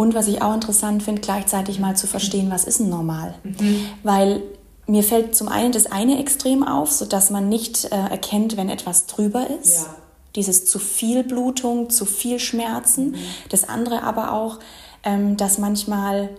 [0.00, 3.34] Und was ich auch interessant finde, gleichzeitig mal zu verstehen, was ist denn normal?
[3.42, 3.84] Mhm.
[4.02, 4.42] Weil
[4.86, 9.04] mir fällt zum einen das eine Extrem auf, sodass man nicht äh, erkennt, wenn etwas
[9.04, 9.74] drüber ist.
[9.74, 9.94] Ja.
[10.36, 13.10] Dieses zu viel Blutung, zu viel Schmerzen.
[13.10, 13.16] Mhm.
[13.50, 14.58] Das andere aber auch,
[15.02, 16.30] ähm, dass manchmal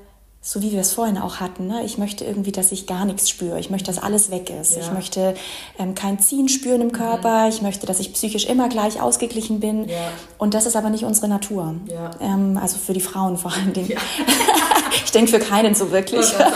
[0.44, 1.68] so wie wir es vorhin auch hatten.
[1.68, 1.84] Ne?
[1.86, 3.60] Ich möchte irgendwie, dass ich gar nichts spüre.
[3.60, 4.76] Ich möchte, dass alles weg ist.
[4.76, 4.82] Ja.
[4.82, 5.36] Ich möchte
[5.78, 7.44] ähm, kein Ziehen spüren im Körper.
[7.44, 7.50] Mhm.
[7.50, 9.88] Ich möchte, dass ich psychisch immer gleich ausgeglichen bin.
[9.88, 9.98] Ja.
[10.40, 11.76] Und das ist aber nicht unsere Natur.
[11.86, 12.09] Ja.
[12.20, 13.91] Ähm, also für die Frauen vor allen Dingen.
[15.05, 16.22] ich denke für keinen so wirklich.
[16.22, 16.52] Ich sagen,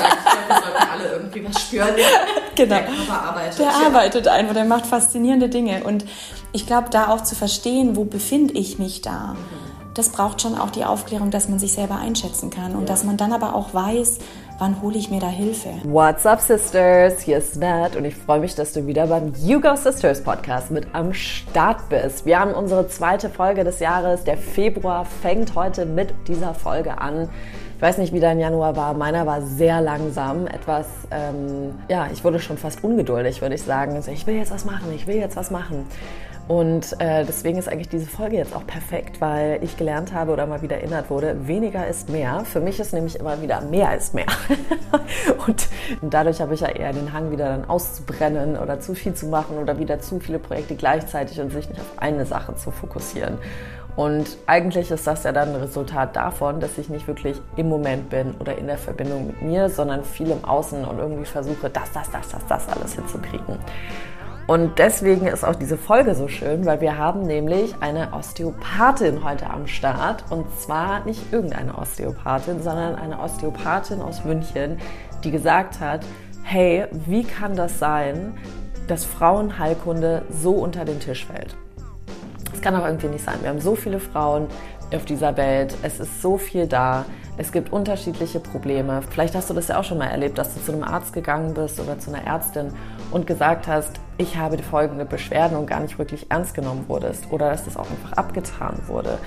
[0.47, 1.89] wir sollten alle irgendwie was spüren.
[2.55, 2.75] genau.
[2.75, 3.59] Der Körper arbeitet.
[3.59, 5.83] Der arbeitet einfach, der macht faszinierende Dinge.
[5.83, 6.05] Und
[6.53, 9.33] ich glaube, da auch zu verstehen, wo befinde ich mich da.
[9.33, 9.64] Mhm
[9.95, 12.87] das braucht schon auch die Aufklärung, dass man sich selber einschätzen kann und ja.
[12.87, 14.19] dass man dann aber auch weiß,
[14.59, 15.69] wann hole ich mir da Hilfe.
[15.83, 17.21] What's up, Sisters?
[17.21, 20.69] Hier ist Matt und ich freue mich, dass du wieder beim You Go Sisters Podcast
[20.69, 22.25] mit am Start bist.
[22.25, 24.25] Wir haben unsere zweite Folge des Jahres.
[24.25, 27.29] Der Februar fängt heute mit dieser Folge an.
[27.77, 28.93] Ich weiß nicht, wie dein Januar war.
[28.93, 30.47] Meiner war sehr langsam.
[30.47, 33.95] Etwas, ähm, ja, ich wurde schon fast ungeduldig, würde ich sagen.
[33.95, 35.85] Also, ich will jetzt was machen, ich will jetzt was machen.
[36.47, 40.45] Und äh, deswegen ist eigentlich diese Folge jetzt auch perfekt, weil ich gelernt habe oder
[40.45, 42.43] mal wieder erinnert wurde, weniger ist mehr.
[42.45, 44.27] Für mich ist nämlich immer wieder mehr ist mehr.
[45.47, 45.67] und
[46.03, 49.57] dadurch habe ich ja eher den Hang, wieder dann auszubrennen oder zu viel zu machen
[49.57, 53.39] oder wieder zu viele Projekte gleichzeitig und sich nicht auf eine Sache zu fokussieren.
[53.95, 58.09] Und eigentlich ist das ja dann ein Resultat davon, dass ich nicht wirklich im Moment
[58.09, 61.91] bin oder in der Verbindung mit mir, sondern viel im Außen und irgendwie versuche, das,
[61.93, 63.57] das, das, das, das alles hinzukriegen.
[64.47, 69.49] Und deswegen ist auch diese Folge so schön, weil wir haben nämlich eine Osteopathin heute
[69.49, 70.23] am Start.
[70.29, 74.77] Und zwar nicht irgendeine Osteopathin, sondern eine Osteopathin aus München,
[75.23, 76.05] die gesagt hat,
[76.43, 78.37] hey, wie kann das sein,
[78.87, 81.55] dass Frauenheilkunde so unter den Tisch fällt?
[82.51, 83.37] Das kann doch irgendwie nicht sein.
[83.41, 84.45] Wir haben so viele Frauen
[84.93, 85.75] auf dieser Welt.
[85.81, 87.05] Es ist so viel da.
[87.37, 89.01] Es gibt unterschiedliche Probleme.
[89.09, 91.55] Vielleicht hast du das ja auch schon mal erlebt, dass du zu einem Arzt gegangen
[91.55, 92.71] bist oder zu einer Ärztin
[93.11, 97.31] und gesagt hast, ich habe die folgende Beschwerden und gar nicht wirklich ernst genommen wurdest
[97.31, 99.17] oder dass das auch einfach abgetan wurde.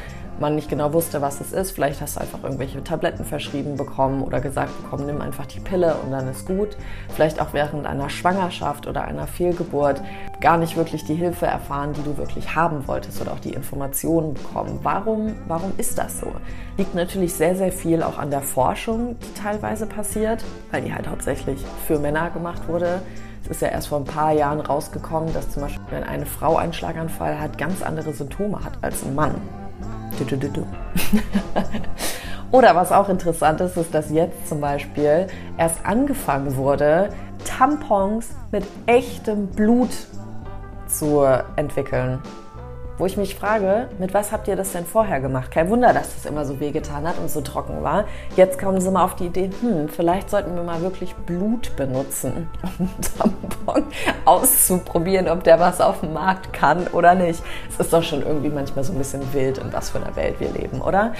[0.41, 1.73] Man nicht genau wusste, was es ist.
[1.73, 5.97] Vielleicht hast du einfach irgendwelche Tabletten verschrieben bekommen oder gesagt bekommen, nimm einfach die Pille
[5.97, 6.77] und dann ist gut.
[7.09, 10.01] Vielleicht auch während einer Schwangerschaft oder einer Fehlgeburt
[10.41, 14.35] gar nicht wirklich die Hilfe erfahren, die du wirklich haben wolltest oder auch die Informationen
[14.35, 14.79] bekommen.
[14.85, 16.33] Warum, warum ist das so?
[16.77, 21.09] Liegt natürlich sehr, sehr viel auch an der Forschung, die teilweise passiert, weil die halt
[21.09, 21.59] hauptsächlich
[21.89, 23.03] für Männer gemacht wurde
[23.45, 26.57] es ist ja erst vor ein paar Jahren rausgekommen, dass zum Beispiel, wenn eine Frau
[26.57, 29.35] einen Schlaganfall hat, ganz andere Symptome hat als ein Mann.
[32.51, 35.27] Oder was auch interessant ist, ist, dass jetzt zum Beispiel
[35.59, 37.11] erst angefangen wurde,
[37.45, 39.91] Tampons mit echtem Blut
[40.87, 41.25] zu
[41.57, 42.21] entwickeln.
[42.99, 45.53] Wo ich mich frage, mit was habt ihr das denn vorher gemacht?
[45.53, 48.07] Kein Wunder, dass das immer so wehgetan hat und so trocken war.
[48.35, 52.51] Jetzt kommen sie mal auf die Idee, hm, vielleicht sollten wir mal wirklich Blut benutzen,
[52.79, 53.85] um Tampon
[54.25, 57.41] auszuprobieren, ob der was auf dem Markt kann oder nicht.
[57.69, 60.41] Es ist doch schon irgendwie manchmal so ein bisschen wild, in was für einer Welt
[60.41, 61.13] wir leben, oder?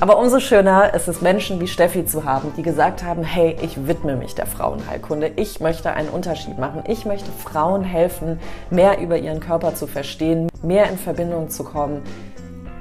[0.00, 3.88] Aber umso schöner ist es, Menschen wie Steffi zu haben, die gesagt haben, hey, ich
[3.88, 5.32] widme mich der Frauenheilkunde.
[5.34, 6.84] Ich möchte einen Unterschied machen.
[6.86, 8.38] Ich möchte Frauen helfen,
[8.70, 12.02] mehr über ihren Körper zu verstehen, mehr in Verbindung zu kommen,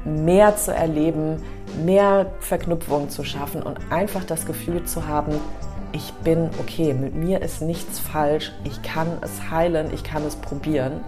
[0.06, 1.42] mehr zu erleben,
[1.84, 5.34] mehr Verknüpfungen zu schaffen und einfach das Gefühl zu haben,
[5.94, 10.36] ich bin okay, mit mir ist nichts falsch, ich kann es heilen, ich kann es
[10.36, 11.02] probieren.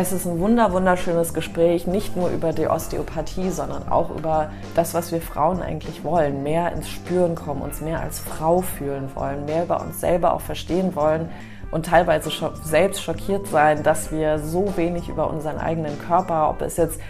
[0.00, 4.94] Es ist ein wunder, wunderschönes Gespräch, nicht nur über die Osteopathie, sondern auch über das,
[4.94, 6.44] was wir Frauen eigentlich wollen.
[6.44, 10.40] Mehr ins Spüren kommen, uns mehr als Frau fühlen wollen, mehr über uns selber auch
[10.40, 11.28] verstehen wollen
[11.72, 12.30] und teilweise
[12.62, 17.00] selbst schockiert sein, dass wir so wenig über unseren eigenen Körper, ob es jetzt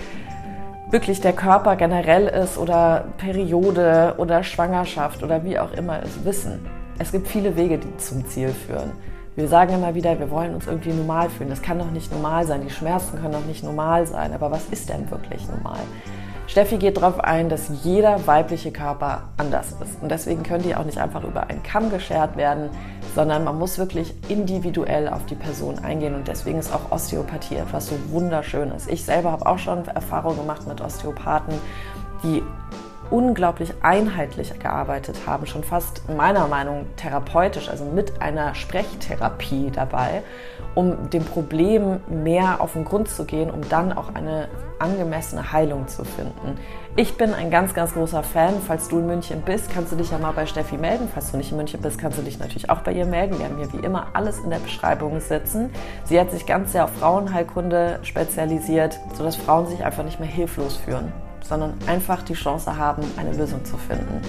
[0.91, 6.66] wirklich der Körper generell ist oder Periode oder Schwangerschaft oder wie auch immer ist, wissen.
[6.99, 8.93] Es gibt viele Wege, die zum Ziel führen.
[9.38, 11.49] Wir sagen immer wieder, wir wollen uns irgendwie normal fühlen.
[11.49, 12.62] Das kann doch nicht normal sein.
[12.62, 14.32] Die Schmerzen können doch nicht normal sein.
[14.32, 15.78] Aber was ist denn wirklich normal?
[16.49, 20.03] Steffi geht darauf ein, dass jeder weibliche Körper anders ist.
[20.03, 22.70] Und deswegen können die auch nicht einfach über einen Kamm geschert werden,
[23.14, 26.17] sondern man muss wirklich individuell auf die Person eingehen.
[26.17, 28.88] Und deswegen ist auch Osteopathie etwas so Wunderschönes.
[28.88, 31.55] Ich selber habe auch schon Erfahrungen gemacht mit Osteopathen,
[32.25, 32.43] die
[33.10, 40.22] unglaublich einheitlich gearbeitet haben, schon fast meiner Meinung therapeutisch, also mit einer Sprechtherapie dabei,
[40.75, 45.88] um dem Problem mehr auf den Grund zu gehen, um dann auch eine angemessene Heilung
[45.88, 46.58] zu finden.
[46.94, 48.55] Ich bin ein ganz, ganz großer Fan.
[48.66, 51.08] Falls du in München bist, kannst du dich ja mal bei Steffi melden.
[51.12, 53.38] Falls du nicht in München bist, kannst du dich natürlich auch bei ihr melden.
[53.38, 55.70] Wir haben hier wie immer alles in der Beschreibung sitzen.
[56.04, 60.76] Sie hat sich ganz sehr auf Frauenheilkunde spezialisiert, sodass Frauen sich einfach nicht mehr hilflos
[60.76, 61.12] fühlen
[61.49, 64.21] sondern einfach die Chance haben, eine Lösung zu finden.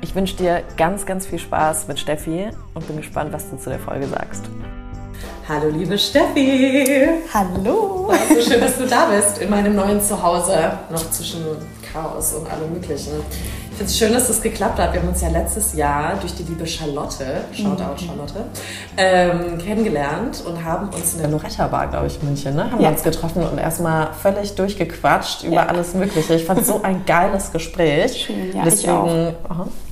[0.00, 3.70] Ich wünsche dir ganz, ganz viel Spaß mit Steffi und bin gespannt, was du zu
[3.70, 4.44] der Folge sagst.
[5.48, 7.08] Hallo liebe Steffi!
[7.32, 8.12] Hallo!
[8.28, 11.44] So schön, dass du da bist in meinem neuen Zuhause, noch zwischen
[11.92, 13.12] Chaos und allem Möglichen.
[13.72, 14.92] Ich finde es schön, dass das geklappt hat.
[14.92, 18.06] Wir haben uns ja letztes Jahr durch die liebe Charlotte, Shoutout mhm.
[18.06, 18.44] Charlotte,
[18.98, 22.70] ähm, kennengelernt und haben uns in der Loretta Bar, glaube ich, München, ne?
[22.70, 22.90] haben ja.
[22.90, 25.66] uns getroffen und erstmal völlig durchgequatscht über ja.
[25.66, 26.34] alles Mögliche.
[26.34, 28.26] Ich fand so ein geiles Gespräch.
[28.26, 29.34] Schön, ja, deswegen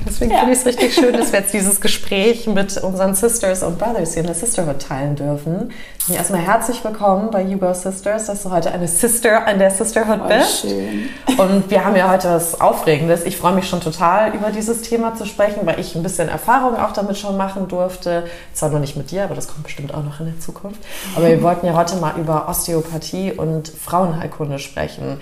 [0.07, 0.39] deswegen ja.
[0.39, 4.13] finde ich es richtig schön, dass wir jetzt dieses Gespräch mit unseren Sisters und Brothers
[4.13, 5.73] hier in der Sisterhood teilen dürfen.
[6.13, 10.63] Erstmal herzlich willkommen bei Hugo Sisters, dass du heute eine Sister in der Sisterhood bist.
[10.63, 11.09] Schön.
[11.39, 13.25] Und wir haben ja heute was Aufregendes.
[13.25, 16.77] Ich freue mich schon total, über dieses Thema zu sprechen, weil ich ein bisschen Erfahrung
[16.77, 18.25] auch damit schon machen durfte.
[18.53, 20.81] Zwar noch nicht mit dir, aber das kommt bestimmt auch noch in der Zukunft.
[21.17, 25.21] Aber wir wollten ja heute mal über Osteopathie und Frauenheilkunde sprechen.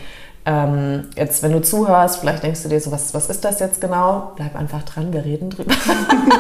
[0.48, 3.82] Ähm, jetzt, wenn du zuhörst, vielleicht denkst du dir so, was, was ist das jetzt
[3.82, 4.32] genau?
[4.36, 5.74] Bleib einfach dran, wir reden drüber.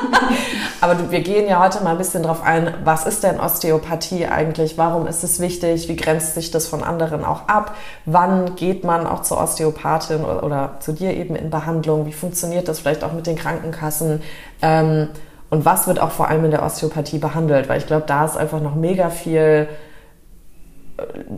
[0.80, 4.24] Aber du, wir gehen ja heute mal ein bisschen drauf ein, was ist denn Osteopathie
[4.24, 4.78] eigentlich?
[4.78, 5.90] Warum ist es wichtig?
[5.90, 7.74] Wie grenzt sich das von anderen auch ab?
[8.06, 12.06] Wann geht man auch zur Osteopathin oder, oder zu dir eben in Behandlung?
[12.06, 14.22] Wie funktioniert das vielleicht auch mit den Krankenkassen?
[14.62, 15.08] Ähm,
[15.50, 17.68] und was wird auch vor allem in der Osteopathie behandelt?
[17.68, 19.68] Weil ich glaube, da ist einfach noch mega viel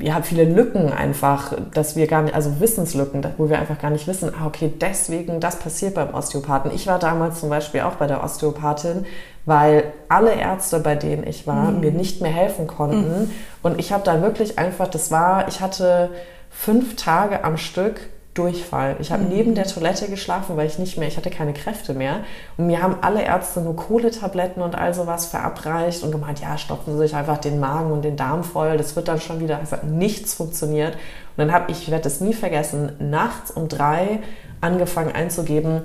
[0.01, 4.07] ja, viele Lücken einfach, dass wir gar nicht, also Wissenslücken, wo wir einfach gar nicht
[4.07, 6.71] wissen, ah, okay, deswegen, das passiert beim Osteopathen.
[6.75, 9.05] Ich war damals zum Beispiel auch bei der Osteopathin,
[9.45, 11.81] weil alle Ärzte, bei denen ich war, mhm.
[11.81, 13.23] mir nicht mehr helfen konnten.
[13.23, 13.31] Mhm.
[13.63, 16.11] Und ich habe da wirklich einfach, das war, ich hatte
[16.51, 18.01] fünf Tage am Stück
[18.41, 18.97] Durchfall.
[19.01, 19.29] Ich habe mhm.
[19.29, 22.21] neben der Toilette geschlafen, weil ich nicht mehr, ich hatte keine Kräfte mehr.
[22.57, 26.95] Und mir haben alle Ärzte nur Kohletabletten und all sowas verabreicht und gemeint, ja, stopfen
[26.95, 29.73] Sie sich einfach den Magen und den Darm voll, das wird dann schon wieder, es
[29.73, 30.95] hat nichts funktioniert.
[30.95, 34.21] Und dann habe ich, ich werde es nie vergessen, nachts um drei
[34.61, 35.83] angefangen einzugeben,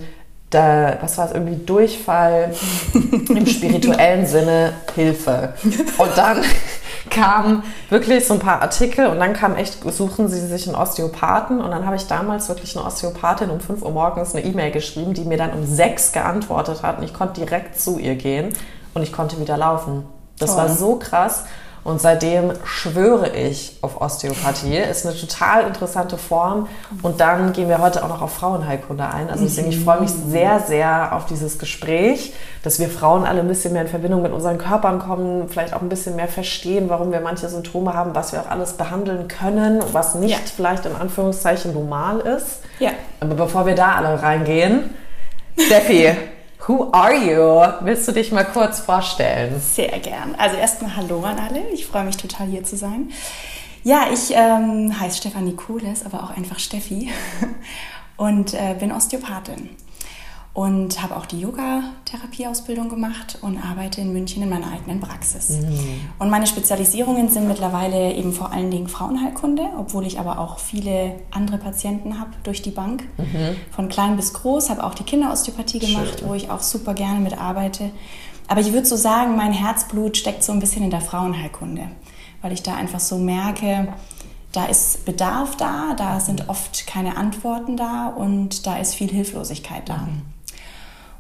[0.50, 2.54] da, was war es, irgendwie Durchfall
[3.30, 5.54] im spirituellen Sinne, Hilfe.
[5.98, 6.42] Und dann
[7.10, 11.62] kamen wirklich so ein paar Artikel und dann kam echt, suchen Sie sich einen Osteopathen
[11.62, 15.14] und dann habe ich damals wirklich eine Osteopathin um 5 Uhr morgens eine E-Mail geschrieben,
[15.14, 18.54] die mir dann um 6 geantwortet hat und ich konnte direkt zu ihr gehen
[18.94, 20.06] und ich konnte wieder laufen.
[20.40, 20.60] Das Toll.
[20.60, 21.46] war so krass.
[21.86, 24.76] Und seitdem schwöre ich auf Osteopathie.
[24.76, 26.68] Ist eine total interessante Form.
[27.04, 29.30] Und dann gehen wir heute auch noch auf Frauenheilkunde ein.
[29.30, 32.34] Also deswegen, ich freue mich sehr, sehr auf dieses Gespräch,
[32.64, 35.82] dass wir Frauen alle ein bisschen mehr in Verbindung mit unseren Körpern kommen, vielleicht auch
[35.84, 39.84] ein bisschen mehr verstehen, warum wir manche Symptome haben, was wir auch alles behandeln können,
[39.92, 40.40] was nicht ja.
[40.56, 42.62] vielleicht in Anführungszeichen normal ist.
[42.80, 42.94] Ja.
[43.20, 44.90] Aber bevor wir da alle reingehen,
[45.56, 46.18] Steffi,
[46.68, 47.86] Who are you?
[47.86, 49.60] Willst du dich mal kurz vorstellen?
[49.60, 50.34] Sehr gern.
[50.36, 51.68] Also erstmal Hallo an alle.
[51.70, 53.12] Ich freue mich total hier zu sein.
[53.84, 57.12] Ja, ich ähm, heiße Stefanie Kuhles, aber auch einfach Steffi
[58.18, 59.70] und äh, bin Osteopathin
[60.56, 65.50] und habe auch die Yoga-Therapieausbildung gemacht und arbeite in München in meiner eigenen Praxis.
[65.50, 66.00] Mhm.
[66.18, 71.18] Und meine Spezialisierungen sind mittlerweile eben vor allen Dingen Frauenheilkunde, obwohl ich aber auch viele
[71.30, 73.04] andere Patienten habe durch die Bank.
[73.18, 73.58] Mhm.
[73.72, 76.30] Von klein bis groß, habe auch die Kinderosteopathie gemacht, Schön.
[76.30, 77.92] wo ich auch super gerne mit arbeite.
[78.48, 81.90] Aber ich würde so sagen, mein Herzblut steckt so ein bisschen in der Frauenheilkunde,
[82.42, 83.90] weil ich da einfach so merke,
[84.54, 89.90] da ist Bedarf da, da sind oft keine Antworten da und da ist viel Hilflosigkeit
[89.90, 89.98] da.
[89.98, 90.35] Mhm.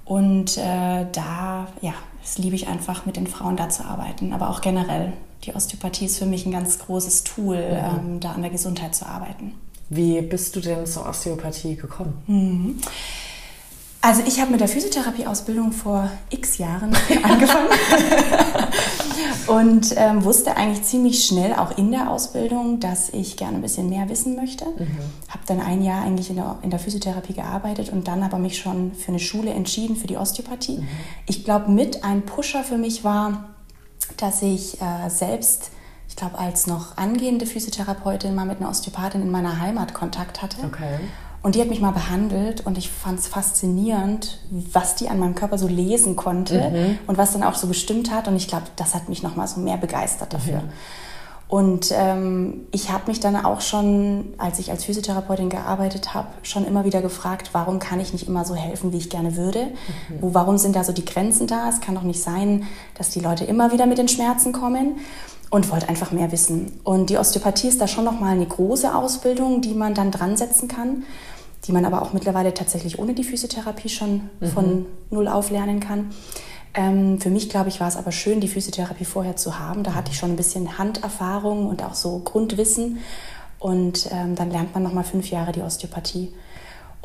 [0.05, 4.49] Und äh, da, ja, das liebe ich einfach, mit den Frauen da zu arbeiten, aber
[4.49, 5.13] auch generell.
[5.43, 7.99] Die Osteopathie ist für mich ein ganz großes Tool, mhm.
[8.11, 9.53] ähm, da an der Gesundheit zu arbeiten.
[9.89, 12.23] Wie bist du denn zur Osteopathie gekommen?
[12.27, 12.81] Mhm.
[14.05, 17.69] Also ich habe mit der Physiotherapieausbildung vor x Jahren angefangen
[19.47, 23.89] und ähm, wusste eigentlich ziemlich schnell, auch in der Ausbildung, dass ich gerne ein bisschen
[23.89, 24.65] mehr wissen möchte.
[24.65, 24.99] Mhm.
[25.27, 28.59] Habe dann ein Jahr eigentlich in der, in der Physiotherapie gearbeitet und dann aber mich
[28.59, 30.77] schon für eine Schule entschieden, für die Osteopathie.
[30.77, 30.87] Mhm.
[31.25, 33.55] Ich glaube, mit ein Pusher für mich war,
[34.17, 35.71] dass ich äh, selbst
[36.07, 40.57] ich glaube, als noch angehende Physiotherapeutin mal mit einer Osteopathin in meiner Heimat Kontakt hatte.
[40.63, 40.99] Okay.
[41.45, 45.35] Und die hat mich mal behandelt und ich fand es faszinierend, was die an meinem
[45.35, 46.97] Körper so lesen konnte mhm.
[47.05, 48.27] und was dann auch so gestimmt hat.
[48.27, 50.61] Und ich glaube, das hat mich noch mal so mehr begeistert dafür.
[50.61, 50.69] Mhm.
[51.47, 56.65] Und ähm, ich habe mich dann auch schon, als ich als Physiotherapeutin gearbeitet habe, schon
[56.65, 59.65] immer wieder gefragt, warum kann ich nicht immer so helfen, wie ich gerne würde?
[59.65, 60.21] Mhm.
[60.21, 61.69] Wo, warum sind da so die Grenzen da?
[61.69, 62.63] Es kann doch nicht sein,
[62.97, 64.95] dass die Leute immer wieder mit den Schmerzen kommen
[65.51, 66.79] und wollte einfach mehr wissen.
[66.83, 70.37] Und die Osteopathie ist da schon noch mal eine große Ausbildung, die man dann dran
[70.37, 71.03] setzen kann
[71.67, 74.47] die man aber auch mittlerweile tatsächlich ohne die Physiotherapie schon mhm.
[74.47, 76.11] von null auf lernen kann.
[76.73, 79.83] Ähm, für mich, glaube ich, war es aber schön, die Physiotherapie vorher zu haben.
[79.83, 82.99] Da hatte ich schon ein bisschen Handerfahrung und auch so Grundwissen.
[83.59, 86.33] Und ähm, dann lernt man nochmal fünf Jahre die Osteopathie.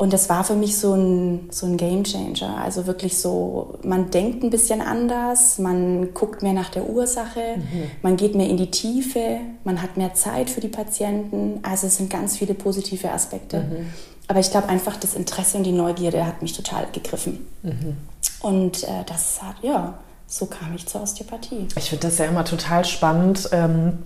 [0.00, 2.56] Und das war für mich so ein, so ein Game Changer.
[2.56, 7.90] Also wirklich so, man denkt ein bisschen anders, man guckt mehr nach der Ursache, mhm.
[8.00, 11.60] man geht mehr in die Tiefe, man hat mehr Zeit für die Patienten.
[11.62, 13.58] Also es sind ganz viele positive Aspekte.
[13.58, 13.86] Mhm.
[14.30, 17.48] Aber ich glaube einfach, das Interesse und die Neugierde hat mich total gegriffen.
[17.64, 17.96] Mhm.
[18.38, 19.94] Und äh, das hat, ja,
[20.28, 21.66] so kam ich zur Osteopathie.
[21.76, 23.98] Ich finde das ja immer total spannend, ähm,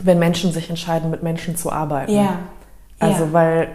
[0.00, 2.10] wenn Menschen sich entscheiden, mit Menschen zu arbeiten.
[2.10, 2.38] Ja.
[3.00, 3.32] Also, ja.
[3.34, 3.68] weil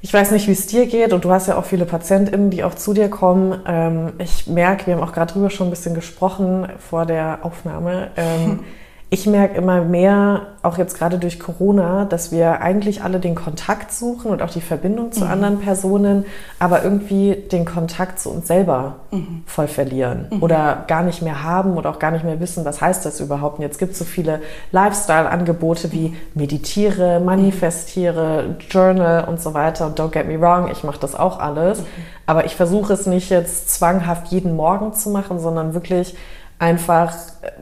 [0.00, 2.64] ich weiß nicht, wie es dir geht und du hast ja auch viele PatientInnen, die
[2.64, 3.60] auch zu dir kommen.
[3.66, 8.10] Ähm, ich merke, wir haben auch gerade drüber schon ein bisschen gesprochen vor der Aufnahme.
[8.16, 8.60] Ähm,
[9.12, 13.92] ich merke immer mehr, auch jetzt gerade durch Corona, dass wir eigentlich alle den Kontakt
[13.92, 15.30] suchen und auch die Verbindung zu mhm.
[15.32, 16.26] anderen Personen,
[16.60, 19.42] aber irgendwie den Kontakt zu uns selber mhm.
[19.46, 20.42] voll verlieren mhm.
[20.44, 23.58] oder gar nicht mehr haben oder auch gar nicht mehr wissen, was heißt das überhaupt.
[23.58, 29.88] Und jetzt gibt es so viele Lifestyle-Angebote wie meditiere, manifestiere, Journal und so weiter.
[29.88, 31.80] Und don't get me wrong, ich mache das auch alles.
[31.80, 31.84] Mhm.
[32.26, 36.14] Aber ich versuche es nicht jetzt zwanghaft jeden Morgen zu machen, sondern wirklich
[36.60, 37.14] einfach,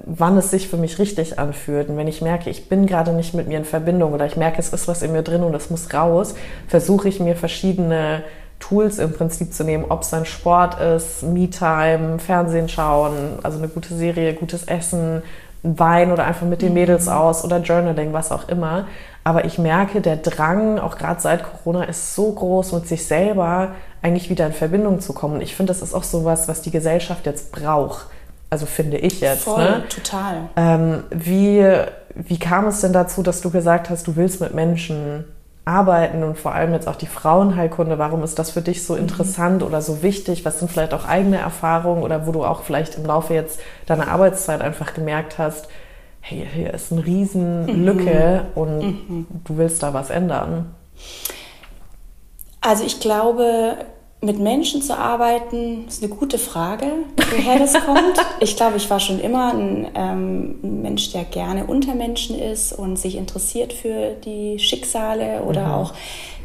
[0.04, 1.88] wann es sich für mich richtig anfühlt.
[1.88, 4.58] Und wenn ich merke, ich bin gerade nicht mit mir in Verbindung oder ich merke,
[4.58, 6.34] es ist was in mir drin und es muss raus,
[6.66, 8.24] versuche ich mir verschiedene
[8.58, 13.68] Tools im Prinzip zu nehmen, ob es dann Sport ist, Me-Time, Fernsehen schauen, also eine
[13.68, 15.22] gute Serie, gutes Essen,
[15.62, 17.12] Wein oder einfach mit den Mädels mhm.
[17.12, 18.88] aus oder Journaling, was auch immer.
[19.22, 23.72] Aber ich merke, der Drang, auch gerade seit Corona, ist so groß, mit sich selber
[24.02, 25.40] eigentlich wieder in Verbindung zu kommen.
[25.40, 28.08] Ich finde, das ist auch so was, was die Gesellschaft jetzt braucht
[28.50, 29.44] also finde ich jetzt.
[29.44, 29.84] Voll, ne?
[29.88, 30.48] total.
[30.56, 31.66] Ähm, wie,
[32.14, 35.24] wie kam es denn dazu, dass du gesagt hast, du willst mit Menschen
[35.64, 37.98] arbeiten und vor allem jetzt auch die Frauenheilkunde?
[37.98, 39.00] Warum ist das für dich so mhm.
[39.00, 40.44] interessant oder so wichtig?
[40.44, 44.08] Was sind vielleicht auch eigene Erfahrungen oder wo du auch vielleicht im Laufe jetzt deiner
[44.08, 45.68] Arbeitszeit einfach gemerkt hast,
[46.20, 48.60] hey, hier ist eine Riesen-Lücke mhm.
[48.60, 49.26] und mhm.
[49.44, 50.74] du willst da was ändern?
[52.60, 53.76] Also ich glaube,
[54.20, 58.18] mit Menschen zu arbeiten, ist eine gute Frage, woher das kommt.
[58.40, 62.98] Ich glaube, ich war schon immer ein, ähm, Mensch, der gerne unter Menschen ist und
[62.98, 65.72] sich interessiert für die Schicksale oder mhm.
[65.72, 65.94] auch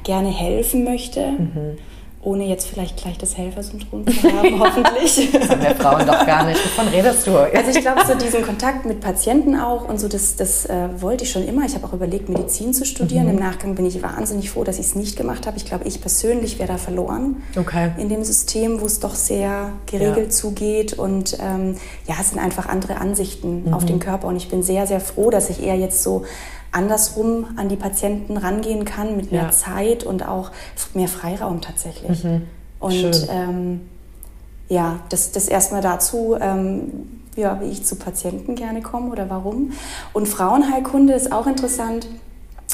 [0.03, 1.31] gerne helfen möchte.
[1.31, 1.77] Mhm
[2.23, 5.29] ohne jetzt vielleicht gleich das Helfersyndrom zu haben, hoffentlich.
[5.31, 6.59] Das haben wir Frauen doch gar nicht.
[6.63, 7.37] Wovon redest du?
[7.37, 11.25] Also ich glaube, so diesen Kontakt mit Patienten auch und so, das, das äh, wollte
[11.25, 11.65] ich schon immer.
[11.65, 13.25] Ich habe auch überlegt, Medizin zu studieren.
[13.25, 13.31] Mhm.
[13.31, 15.57] Im Nachgang bin ich wahnsinnig froh, dass ich es nicht gemacht habe.
[15.57, 17.91] Ich glaube, ich persönlich wäre da verloren okay.
[17.97, 20.29] in dem System, wo es doch sehr geregelt ja.
[20.29, 20.93] zugeht.
[20.93, 21.75] Und ähm,
[22.07, 23.73] ja, es sind einfach andere Ansichten mhm.
[23.73, 24.27] auf den Körper.
[24.27, 26.23] Und ich bin sehr, sehr froh, dass ich eher jetzt so
[26.73, 29.51] andersrum an die Patienten rangehen kann, mit mehr ja.
[29.51, 30.51] Zeit und auch
[30.93, 32.23] mehr Freiraum tatsächlich.
[32.23, 32.41] Mhm.
[32.79, 33.81] Und ähm,
[34.67, 39.71] ja, das, das erstmal dazu, ähm, ja, wie ich zu Patienten gerne komme oder warum.
[40.13, 42.07] Und Frauenheilkunde ist auch interessant.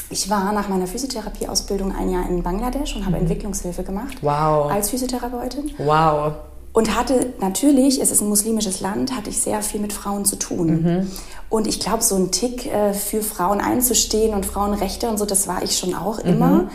[0.08, 3.22] Ich war nach meiner Physiotherapieausbildung ein Jahr in Bangladesch und habe mhm.
[3.22, 4.18] Entwicklungshilfe gemacht.
[4.22, 4.70] Wow.
[4.70, 5.72] Als Physiotherapeutin.
[5.78, 6.32] Wow.
[6.72, 10.36] Und hatte natürlich, es ist ein muslimisches Land, hatte ich sehr viel mit Frauen zu
[10.36, 10.82] tun.
[10.82, 11.10] Mhm.
[11.48, 15.48] Und ich glaube, so ein Tick äh, für Frauen einzustehen und Frauenrechte und so, das
[15.48, 16.48] war ich schon auch immer.
[16.48, 16.70] Mhm.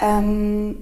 [0.00, 0.76] Ähm,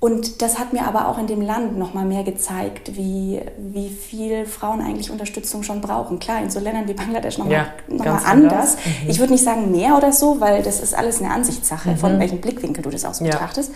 [0.00, 3.88] und das hat mir aber auch in dem Land noch mal mehr gezeigt, wie, wie
[3.88, 6.18] viel Frauen eigentlich Unterstützung schon brauchen.
[6.18, 8.26] Klar, in so Ländern wie Bangladesch noch ja, mal, noch mal anders.
[8.26, 8.76] anders.
[8.84, 9.10] Mhm.
[9.10, 11.96] Ich würde nicht sagen mehr oder so, weil das ist alles eine Ansichtssache, mhm.
[11.98, 13.26] von welchem Blickwinkel du das aus ja.
[13.26, 13.70] betrachtest.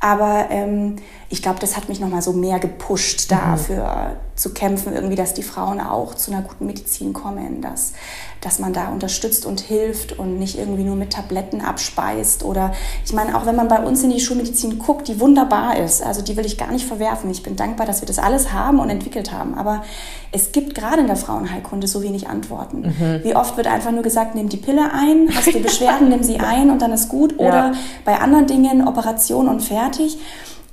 [0.00, 0.96] Aber ähm,
[1.28, 4.27] ich glaube, das hat mich noch mal so mehr gepusht, dafür mhm.
[4.38, 7.92] Zu kämpfen, irgendwie, dass die Frauen auch zu einer guten Medizin kommen, dass
[8.40, 12.44] dass man da unterstützt und hilft und nicht irgendwie nur mit Tabletten abspeist.
[12.44, 12.72] Oder
[13.04, 16.22] ich meine, auch wenn man bei uns in die Schulmedizin guckt, die wunderbar ist, also
[16.22, 17.30] die will ich gar nicht verwerfen.
[17.30, 19.54] Ich bin dankbar, dass wir das alles haben und entwickelt haben.
[19.54, 19.82] Aber
[20.30, 22.94] es gibt gerade in der Frauenheilkunde so wenig Antworten.
[22.98, 23.24] Mhm.
[23.24, 26.38] Wie oft wird einfach nur gesagt, nimm die Pille ein, hast du Beschwerden, nimm sie
[26.38, 27.38] ein und dann ist gut.
[27.38, 27.72] Oder ja.
[28.04, 30.18] bei anderen Dingen Operation und fertig.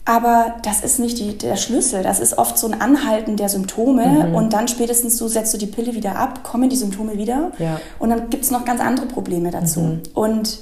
[0.07, 2.03] Aber das ist nicht die, der Schlüssel.
[2.03, 4.35] Das ist oft so ein Anhalten der Symptome mhm.
[4.35, 7.79] und dann spätestens so setzt du die Pille wieder ab, kommen die Symptome wieder ja.
[7.97, 9.79] und dann gibt es noch ganz andere Probleme dazu.
[9.79, 10.03] Mhm.
[10.13, 10.59] Und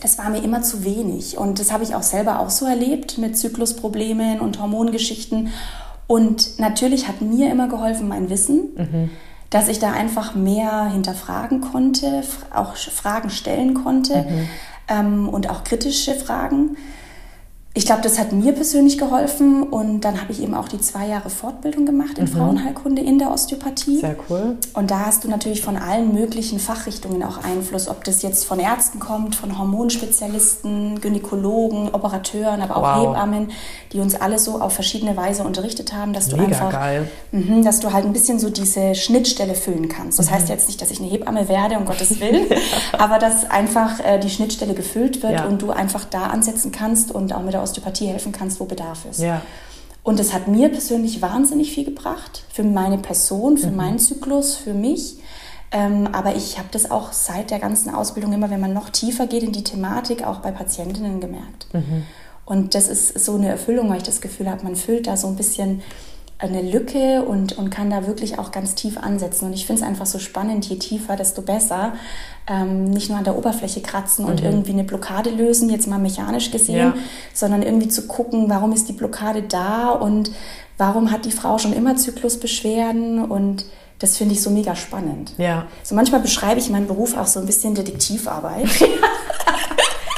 [0.00, 1.38] das war mir immer zu wenig.
[1.38, 5.48] Und das habe ich auch selber auch so erlebt mit Zyklusproblemen und Hormongeschichten.
[6.08, 9.10] Und natürlich hat mir immer geholfen mein Wissen, mhm.
[9.50, 14.48] dass ich da einfach mehr hinterfragen konnte, auch Fragen stellen konnte mhm.
[14.88, 16.76] ähm, und auch kritische Fragen
[17.76, 21.08] ich glaube, das hat mir persönlich geholfen und dann habe ich eben auch die zwei
[21.08, 22.28] Jahre Fortbildung gemacht in mhm.
[22.28, 24.00] Frauenheilkunde in der Osteopathie.
[24.00, 24.56] Sehr cool.
[24.72, 28.60] Und da hast du natürlich von allen möglichen Fachrichtungen auch Einfluss, ob das jetzt von
[28.60, 33.08] Ärzten kommt, von Hormonspezialisten, Gynäkologen, Operateuren, aber auch wow.
[33.08, 33.50] Hebammen,
[33.92, 37.10] die uns alle so auf verschiedene Weise unterrichtet haben, dass du Mega einfach, geil.
[37.32, 40.18] Mh, dass du halt ein bisschen so diese Schnittstelle füllen kannst.
[40.18, 40.36] Das mhm.
[40.36, 42.46] heißt jetzt nicht, dass ich eine Hebamme werde, um Gottes Willen,
[42.98, 45.44] aber dass einfach äh, die Schnittstelle gefüllt wird ja.
[45.44, 49.04] und du einfach da ansetzen kannst und auch mit der Osteopathie helfen kannst, wo Bedarf
[49.10, 49.20] ist.
[49.20, 49.42] Ja.
[50.02, 53.76] Und es hat mir persönlich wahnsinnig viel gebracht, für meine Person, für mhm.
[53.76, 55.16] meinen Zyklus, für mich.
[55.72, 59.26] Ähm, aber ich habe das auch seit der ganzen Ausbildung immer, wenn man noch tiefer
[59.26, 61.66] geht in die Thematik, auch bei Patientinnen gemerkt.
[61.72, 62.04] Mhm.
[62.44, 65.26] Und das ist so eine Erfüllung, weil ich das Gefühl habe, man füllt da so
[65.26, 65.82] ein bisschen
[66.38, 69.46] eine Lücke und, und kann da wirklich auch ganz tief ansetzen.
[69.46, 71.94] Und ich finde es einfach so spannend, je tiefer, desto besser.
[72.46, 74.46] Ähm, nicht nur an der Oberfläche kratzen und mhm.
[74.46, 76.94] irgendwie eine Blockade lösen, jetzt mal mechanisch gesehen, ja.
[77.32, 80.30] sondern irgendwie zu gucken, warum ist die Blockade da und
[80.78, 83.64] warum hat die Frau schon immer Zyklusbeschwerden und
[83.98, 85.32] das finde ich so mega spannend.
[85.38, 85.66] Ja.
[85.82, 88.68] So manchmal beschreibe ich meinen Beruf auch so ein bisschen Detektivarbeit.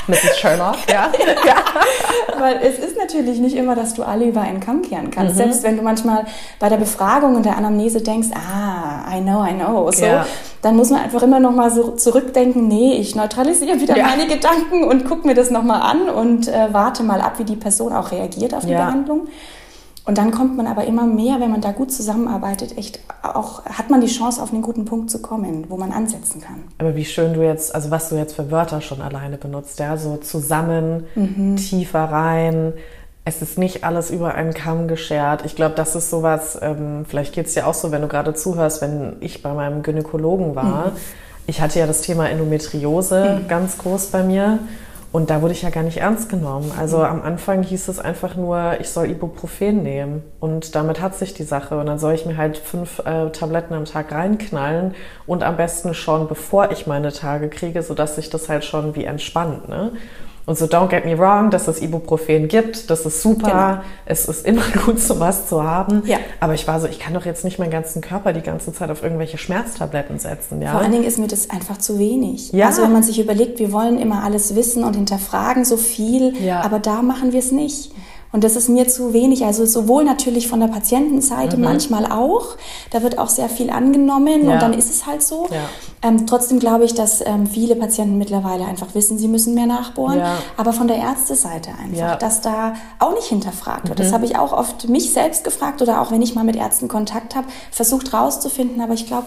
[0.09, 0.38] Mrs.
[0.38, 1.11] Sherlock, ja.
[1.47, 1.55] ja.
[2.38, 5.35] Weil es ist natürlich nicht immer, dass du alle über einen Kamm kehren kannst.
[5.35, 5.38] Mhm.
[5.38, 6.25] Selbst wenn du manchmal
[6.59, 10.27] bei der Befragung und der Anamnese denkst, ah, I know, I know, so, ja.
[10.62, 14.07] dann muss man einfach immer noch mal so zurückdenken, nee, ich neutralisiere wieder ja.
[14.07, 17.45] meine Gedanken und gucke mir das noch mal an und äh, warte mal ab, wie
[17.45, 19.29] die Person auch reagiert auf die Behandlung.
[20.09, 23.91] Und dann kommt man aber immer mehr, wenn man da gut zusammenarbeitet, echt auch, hat
[23.91, 26.62] man die Chance, auf einen guten Punkt zu kommen, wo man ansetzen kann.
[26.79, 29.99] Aber wie schön du jetzt, also was du jetzt für Wörter schon alleine benutzt, ja,
[29.99, 31.57] so zusammen, mhm.
[31.57, 32.73] tiefer rein.
[33.27, 35.45] Es ist nicht alles über einen Kamm geschert.
[35.45, 38.33] Ich glaube, das ist sowas, ähm, vielleicht geht es dir auch so, wenn du gerade
[38.33, 40.87] zuhörst, wenn ich bei meinem Gynäkologen war.
[40.87, 40.97] Mhm.
[41.47, 43.49] Ich hatte ja das Thema Endometriose mhm.
[43.49, 44.59] ganz groß bei mir.
[45.11, 46.71] Und da wurde ich ja gar nicht ernst genommen.
[46.79, 50.23] Also am Anfang hieß es einfach nur, ich soll Ibuprofen nehmen.
[50.38, 51.79] Und damit hat sich die Sache.
[51.79, 54.95] Und dann soll ich mir halt fünf äh, Tabletten am Tag reinknallen
[55.27, 59.05] und am besten schon, bevor ich meine Tage kriege, sodass sich das halt schon wie
[59.05, 59.69] entspannt.
[59.69, 59.93] Ne?
[60.49, 63.50] Und so, don't get me wrong, dass es Ibuprofen gibt, das ist super.
[63.50, 63.85] Genau.
[64.07, 66.02] Es ist immer gut, sowas zu haben.
[66.07, 66.17] Ja.
[66.40, 68.90] Aber ich war so, ich kann doch jetzt nicht meinen ganzen Körper die ganze Zeit
[68.90, 70.62] auf irgendwelche Schmerztabletten setzen.
[70.62, 70.71] Ja?
[70.71, 72.50] Vor allen Dingen ist mir das einfach zu wenig.
[72.52, 72.69] Ja.
[72.69, 76.62] Also wenn man sich überlegt, wir wollen immer alles wissen und hinterfragen so viel, ja.
[76.62, 77.93] aber da machen wir es nicht.
[78.31, 79.45] Und das ist mir zu wenig.
[79.45, 81.65] Also sowohl natürlich von der Patientenseite, mhm.
[81.65, 82.57] manchmal auch.
[82.91, 84.55] Da wird auch sehr viel angenommen ja.
[84.55, 85.47] und dann ist es halt so.
[85.51, 85.69] Ja.
[86.03, 90.19] Ähm, trotzdem glaube ich, dass ähm, viele Patienten mittlerweile einfach wissen, sie müssen mehr nachbohren.
[90.19, 90.37] Ja.
[90.57, 93.99] Aber von der Ärzteseite einfach, dass da auch nicht hinterfragt wird.
[93.99, 94.03] Mhm.
[94.03, 96.88] Das habe ich auch oft mich selbst gefragt oder auch wenn ich mal mit Ärzten
[96.88, 98.83] Kontakt habe, versucht rauszufinden.
[98.83, 99.27] Aber ich glaube,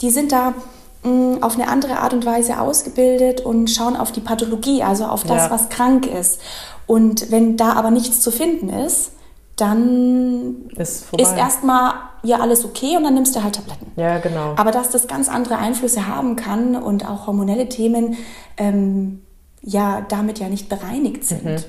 [0.00, 0.54] die sind da
[1.02, 5.24] mm, auf eine andere Art und Weise ausgebildet und schauen auf die Pathologie, also auf
[5.24, 6.40] das, was krank ist.
[6.86, 9.12] Und wenn da aber nichts zu finden ist,
[9.56, 13.90] dann ist, ist erstmal ja alles okay und dann nimmst du halt Tabletten.
[13.96, 14.54] Ja, genau.
[14.56, 18.16] Aber dass das ganz andere Einflüsse haben kann und auch hormonelle Themen
[18.58, 19.22] ähm,
[19.62, 21.44] ja damit ja nicht bereinigt sind.
[21.44, 21.64] Mhm.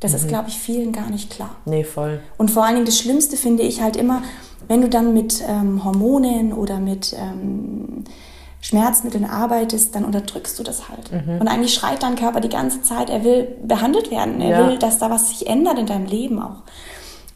[0.00, 0.16] Das mhm.
[0.16, 1.56] ist, glaube ich, vielen gar nicht klar.
[1.64, 2.20] Nee, voll.
[2.36, 4.22] Und vor allen Dingen das Schlimmste finde ich halt immer,
[4.68, 8.04] wenn du dann mit ähm, Hormonen oder mit ähm,
[8.60, 11.10] Schmerzmitteln arbeitest, dann unterdrückst du das halt.
[11.12, 11.40] Mhm.
[11.40, 14.66] Und eigentlich schreit dein Körper die ganze Zeit, er will behandelt werden, er ja.
[14.66, 16.62] will, dass da was sich ändert in deinem Leben auch.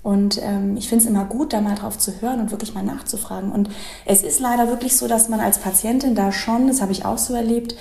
[0.03, 2.85] Und ähm, ich finde es immer gut, da mal drauf zu hören und wirklich mal
[2.85, 3.51] nachzufragen.
[3.51, 3.71] Und
[4.05, 7.17] es ist leider wirklich so, dass man als Patientin da schon, das habe ich auch
[7.17, 7.75] so erlebt,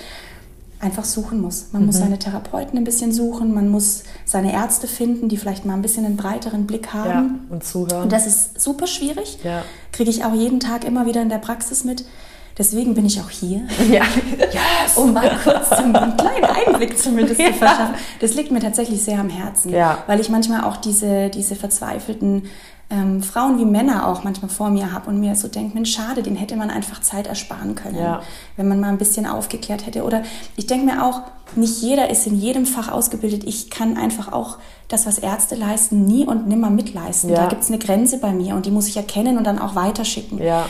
[0.80, 1.66] einfach suchen muss.
[1.72, 1.86] Man mhm.
[1.86, 5.82] muss seine Therapeuten ein bisschen suchen, man muss seine Ärzte finden, die vielleicht mal ein
[5.82, 7.46] bisschen einen breiteren Blick haben.
[7.48, 8.04] Ja, und zuhören.
[8.04, 9.38] Und das ist super schwierig.
[9.44, 9.62] Ja.
[9.92, 12.06] Kriege ich auch jeden Tag immer wieder in der Praxis mit.
[12.56, 14.04] Deswegen bin ich auch hier, ja.
[14.38, 14.96] yes.
[14.96, 17.48] um mal kurz einen kleinen Einblick zumindest ja.
[17.48, 17.94] zu verschaffen.
[18.20, 19.98] Das liegt mir tatsächlich sehr am Herzen, ja.
[20.06, 22.44] weil ich manchmal auch diese, diese verzweifelten
[22.90, 26.22] ähm, Frauen wie Männer auch manchmal vor mir habe und mir so denke, Mensch, schade,
[26.22, 28.22] den hätte man einfach Zeit ersparen können, ja.
[28.56, 30.04] wenn man mal ein bisschen aufgeklärt hätte.
[30.04, 30.22] Oder
[30.56, 31.22] ich denke mir auch,
[31.56, 33.44] nicht jeder ist in jedem Fach ausgebildet.
[33.44, 37.30] Ich kann einfach auch das, was Ärzte leisten, nie und nimmer mitleisten.
[37.30, 37.36] Ja.
[37.36, 39.74] Da gibt es eine Grenze bei mir und die muss ich erkennen und dann auch
[39.74, 40.42] weiterschicken.
[40.42, 40.66] Ja.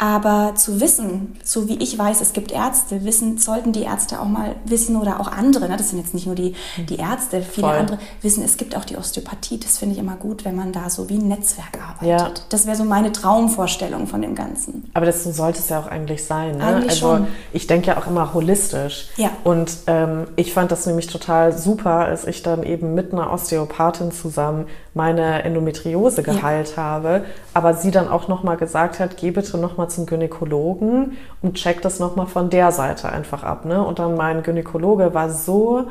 [0.00, 4.28] Aber zu wissen, so wie ich weiß, es gibt Ärzte, wissen, sollten die Ärzte auch
[4.28, 5.76] mal wissen oder auch andere, ne?
[5.76, 6.54] das sind jetzt nicht nur die,
[6.88, 7.76] die Ärzte, viele Voll.
[7.76, 9.58] andere wissen, es gibt auch die Osteopathie.
[9.58, 12.38] Das finde ich immer gut, wenn man da so wie ein Netzwerk arbeitet.
[12.38, 12.44] Ja.
[12.48, 14.88] Das wäre so meine Traumvorstellung von dem Ganzen.
[14.94, 16.58] Aber das sollte es ja auch eigentlich sein.
[16.58, 16.64] Ne?
[16.64, 17.26] Eigentlich also schon.
[17.52, 19.08] ich denke ja auch immer holistisch.
[19.16, 19.30] Ja.
[19.42, 24.12] Und ähm, ich fand das nämlich total super, als ich dann eben mit einer Osteopathin
[24.12, 24.66] zusammen
[24.98, 26.82] meine Endometriose geheilt ja.
[26.82, 27.22] habe,
[27.54, 32.00] aber sie dann auch nochmal gesagt hat, geh bitte nochmal zum Gynäkologen und check das
[32.00, 33.64] nochmal von der Seite einfach ab.
[33.64, 33.80] Ne?
[33.82, 35.86] Und dann mein Gynäkologe war so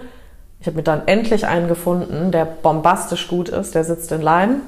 [0.59, 3.75] Ich habe mir dann endlich einen gefunden, der bombastisch gut ist.
[3.75, 4.61] Der sitzt in Leim.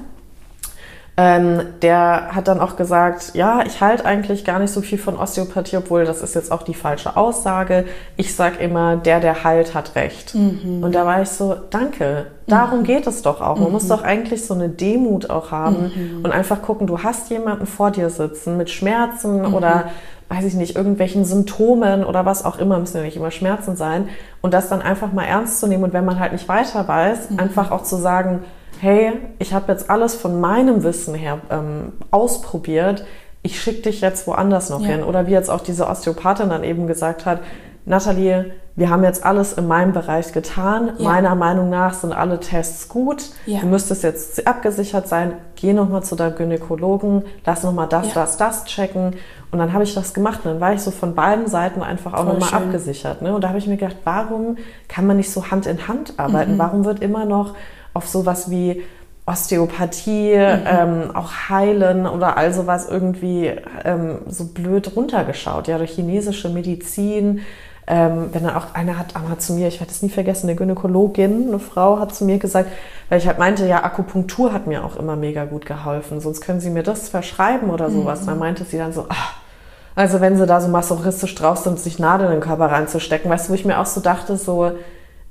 [1.22, 5.18] Ähm, der hat dann auch gesagt, ja, ich halte eigentlich gar nicht so viel von
[5.18, 7.84] Osteopathie, obwohl das ist jetzt auch die falsche Aussage.
[8.16, 10.34] Ich sage immer, der, der heilt, hat recht.
[10.34, 10.82] Mhm.
[10.82, 12.84] Und da war ich so, danke, darum mhm.
[12.84, 13.56] geht es doch auch.
[13.56, 13.72] Man mhm.
[13.72, 16.24] muss doch eigentlich so eine Demut auch haben mhm.
[16.24, 19.54] und einfach gucken, du hast jemanden vor dir sitzen mit Schmerzen mhm.
[19.54, 19.90] oder
[20.30, 24.08] weiß ich nicht, irgendwelchen Symptomen oder was auch immer, müssen ja nicht immer Schmerzen sein.
[24.40, 27.28] Und das dann einfach mal ernst zu nehmen und wenn man halt nicht weiter weiß,
[27.30, 27.40] mhm.
[27.40, 28.42] einfach auch zu sagen,
[28.80, 33.04] hey, ich habe jetzt alles von meinem Wissen her ähm, ausprobiert,
[33.42, 34.88] ich schicke dich jetzt woanders noch ja.
[34.88, 35.02] hin.
[35.02, 37.40] Oder wie jetzt auch diese Osteopathin dann eben gesagt hat,
[37.86, 40.92] Nathalie, wir haben jetzt alles in meinem Bereich getan.
[40.98, 41.04] Ja.
[41.04, 43.30] Meiner Meinung nach sind alle Tests gut.
[43.46, 43.60] Ja.
[43.60, 45.32] Du müsstest jetzt abgesichert sein.
[45.56, 48.14] Geh nochmal zu deinem Gynäkologen, lass nochmal das, ja.
[48.14, 49.16] das, das checken.
[49.50, 50.40] Und dann habe ich das gemacht.
[50.44, 53.22] Und dann war ich so von beiden Seiten einfach auch nochmal abgesichert.
[53.22, 53.34] Ne?
[53.34, 54.56] Und da habe ich mir gedacht, warum
[54.88, 56.54] kann man nicht so Hand in Hand arbeiten?
[56.54, 56.58] Mhm.
[56.58, 57.54] Warum wird immer noch
[57.94, 58.82] auf sowas wie
[59.26, 60.66] Osteopathie, mhm.
[60.66, 63.52] ähm, auch Heilen oder all sowas irgendwie
[63.84, 65.68] ähm, so blöd runtergeschaut.
[65.68, 67.40] Ja, durch chinesische Medizin.
[67.86, 70.56] Ähm, wenn dann auch einer hat einmal zu mir, ich werde es nie vergessen, eine
[70.56, 72.70] Gynäkologin, eine Frau hat zu mir gesagt,
[73.08, 76.60] weil ich halt meinte, ja, Akupunktur hat mir auch immer mega gut geholfen, sonst können
[76.60, 78.22] Sie mir das verschreiben oder sowas.
[78.22, 78.26] Mhm.
[78.26, 79.34] dann meinte sie dann so, ach,
[79.96, 83.48] also wenn Sie da so masochistisch drauf sind, sich Nadeln in den Körper reinzustecken, weißt
[83.48, 84.70] du, wo ich mir auch so dachte, so,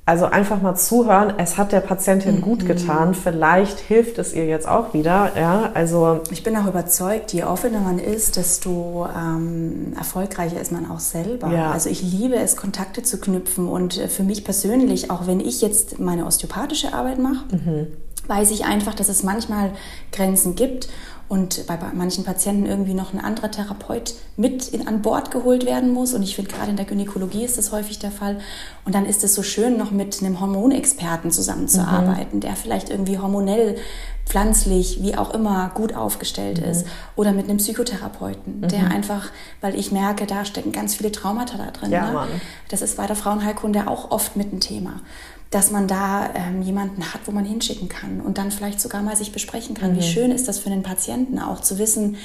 [0.10, 2.42] also einfach mal zuhören, es hat der Patientin mhm.
[2.42, 5.34] gut getan, vielleicht hilft es ihr jetzt auch wieder.
[5.40, 10.90] Ja, also ich bin auch überzeugt, je offener man ist, desto ähm, erfolgreicher ist man
[10.90, 11.52] auch selber.
[11.52, 11.70] Ja.
[11.70, 15.62] Also ich liebe es, Kontakte zu knüpfen und äh, für mich persönlich, auch wenn ich
[15.62, 17.88] jetzt meine osteopathische Arbeit mache, mhm.
[18.30, 19.74] Weiß ich einfach, dass es manchmal
[20.12, 20.88] Grenzen gibt
[21.30, 25.94] und bei manchen Patienten irgendwie noch ein anderer Therapeut mit in, an Bord geholt werden
[25.94, 26.16] muss.
[26.16, 28.40] Und ich finde, gerade in der Gynäkologie ist das häufig der Fall.
[28.84, 32.42] Und dann ist es so schön, noch mit einem Hormonexperten zusammenzuarbeiten, mhm.
[32.42, 33.78] der vielleicht irgendwie hormonell,
[34.26, 36.72] pflanzlich, wie auch immer, gut aufgestellt mhm.
[36.72, 36.88] ist.
[37.16, 38.68] Oder mit einem Psychotherapeuten, mhm.
[38.68, 39.30] der einfach,
[39.62, 41.92] weil ich merke, da stecken ganz viele Traumata da drin.
[41.92, 42.42] Ja, ne?
[42.70, 45.02] Das ist bei der Frauenheilkunde auch oft mit ein Thema
[45.52, 49.16] dass man da ähm, jemanden hat, wo man hinschicken kann und dann vielleicht sogar mal
[49.16, 49.94] sich besprechen kann.
[49.94, 49.98] Mhm.
[49.98, 52.18] Wie schön ist das für den Patienten auch zu wissen,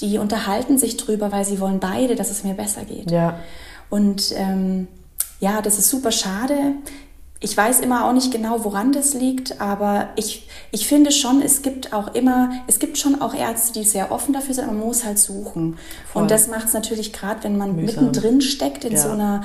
[0.00, 3.10] die unterhalten sich drüber, weil sie wollen beide, dass es mir besser geht.
[3.10, 3.38] Ja.
[3.90, 4.88] Und ähm,
[5.40, 6.72] ja, das ist super schade.
[7.40, 11.60] Ich weiß immer auch nicht genau, woran das liegt, aber ich, ich finde schon, es
[11.60, 15.04] gibt auch immer, es gibt schon auch Ärzte, die sehr offen dafür sind, man muss
[15.04, 15.76] halt suchen.
[16.10, 16.22] Voll.
[16.22, 18.06] Und das macht es natürlich gerade, wenn man Mühsam.
[18.06, 18.98] mittendrin steckt in ja.
[18.98, 19.44] so einer,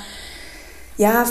[0.97, 1.25] ja,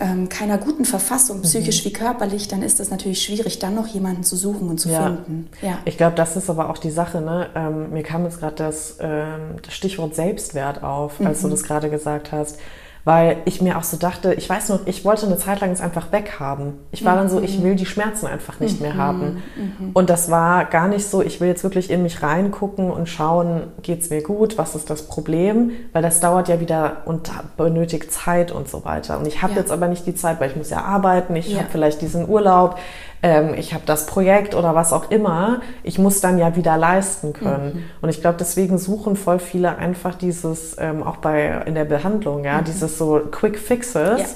[0.00, 1.42] ähm, keiner guten Verfassung, mhm.
[1.42, 1.88] psychisch mhm.
[1.88, 5.04] wie körperlich, dann ist es natürlich schwierig, dann noch jemanden zu suchen und zu ja.
[5.04, 5.48] finden.
[5.60, 5.78] Ja.
[5.84, 7.20] Ich glaube, das ist aber auch die Sache.
[7.20, 7.48] Ne?
[7.54, 11.44] Ähm, mir kam jetzt gerade das, ähm, das Stichwort Selbstwert auf, als mhm.
[11.44, 12.58] du das gerade gesagt hast
[13.04, 15.80] weil ich mir auch so dachte, ich weiß noch, ich wollte eine Zeit lang es
[15.80, 16.74] einfach weghaben.
[16.92, 17.18] Ich war mhm.
[17.18, 17.64] dann so, ich mhm.
[17.64, 18.86] will die Schmerzen einfach nicht mhm.
[18.86, 19.42] mehr haben.
[19.56, 19.90] Mhm.
[19.92, 23.62] Und das war gar nicht so, ich will jetzt wirklich in mich reingucken und schauen,
[23.82, 28.12] geht es mir gut, was ist das Problem, weil das dauert ja wieder und benötigt
[28.12, 29.18] Zeit und so weiter.
[29.18, 29.60] Und ich habe ja.
[29.60, 31.58] jetzt aber nicht die Zeit, weil ich muss ja arbeiten, ich ja.
[31.58, 32.78] habe vielleicht diesen Urlaub,
[33.22, 37.32] ähm, ich habe das Projekt oder was auch immer, ich muss dann ja wieder leisten
[37.32, 37.74] können.
[37.74, 37.84] Mhm.
[38.00, 42.44] Und ich glaube, deswegen suchen voll viele einfach dieses, ähm, auch bei in der Behandlung,
[42.44, 42.64] ja, mhm.
[42.64, 44.20] dieses so Quick Fixes.
[44.20, 44.26] Ja.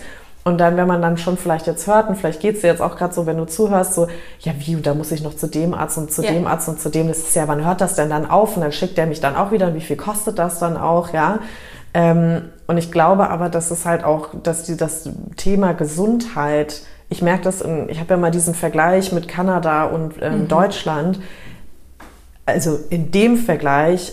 [0.44, 2.80] Und dann, wenn man dann schon vielleicht jetzt hört, und vielleicht geht es dir jetzt
[2.80, 4.06] auch gerade so, wenn du zuhörst, so,
[4.38, 6.30] ja, wie, da muss ich noch zu dem Arzt und zu ja.
[6.30, 8.56] dem Arzt und zu dem, das ist ja, wann hört das denn dann auf?
[8.56, 11.12] Und dann schickt der mich dann auch wieder, und wie viel kostet das dann auch,
[11.12, 11.40] ja?
[11.94, 17.22] Ähm, und ich glaube aber, dass es halt auch, dass die, das Thema Gesundheit ich
[17.22, 20.48] merke das, in, ich habe ja mal diesen Vergleich mit Kanada und ähm, mhm.
[20.48, 21.20] Deutschland.
[22.44, 24.12] Also in dem Vergleich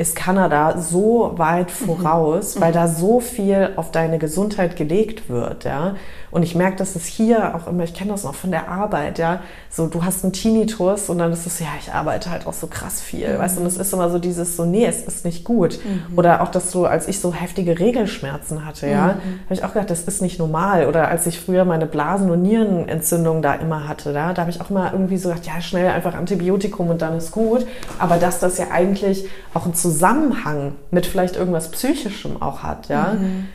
[0.00, 1.86] ist Kanada so weit mhm.
[1.86, 2.60] voraus, mhm.
[2.62, 5.96] weil da so viel auf deine Gesundheit gelegt wird, ja.
[6.30, 9.18] Und ich merke, dass es hier auch immer, ich kenne das noch von der Arbeit,
[9.18, 12.52] ja, so du hast einen Tinnitus und dann ist es, ja, ich arbeite halt auch
[12.52, 13.38] so krass viel, mhm.
[13.38, 15.78] weißt du, und es ist immer so dieses so, nee, es ist nicht gut.
[15.84, 16.18] Mhm.
[16.18, 19.40] Oder auch, dass du, als ich so heftige Regelschmerzen hatte, ja, mhm.
[19.44, 20.88] habe ich auch gedacht, das ist nicht normal.
[20.88, 24.60] Oder als ich früher meine Blasen- und Nierenentzündung da immer hatte, da, da habe ich
[24.60, 27.64] auch immer irgendwie so gedacht, ja, schnell einfach Antibiotikum und dann ist gut.
[28.00, 33.14] Aber dass das ja eigentlich auch einen Zusammenhang mit vielleicht irgendwas Psychischem auch hat, ja,
[33.14, 33.46] mhm.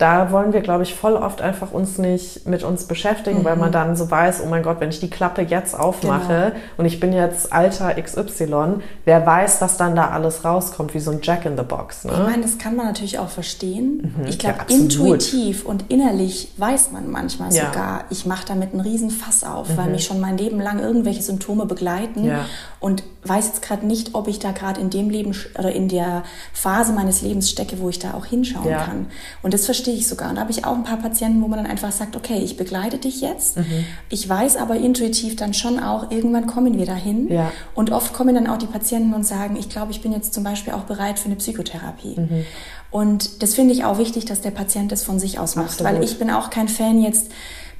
[0.00, 3.44] Da wollen wir, glaube ich, voll oft einfach uns nicht mit uns beschäftigen, mhm.
[3.44, 3.72] weil man mhm.
[3.72, 6.64] dann so weiß, oh mein Gott, wenn ich die Klappe jetzt aufmache genau.
[6.78, 11.10] und ich bin jetzt alter XY, wer weiß, was dann da alles rauskommt, wie so
[11.10, 12.04] ein Jack in the Box.
[12.04, 12.12] Ne?
[12.12, 14.14] Ich meine, das kann man natürlich auch verstehen.
[14.16, 14.26] Mhm.
[14.26, 17.66] Ich glaube, ja, intuitiv und innerlich weiß man manchmal ja.
[17.66, 19.76] sogar, ich mache damit einen riesen Fass auf, mhm.
[19.76, 22.46] weil mich schon mein Leben lang irgendwelche Symptome begleiten ja.
[22.80, 26.22] und weiß jetzt gerade nicht, ob ich da gerade in dem Leben oder in der
[26.54, 29.06] Phase meines Lebens stecke, wo ich da auch hinschauen kann.
[29.42, 30.30] Und das verstehe verstehe ich sogar.
[30.30, 32.56] Und da habe ich auch ein paar Patienten, wo man dann einfach sagt, okay, ich
[32.56, 33.56] begleite dich jetzt.
[33.56, 33.84] Mhm.
[34.08, 37.28] Ich weiß aber intuitiv dann schon auch, irgendwann kommen wir dahin.
[37.28, 37.52] Ja.
[37.74, 40.44] Und oft kommen dann auch die Patienten und sagen, ich glaube, ich bin jetzt zum
[40.44, 42.16] Beispiel auch bereit für eine Psychotherapie.
[42.18, 42.44] Mhm.
[42.90, 45.92] Und das finde ich auch wichtig, dass der Patient das von sich aus macht, Absolut.
[45.92, 47.30] weil ich bin auch kein Fan jetzt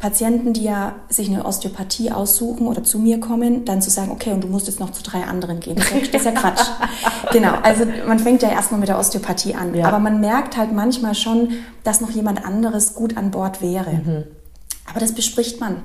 [0.01, 4.33] Patienten, die ja sich eine Osteopathie aussuchen oder zu mir kommen, dann zu sagen, okay,
[4.33, 5.77] und du musst jetzt noch zu drei anderen gehen.
[5.77, 6.67] Das ist ja, das ist ja Quatsch.
[7.33, 9.75] genau, also man fängt ja erstmal mit der Osteopathie an.
[9.75, 9.87] Ja.
[9.87, 11.51] Aber man merkt halt manchmal schon,
[11.85, 13.93] dass noch jemand anderes gut an Bord wäre.
[13.93, 14.25] Mhm.
[14.91, 15.77] Aber das bespricht man.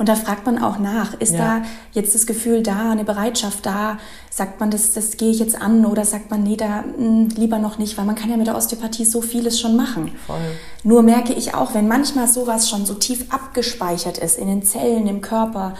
[0.00, 1.12] Und da fragt man auch nach.
[1.20, 1.60] Ist ja.
[1.60, 3.98] da jetzt das Gefühl da, eine Bereitschaft da?
[4.30, 5.84] Sagt man, das, das gehe ich jetzt an?
[5.84, 7.98] Oder sagt man, nee, da mh, hm, lieber noch nicht?
[7.98, 10.12] Weil man kann ja mit der Osteopathie so vieles schon machen.
[10.26, 10.38] Voll.
[10.84, 15.06] Nur merke ich auch, wenn manchmal sowas schon so tief abgespeichert ist in den Zellen,
[15.06, 15.74] im Körper,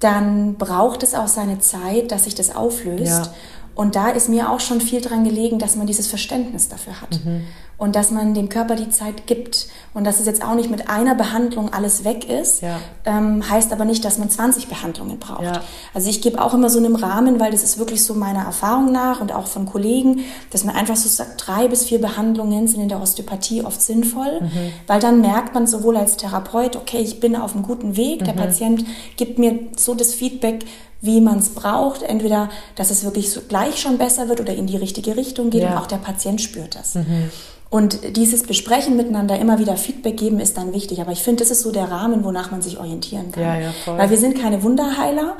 [0.00, 3.06] dann braucht es auch seine Zeit, dass sich das auflöst.
[3.06, 3.34] Ja.
[3.74, 7.24] Und da ist mir auch schon viel dran gelegen, dass man dieses Verständnis dafür hat.
[7.24, 7.46] Mhm
[7.78, 10.88] und dass man dem Körper die Zeit gibt und dass es jetzt auch nicht mit
[10.88, 12.78] einer Behandlung alles weg ist, ja.
[13.04, 15.42] ähm, heißt aber nicht, dass man 20 Behandlungen braucht.
[15.42, 15.60] Ja.
[15.92, 18.92] Also ich gebe auch immer so einen Rahmen, weil das ist wirklich so meiner Erfahrung
[18.92, 22.80] nach und auch von Kollegen, dass man einfach so sagt, drei bis vier Behandlungen sind
[22.80, 24.72] in der Osteopathie oft sinnvoll, mhm.
[24.86, 28.34] weil dann merkt man sowohl als Therapeut, okay, ich bin auf einem guten Weg, der
[28.34, 28.38] mhm.
[28.38, 28.84] Patient
[29.16, 30.64] gibt mir so das Feedback,
[31.02, 32.02] wie man es braucht.
[32.02, 35.62] Entweder, dass es wirklich so gleich schon besser wird oder in die richtige Richtung geht
[35.62, 35.72] ja.
[35.72, 36.94] und auch der Patient spürt das.
[36.94, 37.30] Mhm.
[37.68, 41.00] Und dieses Besprechen miteinander, immer wieder Feedback geben, ist dann wichtig.
[41.00, 43.42] Aber ich finde, das ist so der Rahmen, wonach man sich orientieren kann.
[43.42, 43.98] Ja, ja, voll.
[43.98, 45.36] Weil wir sind keine Wunderheiler,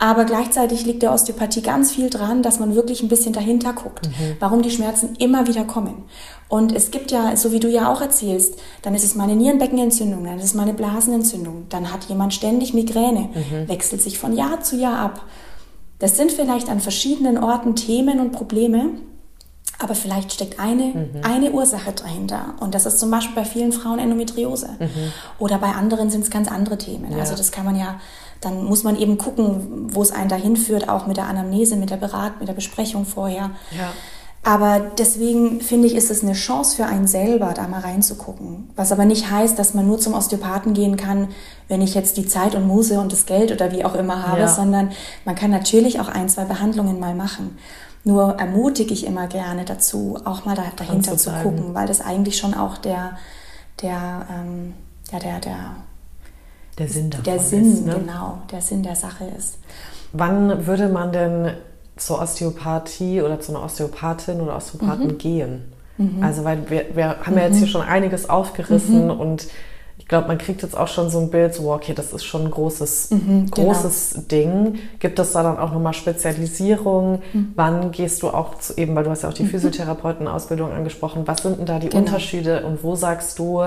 [0.00, 4.06] aber gleichzeitig liegt der Osteopathie ganz viel dran, dass man wirklich ein bisschen dahinter guckt,
[4.06, 4.36] mhm.
[4.38, 6.04] warum die Schmerzen immer wieder kommen.
[6.48, 9.36] Und es gibt ja, so wie du ja auch erzählst, dann ist es mal eine
[9.36, 13.68] Nierenbeckenentzündung, dann ist es mal eine Blasenentzündung, dann hat jemand ständig Migräne, mhm.
[13.68, 15.24] wechselt sich von Jahr zu Jahr ab.
[15.98, 18.90] Das sind vielleicht an verschiedenen Orten Themen und Probleme,
[19.78, 21.10] aber vielleicht steckt eine, mhm.
[21.22, 22.54] eine Ursache dahinter.
[22.60, 24.70] Und das ist zum Beispiel bei vielen Frauen Endometriose.
[24.78, 25.12] Mhm.
[25.38, 27.12] Oder bei anderen sind es ganz andere Themen.
[27.12, 27.18] Ja.
[27.18, 28.00] Also das kann man ja,
[28.40, 31.90] dann muss man eben gucken, wo es einen dahin führt, auch mit der Anamnese, mit
[31.90, 33.50] der Berat, mit der Besprechung vorher.
[33.70, 33.92] Ja.
[34.44, 38.70] Aber deswegen finde ich, ist es eine Chance für einen selber, da mal reinzugucken.
[38.76, 41.28] Was aber nicht heißt, dass man nur zum Osteopathen gehen kann,
[41.66, 44.40] wenn ich jetzt die Zeit und Muse und das Geld oder wie auch immer habe,
[44.40, 44.48] ja.
[44.48, 44.90] sondern
[45.24, 47.58] man kann natürlich auch ein, zwei Behandlungen mal machen.
[48.08, 52.38] Nur ermutige ich immer gerne dazu, auch mal da, dahinter zu, gucken, weil das eigentlich
[52.38, 53.18] schon auch der,
[53.82, 54.72] der, ähm,
[55.12, 55.58] ja, der, der,
[56.78, 57.96] der Sinn davon Der Sinn, ist, ne?
[57.98, 59.58] genau, der Sinn der Sache ist.
[60.14, 61.52] Wann würde man denn
[61.96, 65.18] zur Osteopathie oder zu einer Osteopathin oder Osteopathen mhm.
[65.18, 65.72] gehen?
[65.98, 66.22] Mhm.
[66.22, 67.38] Also, weil wir, wir haben mhm.
[67.40, 67.72] ja jetzt hier mhm.
[67.72, 69.20] schon einiges aufgerissen mhm.
[69.20, 69.48] und
[70.08, 72.44] ich glaube, man kriegt jetzt auch schon so ein Bild, so, okay, das ist schon
[72.46, 73.68] ein großes, mhm, genau.
[73.68, 74.26] großes genau.
[74.28, 74.78] Ding.
[75.00, 77.20] Gibt es da dann auch nochmal Spezialisierung?
[77.34, 77.52] Mhm.
[77.56, 79.48] Wann gehst du auch zu, eben, weil du hast ja auch die mhm.
[79.48, 82.06] Physiotherapeutenausbildung angesprochen, was sind denn da die genau.
[82.06, 83.64] Unterschiede und wo sagst du,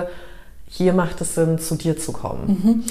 [0.74, 2.48] hier macht es Sinn, zu dir zu kommen?
[2.64, 2.84] Mhm.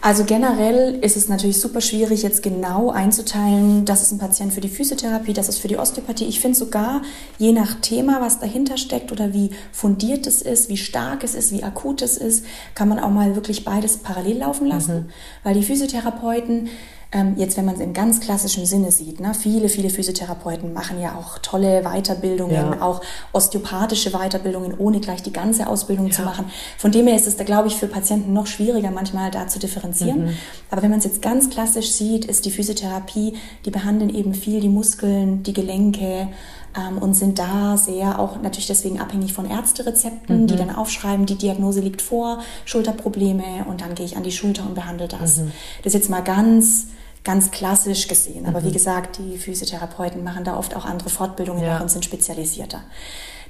[0.00, 4.60] Also generell ist es natürlich super schwierig, jetzt genau einzuteilen, das ist ein Patient für
[4.60, 6.26] die Physiotherapie, das ist für die Osteopathie.
[6.26, 7.02] Ich finde sogar,
[7.38, 11.52] je nach Thema, was dahinter steckt oder wie fundiert es ist, wie stark es ist,
[11.52, 12.44] wie akut es ist,
[12.74, 14.94] kann man auch mal wirklich beides parallel laufen lassen.
[14.94, 15.10] Mhm.
[15.42, 16.68] Weil die Physiotherapeuten
[17.16, 21.00] ähm, jetzt, wenn man es im ganz klassischen Sinne sieht, ne, viele, viele Physiotherapeuten machen
[21.00, 22.82] ja auch tolle Weiterbildungen, ja.
[22.82, 23.00] auch
[23.32, 26.12] osteopathische Weiterbildungen, ohne gleich die ganze Ausbildung ja.
[26.12, 26.46] zu machen.
[26.76, 29.58] Von dem her ist es da, glaube ich, für Patienten noch schwieriger, manchmal da zu
[29.58, 30.26] differenzieren.
[30.26, 30.36] Mhm.
[30.70, 34.60] Aber wenn man es jetzt ganz klassisch sieht, ist die Physiotherapie, die behandeln eben viel
[34.60, 36.28] die Muskeln, die Gelenke,
[36.76, 40.46] ähm, und sind da sehr auch natürlich deswegen abhängig von Ärzterezepten, mhm.
[40.46, 44.64] die dann aufschreiben, die Diagnose liegt vor, Schulterprobleme und dann gehe ich an die Schulter
[44.66, 45.38] und behandle das.
[45.38, 45.52] Mhm.
[45.82, 46.88] Das ist jetzt mal ganz
[47.26, 48.46] ganz klassisch gesehen.
[48.46, 48.66] Aber mhm.
[48.66, 51.80] wie gesagt, die Physiotherapeuten machen da oft auch andere Fortbildungen ja.
[51.80, 52.82] und sind spezialisierter.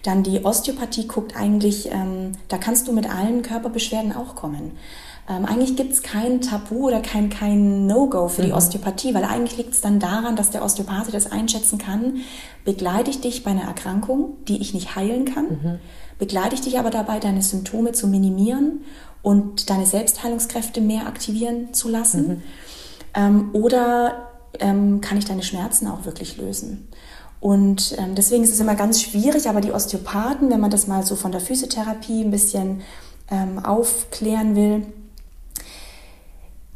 [0.02, 4.72] Dann die Osteopathie guckt eigentlich, ähm, da kannst du mit allen Körperbeschwerden auch kommen.
[5.28, 8.46] Ähm, eigentlich gibt es kein Tabu oder kein, kein No-Go für mhm.
[8.46, 12.18] die Osteopathie, weil eigentlich liegt es dann daran, dass der Osteopath das einschätzen kann.
[12.64, 15.44] Begleite ich dich bei einer Erkrankung, die ich nicht heilen kann?
[15.44, 15.78] Mhm.
[16.18, 18.84] Begleite ich dich aber dabei, deine Symptome zu minimieren
[19.22, 22.28] und deine Selbstheilungskräfte mehr aktivieren zu lassen?
[22.28, 22.42] Mhm.
[23.16, 24.28] Ähm, oder
[24.60, 26.86] ähm, kann ich deine Schmerzen auch wirklich lösen?
[27.40, 31.04] Und ähm, deswegen ist es immer ganz schwierig, aber die Osteopathen, wenn man das mal
[31.04, 32.82] so von der Physiotherapie ein bisschen
[33.30, 34.86] ähm, aufklären will,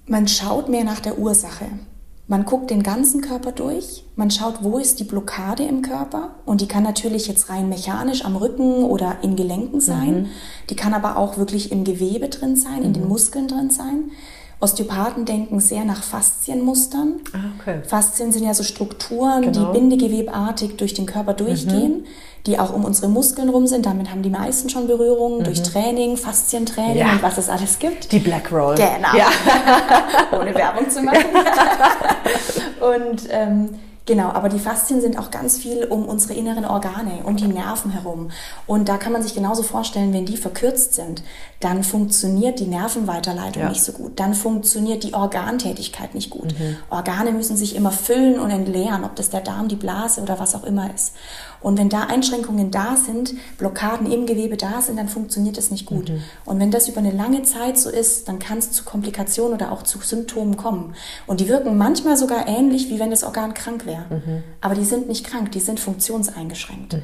[0.06, 1.66] man schaut mehr nach der Ursache.
[2.26, 6.60] Man guckt den ganzen Körper durch, man schaut, wo ist die Blockade im Körper und
[6.60, 10.26] die kann natürlich jetzt rein mechanisch am Rücken oder in Gelenken sein, mhm.
[10.68, 13.08] die kann aber auch wirklich im Gewebe drin sein, in den mhm.
[13.08, 14.12] Muskeln drin sein.
[14.60, 17.14] Osteopathen denken sehr nach Faszienmustern.
[17.32, 17.80] Ah, okay.
[17.86, 19.72] Faszien sind ja so Strukturen, Genau.
[19.72, 22.04] die bindegewebartig durch den Körper durchgehen,
[22.46, 23.86] die auch um unsere Muskeln rum sind.
[23.86, 27.12] Damit haben die meisten schon Berührungen durch Training, Faszientraining Ja.
[27.12, 28.12] und was es alles gibt.
[28.12, 28.74] Die Black Roll.
[28.74, 29.16] Genau.
[29.16, 29.28] Ja.
[30.38, 31.24] Ohne Werbung zu machen.
[32.80, 33.70] und ähm,
[34.10, 37.92] genau, aber die Faszien sind auch ganz viel um unsere inneren Organe, um die Nerven
[37.92, 38.30] herum.
[38.66, 41.22] Und da kann man sich genauso vorstellen, wenn die verkürzt sind,
[41.60, 43.68] dann funktioniert die Nervenweiterleitung Ja.
[43.68, 44.18] nicht so gut.
[44.18, 46.54] Dann funktioniert die Organtätigkeit nicht gut.
[46.90, 50.54] Organe müssen sich immer füllen und entleeren, ob das der Darm, die Blase oder was
[50.56, 51.12] auch immer ist.
[51.60, 55.86] Und wenn da Einschränkungen da sind, Blockaden im Gewebe da sind, dann funktioniert das nicht
[55.86, 56.10] gut.
[56.44, 59.72] Und wenn das über eine lange Zeit so ist, dann kann es zu Komplikationen oder
[59.72, 60.94] auch zu Symptomen kommen.
[61.26, 64.04] Und die wirken manchmal sogar ähnlich, wie wenn das Organ krank wäre.
[64.60, 66.96] Aber die sind nicht krank, die sind funktionseingeschränkt.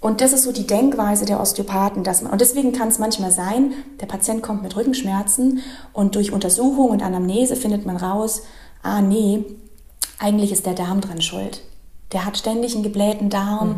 [0.00, 3.30] Und das ist so die Denkweise der Osteopathen, dass man, und deswegen kann es manchmal
[3.30, 5.60] sein, der Patient kommt mit Rückenschmerzen
[5.94, 8.42] und durch Untersuchung und Anamnese findet man raus,
[8.82, 9.44] ah nee,
[10.18, 11.62] eigentlich ist der Darm dran schuld.
[12.12, 13.76] Der hat ständig einen geblähten Darm,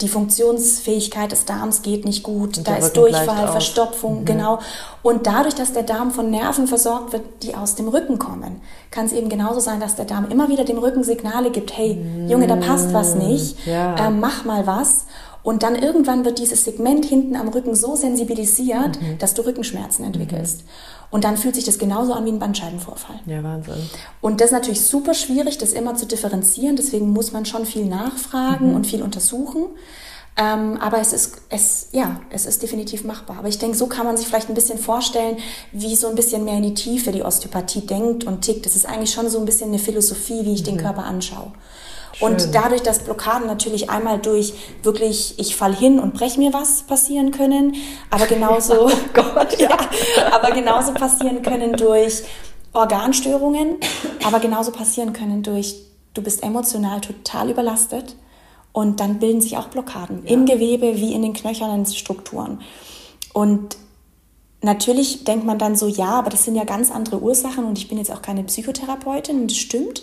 [0.00, 3.48] die Funktionsfähigkeit des Darms geht nicht gut, Und da ist Durchfall.
[3.48, 4.58] Verstopfung, genau.
[5.02, 8.60] Und dadurch, dass der Darm von Nerven versorgt wird, die aus dem Rücken kommen,
[8.90, 11.96] kann es eben genauso sein, dass der Darm immer wieder dem Rücken Signale gibt, hey,
[12.28, 13.94] Junge, da passt was nicht, Ja.
[14.08, 15.04] ähm, mach mal was.
[15.42, 20.64] Und dann irgendwann wird dieses Segment hinten am Rücken so sensibilisiert, dass du Rückenschmerzen entwickelst.
[21.10, 23.20] Und dann fühlt sich das genauso an wie ein Bandscheibenvorfall.
[23.26, 23.88] Ja, Wahnsinn.
[24.20, 26.76] Und das ist natürlich super schwierig, das immer zu differenzieren.
[26.76, 29.66] Deswegen muss man schon viel nachfragen und viel untersuchen.
[30.38, 33.38] Ähm, aber es ist, es, ja, es ist definitiv machbar.
[33.38, 35.38] Aber ich denke, so kann man sich vielleicht ein bisschen vorstellen,
[35.72, 38.66] wie so ein bisschen mehr in die Tiefe die Osteopathie denkt und tickt.
[38.66, 41.52] Das ist eigentlich schon so ein bisschen eine Philosophie, wie ich den Körper anschaue.
[42.20, 46.82] Und dadurch, dass Blockaden natürlich einmal durch wirklich, ich fall hin und brech mir was
[46.82, 47.74] passieren können,
[48.10, 49.76] aber genauso, Oh Gott, ja,
[50.30, 52.22] aber genauso passieren können durch
[52.72, 53.76] Organstörungen,
[54.24, 55.76] aber genauso passieren können durch,
[56.14, 58.16] du bist emotional total überlastet
[58.72, 62.60] und dann bilden sich auch Blockaden im Gewebe wie in den knöchernen Strukturen.
[63.32, 63.76] Und
[64.62, 67.88] natürlich denkt man dann so, ja, aber das sind ja ganz andere Ursachen und ich
[67.88, 70.02] bin jetzt auch keine Psychotherapeutin, das stimmt.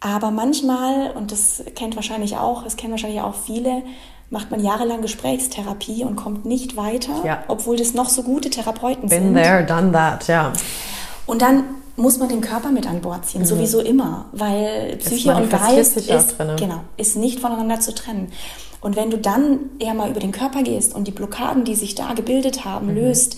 [0.00, 3.82] Aber manchmal, und das kennt wahrscheinlich auch, das kennen wahrscheinlich auch viele,
[4.30, 7.44] macht man jahrelang Gesprächstherapie und kommt nicht weiter, Ja.
[7.48, 9.34] obwohl das noch so gute Therapeuten Been sind.
[9.34, 10.52] there, done that, ja.
[11.26, 11.64] Und dann
[11.96, 16.38] muss man den Körper mit an Bord ziehen, sowieso immer, weil Psyche und Geist ist,
[16.56, 18.32] genau, ist nicht voneinander zu trennen.
[18.80, 21.94] Und wenn du dann eher mal über den Körper gehst und die Blockaden, die sich
[21.94, 22.94] da gebildet haben, Mhm.
[22.94, 23.36] löst,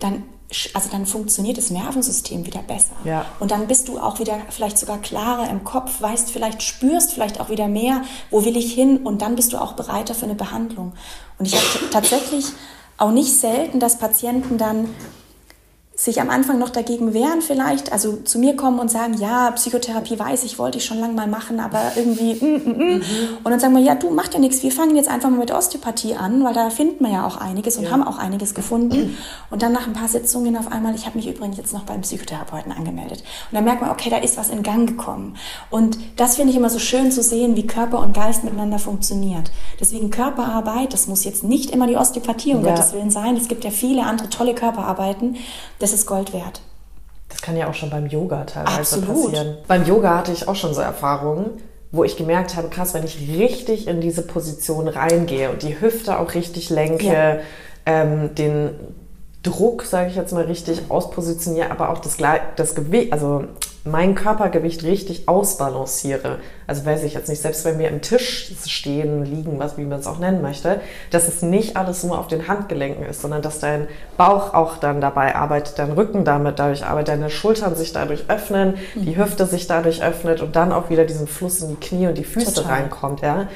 [0.00, 0.24] dann,
[0.74, 2.96] also dann funktioniert das Nervensystem wieder besser.
[3.04, 3.24] Ja.
[3.38, 7.40] Und dann bist du auch wieder vielleicht sogar klarer im Kopf, weißt vielleicht, spürst vielleicht
[7.40, 10.34] auch wieder mehr, wo will ich hin und dann bist du auch bereiter für eine
[10.34, 10.92] Behandlung.
[11.38, 12.46] Und ich habe tatsächlich
[12.98, 14.88] auch nicht selten, dass Patienten dann
[16.00, 20.18] sich am Anfang noch dagegen wehren vielleicht, also zu mir kommen und sagen, ja, Psychotherapie
[20.18, 23.02] weiß ich, wollte ich schon lange mal machen, aber irgendwie, mm, mm, mm.
[23.44, 25.50] und dann sagen wir, ja, du, macht ja nichts, wir fangen jetzt einfach mal mit
[25.50, 29.18] Osteopathie an, weil da finden wir ja auch einiges und haben auch einiges gefunden.
[29.50, 32.00] Und dann nach ein paar Sitzungen auf einmal, ich habe mich übrigens jetzt noch beim
[32.00, 33.22] Psychotherapeuten angemeldet.
[33.50, 35.36] Und dann merkt man, okay, da ist was in Gang gekommen.
[35.68, 39.50] Und das finde ich immer so schön zu sehen, wie Körper und Geist miteinander funktioniert.
[39.78, 42.70] Deswegen Körperarbeit, das muss jetzt nicht immer die Osteopathie, um Ja.
[42.70, 43.36] Gottes Willen sein.
[43.36, 45.36] Es gibt ja viele andere tolle Körperarbeiten.
[45.78, 46.60] Das ist Gold wert.
[47.28, 49.08] Das kann ja auch schon beim Yoga teilweise Absolut.
[49.32, 49.58] passieren.
[49.68, 53.18] Beim Yoga hatte ich auch schon so Erfahrungen, wo ich gemerkt habe, krass, wenn ich
[53.38, 57.36] richtig in diese Position reingehe und die Hüfte auch richtig lenke, Ja.
[57.86, 58.70] ähm, den
[59.42, 62.18] Druck, sage ich jetzt mal richtig, auspositioniere, aber auch das,
[62.56, 63.44] das Gewicht, also
[63.84, 66.38] mein Körpergewicht richtig ausbalanciere.
[66.66, 70.00] Also weiß ich jetzt nicht, selbst wenn wir im Tisch stehen, liegen, was wie man
[70.00, 73.58] es auch nennen möchte, dass es nicht alles nur auf den Handgelenken ist, sondern dass
[73.58, 78.24] dein Bauch auch dann dabei arbeitet, dein Rücken damit dadurch arbeitet, deine Schultern sich dadurch
[78.28, 82.06] öffnen, die Hüfte sich dadurch öffnet und dann auch wieder diesen Fluss in die Knie
[82.06, 82.72] und die Füße Total.
[82.72, 83.22] reinkommt.
[83.22, 83.48] Ja?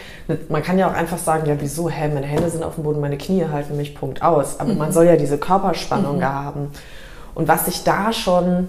[0.48, 3.00] Man kann ja auch einfach sagen, ja wieso, hä, meine Hände sind auf dem Boden,
[3.00, 4.58] meine Knie halten mich, Punkt aus.
[4.58, 6.70] Aber man soll ja diese Körperspannung da haben.
[7.34, 8.68] Und was sich da schon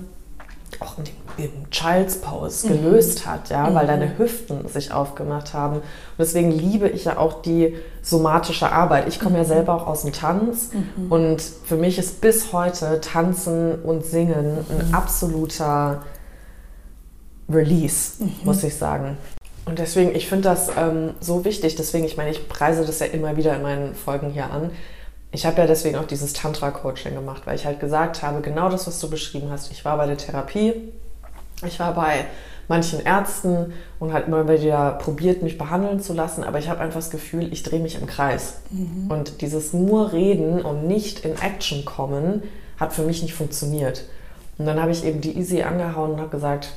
[0.80, 1.25] auch in dem,
[1.72, 5.78] Child's Pose gelöst hat, ja, weil deine Hüften sich aufgemacht haben.
[5.78, 5.84] Und
[6.20, 9.08] deswegen liebe ich ja auch die somatische Arbeit.
[9.08, 10.72] Ich komme ja selber auch aus dem Tanz
[11.10, 16.04] und für mich ist bis heute Tanzen und Singen ein absoluter
[17.50, 19.18] Release, muss ich sagen.
[19.66, 21.76] Und deswegen, ich finde das ähm, so wichtig.
[21.76, 24.72] Deswegen, ich meine, ich preise das ja immer wieder in meinen Folgen hier an.
[25.32, 28.88] Ich habe ja deswegen auch dieses Tantra-Coaching gemacht, weil ich halt gesagt habe, genau das,
[28.88, 29.72] was du beschrieben hast.
[29.72, 30.94] Ich war bei der Therapie,
[31.66, 32.26] ich war bei
[32.68, 37.00] manchen Ärzten und halt immer wieder probiert, mich behandeln zu lassen, aber ich habe einfach
[37.00, 38.62] das Gefühl, ich drehe mich im Kreis.
[39.10, 42.44] Und dieses nur Reden und nicht in Action kommen,
[42.80, 44.06] hat für mich nicht funktioniert.
[44.58, 46.70] Und dann habe ich eben die Easy angehauen und habe gesagt,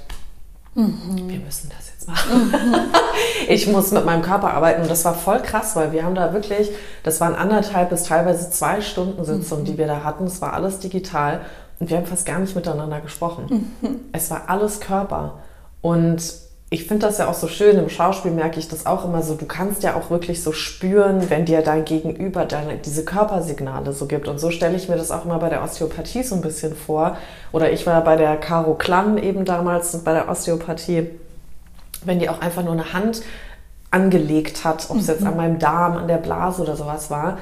[0.74, 1.28] mhm.
[1.28, 2.48] wir müssen das jetzt machen.
[2.48, 2.74] Mhm.
[3.48, 6.32] ich muss mit meinem Körper arbeiten und das war voll krass, weil wir haben da
[6.32, 6.70] wirklich,
[7.02, 9.66] das waren anderthalb bis teilweise zwei Stunden Sitzungen, mhm.
[9.66, 10.24] die wir da hatten.
[10.24, 11.40] Es war alles digital
[11.80, 13.72] und wir haben fast gar nicht miteinander gesprochen.
[13.80, 14.00] Mhm.
[14.12, 15.38] Es war alles Körper.
[15.80, 16.22] Und
[16.70, 19.34] ich finde das ja auch so schön, im Schauspiel merke ich das auch immer so,
[19.34, 24.06] du kannst ja auch wirklich so spüren, wenn dir dein Gegenüber deine, diese Körpersignale so
[24.06, 24.28] gibt.
[24.28, 27.16] Und so stelle ich mir das auch immer bei der Osteopathie so ein bisschen vor.
[27.52, 31.06] Oder ich war bei der Caro Klann eben damals bei der Osteopathie,
[32.04, 33.22] wenn die auch einfach nur eine Hand
[33.90, 35.28] angelegt hat, ob es jetzt mhm.
[35.28, 37.38] an meinem Darm, an der Blase oder sowas war,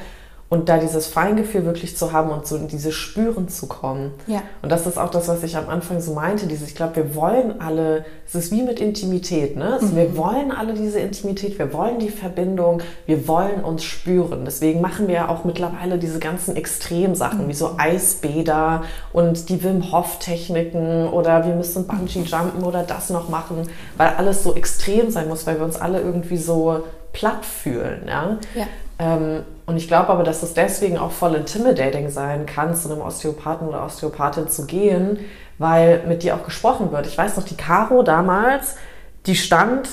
[0.48, 4.12] und da dieses Feingefühl wirklich zu haben und so in diese Spüren zu kommen.
[4.28, 4.42] Ja.
[4.62, 7.14] Und das ist auch das, was ich am Anfang so meinte, dieses, ich glaube, wir
[7.16, 9.74] wollen alle, es ist wie mit Intimität, ne?
[9.74, 9.96] Also mhm.
[9.96, 14.44] Wir wollen alle diese Intimität, wir wollen die Verbindung, wir wollen uns spüren.
[14.44, 17.48] Deswegen machen wir ja auch mittlerweile diese ganzen Extremsachen, mhm.
[17.48, 23.10] wie so Eisbäder und die Wim Hof Techniken oder wir müssen Bungee jumpen oder das
[23.10, 27.44] noch machen, weil alles so extrem sein muss, weil wir uns alle irgendwie so platt
[27.44, 28.38] fühlen, ja.
[28.54, 28.66] ja.
[28.98, 33.02] Ähm, und ich glaube aber, dass es deswegen auch voll intimidating sein kann, zu einem
[33.02, 35.18] Osteopathen oder Osteopathin zu gehen,
[35.58, 37.06] weil mit dir auch gesprochen wird.
[37.06, 38.76] Ich weiß noch, die Caro damals,
[39.26, 39.88] die stand,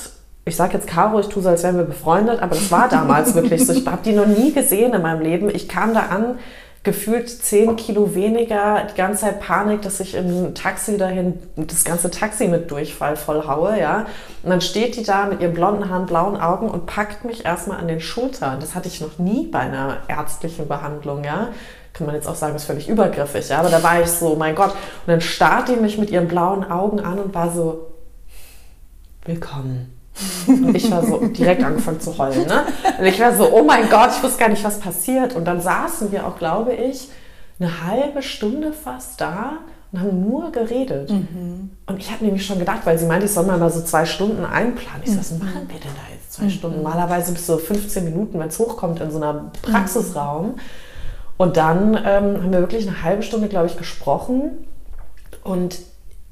[0.45, 3.33] ich sage jetzt Caro, ich tue so, als wären wir befreundet, aber das war damals
[3.35, 3.73] wirklich so.
[3.73, 5.49] Ich habe die noch nie gesehen in meinem Leben.
[5.49, 6.39] Ich kam da an,
[6.83, 12.11] gefühlt zehn Kilo weniger, die ganze Zeit Panik, dass ich im Taxi dahin das ganze
[12.11, 14.05] Taxi mit Durchfall voll haue, ja.
[14.43, 17.79] Und dann steht die da mit ihren blonden Haaren, blauen Augen und packt mich erstmal
[17.79, 18.59] an den Schultern.
[18.59, 21.49] Das hatte ich noch nie bei einer ärztlichen Behandlung, ja.
[21.93, 23.59] Kann man jetzt auch sagen, ist völlig übergriffig, ja.
[23.59, 24.71] Aber da war ich so, mein Gott.
[24.71, 27.93] Und dann starrt die mich mit ihren blauen Augen an und war so,
[29.23, 29.92] willkommen.
[30.47, 32.45] Und ich war so direkt angefangen zu heulen.
[32.47, 32.63] Ne?
[32.99, 35.35] Und ich war so, oh mein Gott, ich wusste gar nicht, was passiert.
[35.35, 37.09] Und dann saßen wir auch, glaube ich,
[37.59, 39.59] eine halbe Stunde fast da
[39.91, 41.11] und haben nur geredet.
[41.11, 41.71] Mhm.
[41.85, 44.43] Und ich habe nämlich schon gedacht, weil sie meinte, ich soll mal so zwei Stunden
[44.43, 45.01] einplanen.
[45.03, 45.39] Ich so, was mhm.
[45.39, 46.49] machen wir denn da jetzt zwei mhm.
[46.49, 46.77] Stunden?
[46.81, 50.55] Normalerweise bis so 15 Minuten, wenn es hochkommt in so einer Praxisraum.
[51.37, 54.67] Und dann ähm, haben wir wirklich eine halbe Stunde, glaube ich, gesprochen.
[55.43, 55.79] Und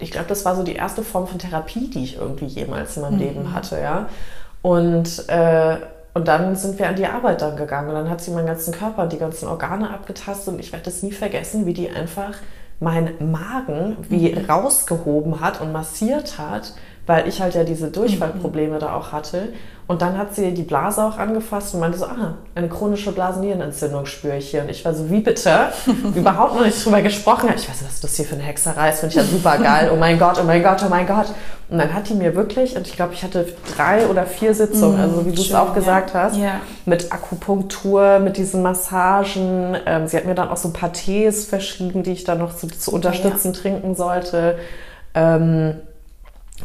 [0.02, 3.04] ich glaube, das war so die erste Form von Therapie, die ich irgendwie jemals in
[3.04, 3.20] meinem mhm.
[3.20, 4.08] Leben hatte, ja.
[4.62, 5.78] Und, äh,
[6.14, 8.74] und dann sind wir an die Arbeit dann gegangen und dann hat sie meinen ganzen
[8.74, 12.34] Körper und die ganzen Organe abgetastet und ich werde das nie vergessen, wie die einfach
[12.80, 14.45] meinen Magen wie mhm.
[14.45, 16.74] rausgehoben hat und massiert hat,
[17.08, 18.80] weil ich halt ja diese Durchfallprobleme mhm.
[18.80, 19.49] da auch hatte.
[19.88, 24.06] Und dann hat sie die Blase auch angefasst und meinte so, ah, eine chronische Blasennierenentzündung
[24.06, 24.62] spüre ich hier.
[24.62, 25.52] Und ich war so, wie bitte?
[26.16, 27.49] Überhaupt noch nicht drüber gesprochen.
[27.54, 29.91] Ich weiß was das hier für eine Hexerei ist, finde ich ja super geil.
[29.93, 31.28] Oh mein Gott, oh mein Gott, oh mein Gott.
[31.70, 33.45] Und dann hat die mir wirklich, und ich glaube, ich hatte
[33.76, 36.24] drei oder vier Sitzungen, mm, also wie du es auch gesagt ja.
[36.24, 36.62] hast, ja.
[36.86, 39.76] mit Akupunktur, mit diesen Massagen.
[39.86, 42.56] Ähm, sie hat mir dann auch so ein paar Tees verschrieben, die ich dann noch
[42.56, 43.60] zu, zu unterstützen ja.
[43.60, 44.58] trinken sollte.
[45.14, 45.76] Ähm,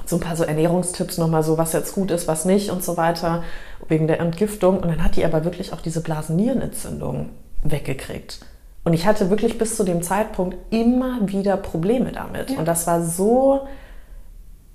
[0.04, 2.96] so ein paar so Ernährungstipps nochmal so, was jetzt gut ist, was nicht und so
[2.96, 3.42] weiter,
[3.88, 4.78] wegen der Entgiftung.
[4.78, 7.30] Und dann hat die aber wirklich auch diese Blasennierenentzündung
[7.62, 8.40] weggekriegt.
[8.84, 12.50] Und ich hatte wirklich bis zu dem Zeitpunkt immer wieder Probleme damit.
[12.50, 12.58] Ja.
[12.58, 13.66] Und das war so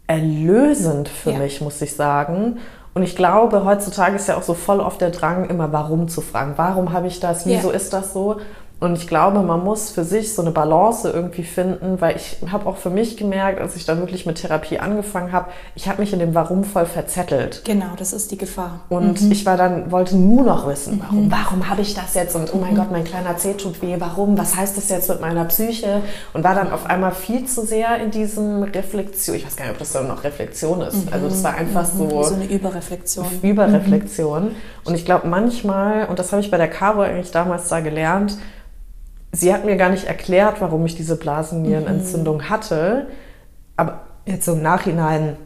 [0.08, 1.40] erlösend für ja.
[1.40, 2.60] mich, muss ich sagen.
[2.94, 6.20] Und ich glaube, heutzutage ist ja auch so voll oft der Drang, immer warum zu
[6.20, 6.54] fragen.
[6.58, 7.46] Warum habe ich das?
[7.46, 7.76] Wieso ja.
[7.76, 8.42] ist das so?
[8.82, 12.66] Und ich glaube, man muss für sich so eine Balance irgendwie finden, weil ich habe
[12.66, 16.14] auch für mich gemerkt, als ich dann wirklich mit Therapie angefangen habe, ich habe mich
[16.14, 17.62] in dem Warum voll verzettelt.
[17.64, 18.80] Genau, das ist die Gefahr.
[18.90, 19.32] Und mhm.
[19.32, 21.32] ich war dann, wollte nur noch wissen, warum, mhm.
[21.32, 22.36] warum habe ich das jetzt?
[22.36, 22.78] Und oh mein mhm.
[22.78, 24.36] Gott, mein kleiner Zeh tut weh, warum?
[24.36, 26.02] Was heißt das jetzt mit meiner Psyche?
[26.34, 29.36] Und war dann auf einmal viel zu sehr in diesem Reflexion.
[29.36, 31.14] Ich weiß gar nicht, ob das dann noch Reflexion ist.
[31.14, 32.10] Also das war einfach mhm.
[32.10, 32.24] so.
[32.24, 33.28] So eine Überreflexion.
[33.44, 34.46] Überreflexion.
[34.46, 34.56] Mhm.
[34.86, 38.40] Und ich glaube manchmal, und das habe ich bei der Caro eigentlich damals da gelernt,
[39.32, 42.50] sie hat mir gar nicht erklärt, warum ich diese Blasennierenentzündung mhm.
[42.50, 43.08] hatte.
[43.78, 45.38] Aber jetzt so im Nachhinein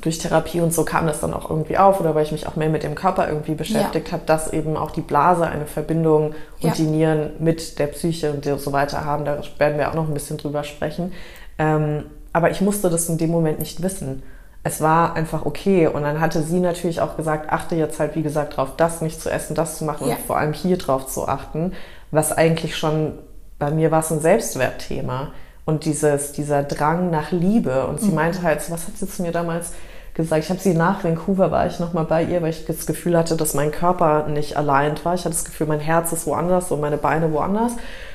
[0.00, 2.56] durch Therapie und so kam das dann auch irgendwie auf oder weil ich mich auch
[2.56, 4.14] mehr mit dem Körper irgendwie beschäftigt ja.
[4.14, 6.72] habe, dass eben auch die Blase eine Verbindung und ja.
[6.72, 9.24] die Nieren mit der Psyche und so weiter haben.
[9.24, 11.12] Da werden wir auch noch ein bisschen drüber sprechen.
[11.58, 14.24] Ähm, aber ich musste das in dem Moment nicht wissen.
[14.64, 15.86] Es war einfach okay.
[15.86, 19.20] Und dann hatte sie natürlich auch gesagt, achte jetzt halt, wie gesagt, darauf, das nicht
[19.20, 20.16] zu essen, das zu machen ja.
[20.16, 21.72] und vor allem hier drauf zu achten
[22.12, 23.14] was eigentlich schon
[23.58, 25.32] bei mir war so ein Selbstwertthema
[25.64, 27.86] und dieses, dieser Drang nach Liebe.
[27.86, 28.16] Und sie mhm.
[28.16, 29.72] meinte halt, was hat sie zu mir damals
[30.14, 30.44] gesagt?
[30.44, 33.36] Ich habe sie nach Vancouver war ich nochmal bei ihr, weil ich das Gefühl hatte,
[33.36, 35.14] dass mein Körper nicht allein war.
[35.14, 37.72] Ich hatte das Gefühl, mein Herz ist woanders und meine Beine woanders.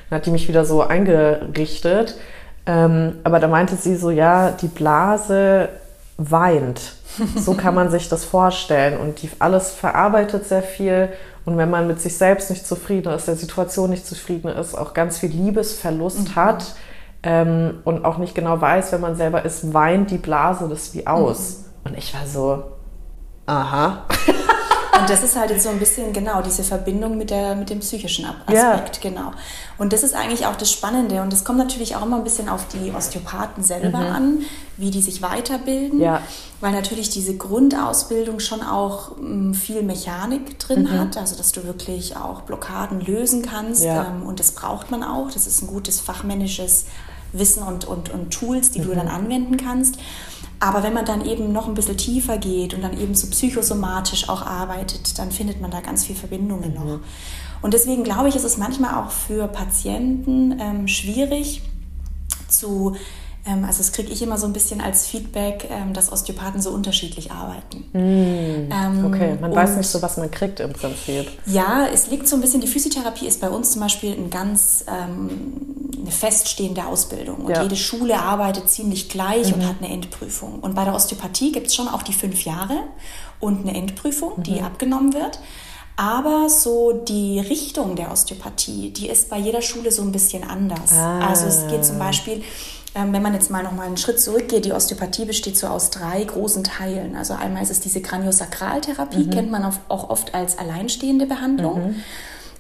[0.10, 2.18] Dann hat die mich wieder so eingerichtet.
[2.66, 5.70] Ähm, aber da meinte sie so, ja, die Blase
[6.18, 6.97] weint.
[7.36, 9.00] So kann man sich das vorstellen.
[9.00, 11.10] Und die alles verarbeitet sehr viel
[11.46, 14.94] und wenn man mit sich selbst nicht zufrieden ist, der Situation nicht zufrieden ist, auch
[14.94, 16.36] ganz viel Liebesverlust mhm.
[16.36, 16.76] hat,
[17.24, 21.08] ähm, und auch nicht genau weiß, wenn man selber ist, weint die Blase das wie
[21.08, 21.58] aus.
[21.84, 21.92] Mhm.
[21.92, 22.64] Und ich war so,
[23.46, 24.06] aha.
[25.00, 27.80] Und das ist halt jetzt so ein bisschen genau diese Verbindung mit, der, mit dem
[27.80, 29.10] psychischen Aspekt, ja.
[29.10, 29.32] genau.
[29.78, 31.22] Und das ist eigentlich auch das Spannende.
[31.22, 34.16] Und es kommt natürlich auch immer ein bisschen auf die Osteopathen selber mhm.
[34.16, 34.42] an,
[34.78, 36.02] wie die sich weiterbilden.
[36.02, 36.22] Ja.
[36.60, 40.92] Weil natürlich diese Grundausbildung schon auch m, mm, viel Mechanik drin mhm.
[40.92, 43.84] hat, also dass du wirklich auch Blockaden lösen kannst.
[43.84, 44.08] Ja.
[44.08, 45.30] Ähm, und das braucht man auch.
[45.32, 46.86] Das ist ein gutes fachmännisches
[47.34, 48.86] Wissen und, und, und Tools, die mhm.
[48.86, 49.98] du dann anwenden kannst.
[50.60, 54.28] Aber wenn man dann eben noch ein bisschen tiefer geht und dann eben so psychosomatisch
[54.30, 56.76] auch arbeitet, dann findet man da ganz viele Verbindungen mhm.
[56.76, 57.00] noch.
[57.62, 61.62] Und deswegen glaube ich, ist es manchmal auch für Patienten ähm, schwierig
[62.48, 62.96] zu
[63.48, 67.32] also das kriege ich immer so ein bisschen als Feedback, ähm, dass Osteopathen so unterschiedlich
[67.32, 67.86] arbeiten.
[67.94, 71.28] Mm, okay, man weiß nicht so, was man kriegt im Prinzip.
[71.46, 74.86] Ja, es liegt so ein bisschen, die Physiotherapie ist bei uns zum Beispiel ein ganz
[74.88, 75.78] ähm,
[76.08, 77.38] eine feststehende Ausbildung.
[77.46, 77.64] Und ja.
[77.64, 79.62] jede Schule arbeitet ziemlich gleich mhm.
[79.62, 80.60] und hat eine Endprüfung.
[80.60, 82.80] Und bei der Osteopathie gibt es schon auch die fünf Jahre
[83.40, 84.44] und eine Endprüfung, mhm.
[84.44, 85.40] die abgenommen wird.
[86.00, 90.94] Aber so die Richtung der Osteopathie, die ist bei jeder Schule so ein bisschen anders.
[90.94, 91.28] Ah.
[91.28, 92.44] Also es geht zum Beispiel ähm,
[93.12, 96.24] wenn man jetzt mal noch mal einen Schritt zurückgeht, die Osteopathie besteht so aus drei
[96.24, 97.16] großen Teilen.
[97.16, 99.30] Also einmal ist es diese Kraniosakraltherapie, mhm.
[99.30, 101.90] kennt man auch oft als alleinstehende Behandlung.
[101.90, 102.04] Mhm.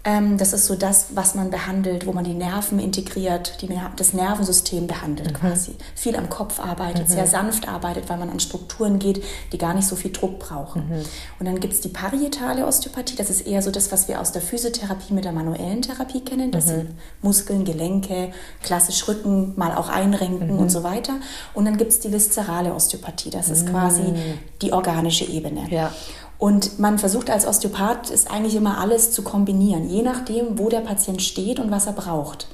[0.07, 4.13] Ähm, das ist so das, was man behandelt, wo man die Nerven integriert, die, das
[4.13, 5.35] Nervensystem behandelt mhm.
[5.35, 5.75] quasi.
[5.95, 7.13] Viel am Kopf arbeitet, mhm.
[7.13, 10.87] sehr sanft arbeitet, weil man an Strukturen geht, die gar nicht so viel Druck brauchen.
[10.87, 11.05] Mhm.
[11.39, 14.31] Und dann gibt es die parietale Osteopathie, das ist eher so das, was wir aus
[14.31, 16.51] der Physiotherapie mit der manuellen Therapie kennen.
[16.51, 16.69] Das mhm.
[16.69, 16.89] sind
[17.21, 18.31] Muskeln, Gelenke,
[18.63, 20.69] klassisch Rücken, mal auch einrenken und mhm.
[20.69, 21.15] so weiter.
[21.53, 24.39] Und dann gibt es die viszerale Osteopathie, das ist quasi mhm.
[24.61, 25.67] die organische Ebene.
[25.69, 25.91] Ja.
[26.39, 30.81] Und man versucht als Osteopath, ist eigentlich immer alles zu kombinieren, je nachdem, wo der
[30.81, 32.47] Patient steht und was er braucht.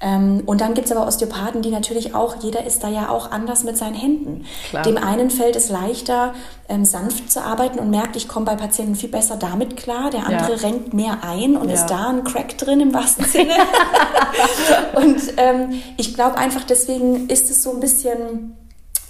[0.00, 3.30] Ähm, und dann gibt es aber Osteopathen, die natürlich auch, jeder ist da ja auch
[3.30, 4.44] anders mit seinen Händen.
[4.68, 4.84] Klar.
[4.84, 6.34] Dem einen fällt es leichter,
[6.68, 10.10] ähm, sanft zu arbeiten und merkt, ich komme bei Patienten viel besser damit klar.
[10.10, 10.60] Der andere ja.
[10.68, 11.74] renkt mehr ein und ja.
[11.74, 13.54] ist da ein Crack drin im wahrsten Sinne.
[14.94, 18.57] und ähm, ich glaube einfach, deswegen ist es so ein bisschen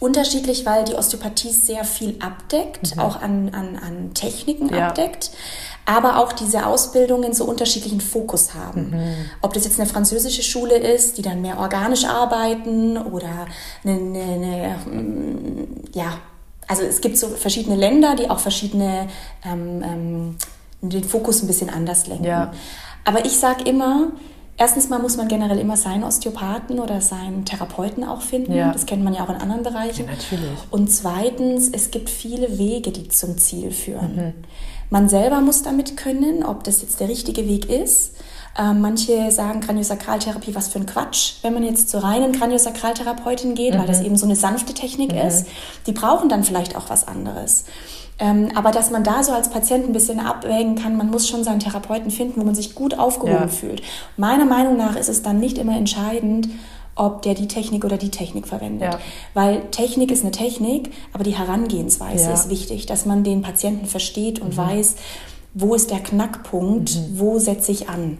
[0.01, 3.03] unterschiedlich, weil die Osteopathie sehr viel abdeckt, mhm.
[3.03, 4.88] auch an, an, an Techniken ja.
[4.88, 5.30] abdeckt,
[5.84, 8.90] aber auch diese Ausbildungen so unterschiedlichen Fokus haben.
[8.90, 9.14] Mhm.
[9.40, 13.46] Ob das jetzt eine französische Schule ist, die dann mehr organisch arbeiten oder
[13.84, 16.18] eine, eine, eine ja,
[16.66, 19.09] also es gibt so verschiedene Länder, die auch verschiedene
[19.44, 20.36] ähm, ähm,
[20.82, 22.24] den Fokus ein bisschen anders lenken.
[22.24, 22.53] Ja.
[23.05, 24.12] Aber ich sage immer,
[24.61, 28.52] Erstens mal muss man generell immer seinen Osteopathen oder seinen Therapeuten auch finden.
[28.52, 28.72] Ja.
[28.72, 30.06] Das kennt man ja auch in anderen Bereichen.
[30.06, 30.59] Ja, natürlich.
[30.70, 34.16] Und zweitens, es gibt viele Wege, die zum Ziel führen.
[34.16, 34.34] Mhm.
[34.90, 38.16] Man selber muss damit können, ob das jetzt der richtige Weg ist.
[38.59, 43.74] Ähm, manche sagen Kraniosakraltherapie, was für ein Quatsch, wenn man jetzt zur reinen Kraniosakraltherapeutin geht,
[43.74, 43.78] mhm.
[43.78, 45.18] weil das eben so eine sanfte Technik mhm.
[45.18, 45.46] ist.
[45.86, 47.64] Die brauchen dann vielleicht auch was anderes.
[48.18, 51.44] Ähm, aber dass man da so als Patient ein bisschen abwägen kann, man muss schon
[51.44, 53.48] seinen Therapeuten finden, wo man sich gut aufgehoben ja.
[53.48, 53.82] fühlt.
[54.16, 56.48] Meiner Meinung nach ist es dann nicht immer entscheidend,
[56.96, 58.94] ob der die Technik oder die Technik verwendet.
[58.94, 58.98] Ja.
[59.34, 62.34] Weil Technik ist eine Technik, aber die Herangehensweise ja.
[62.34, 64.56] ist wichtig, dass man den Patienten versteht und mhm.
[64.56, 64.96] weiß,
[65.54, 67.18] wo ist der Knackpunkt, mhm.
[67.18, 68.18] wo setze ich an.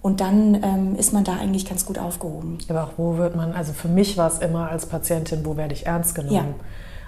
[0.00, 2.58] Und dann ähm, ist man da eigentlich ganz gut aufgehoben.
[2.68, 5.74] Aber auch wo wird man, also für mich war es immer als Patientin, wo werde
[5.74, 6.34] ich ernst genommen?
[6.34, 6.44] Ja.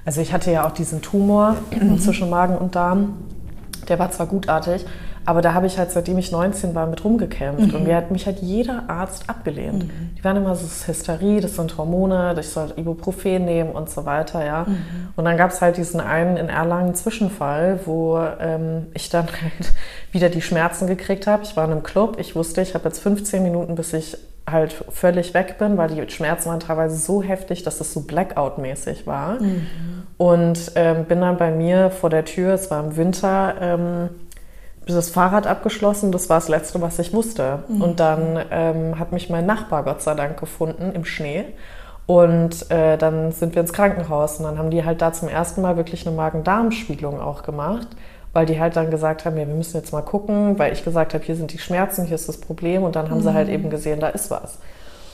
[0.06, 1.98] Also ich hatte ja auch diesen Tumor mhm.
[1.98, 3.18] zwischen Magen und Darm.
[3.88, 4.84] Der war zwar gutartig,
[5.26, 7.68] aber da habe ich halt, seitdem ich 19 war, mit rumgekämpft.
[7.68, 7.74] Mhm.
[7.74, 9.84] Und mir hat mich halt jeder Arzt abgelehnt.
[9.84, 10.14] Mhm.
[10.16, 13.90] Die waren immer so, das ist Hysterie, das sind Hormone, ich soll Ibuprofen nehmen und
[13.90, 14.64] so weiter, ja.
[14.66, 14.76] Mhm.
[15.16, 19.72] Und dann gab es halt diesen einen in Erlangen Zwischenfall, wo ähm, ich dann halt
[20.12, 21.42] wieder die Schmerzen gekriegt habe.
[21.42, 24.16] Ich war in einem Club, ich wusste, ich habe jetzt 15 Minuten, bis ich
[24.48, 29.06] halt völlig weg bin, weil die Schmerzen waren teilweise so heftig, dass das so Blackout-mäßig
[29.06, 29.40] war.
[29.40, 29.66] Mhm.
[30.18, 34.08] Und ähm, bin dann bei mir vor der Tür, es war im Winter, ähm,
[34.86, 36.12] das Fahrrad abgeschlossen.
[36.12, 37.64] Das war das Letzte, was ich wusste.
[37.68, 37.82] Mhm.
[37.82, 41.44] Und dann ähm, hat mich mein Nachbar Gott sei Dank gefunden im Schnee.
[42.06, 45.60] Und äh, dann sind wir ins Krankenhaus und dann haben die halt da zum ersten
[45.60, 47.88] Mal wirklich eine Magen-Darm-Spiegelung auch gemacht
[48.36, 51.14] weil die halt dann gesagt haben, ja, wir müssen jetzt mal gucken, weil ich gesagt
[51.14, 53.22] habe, hier sind die Schmerzen, hier ist das Problem und dann haben mhm.
[53.22, 53.54] sie halt mhm.
[53.54, 54.58] eben gesehen, da ist was.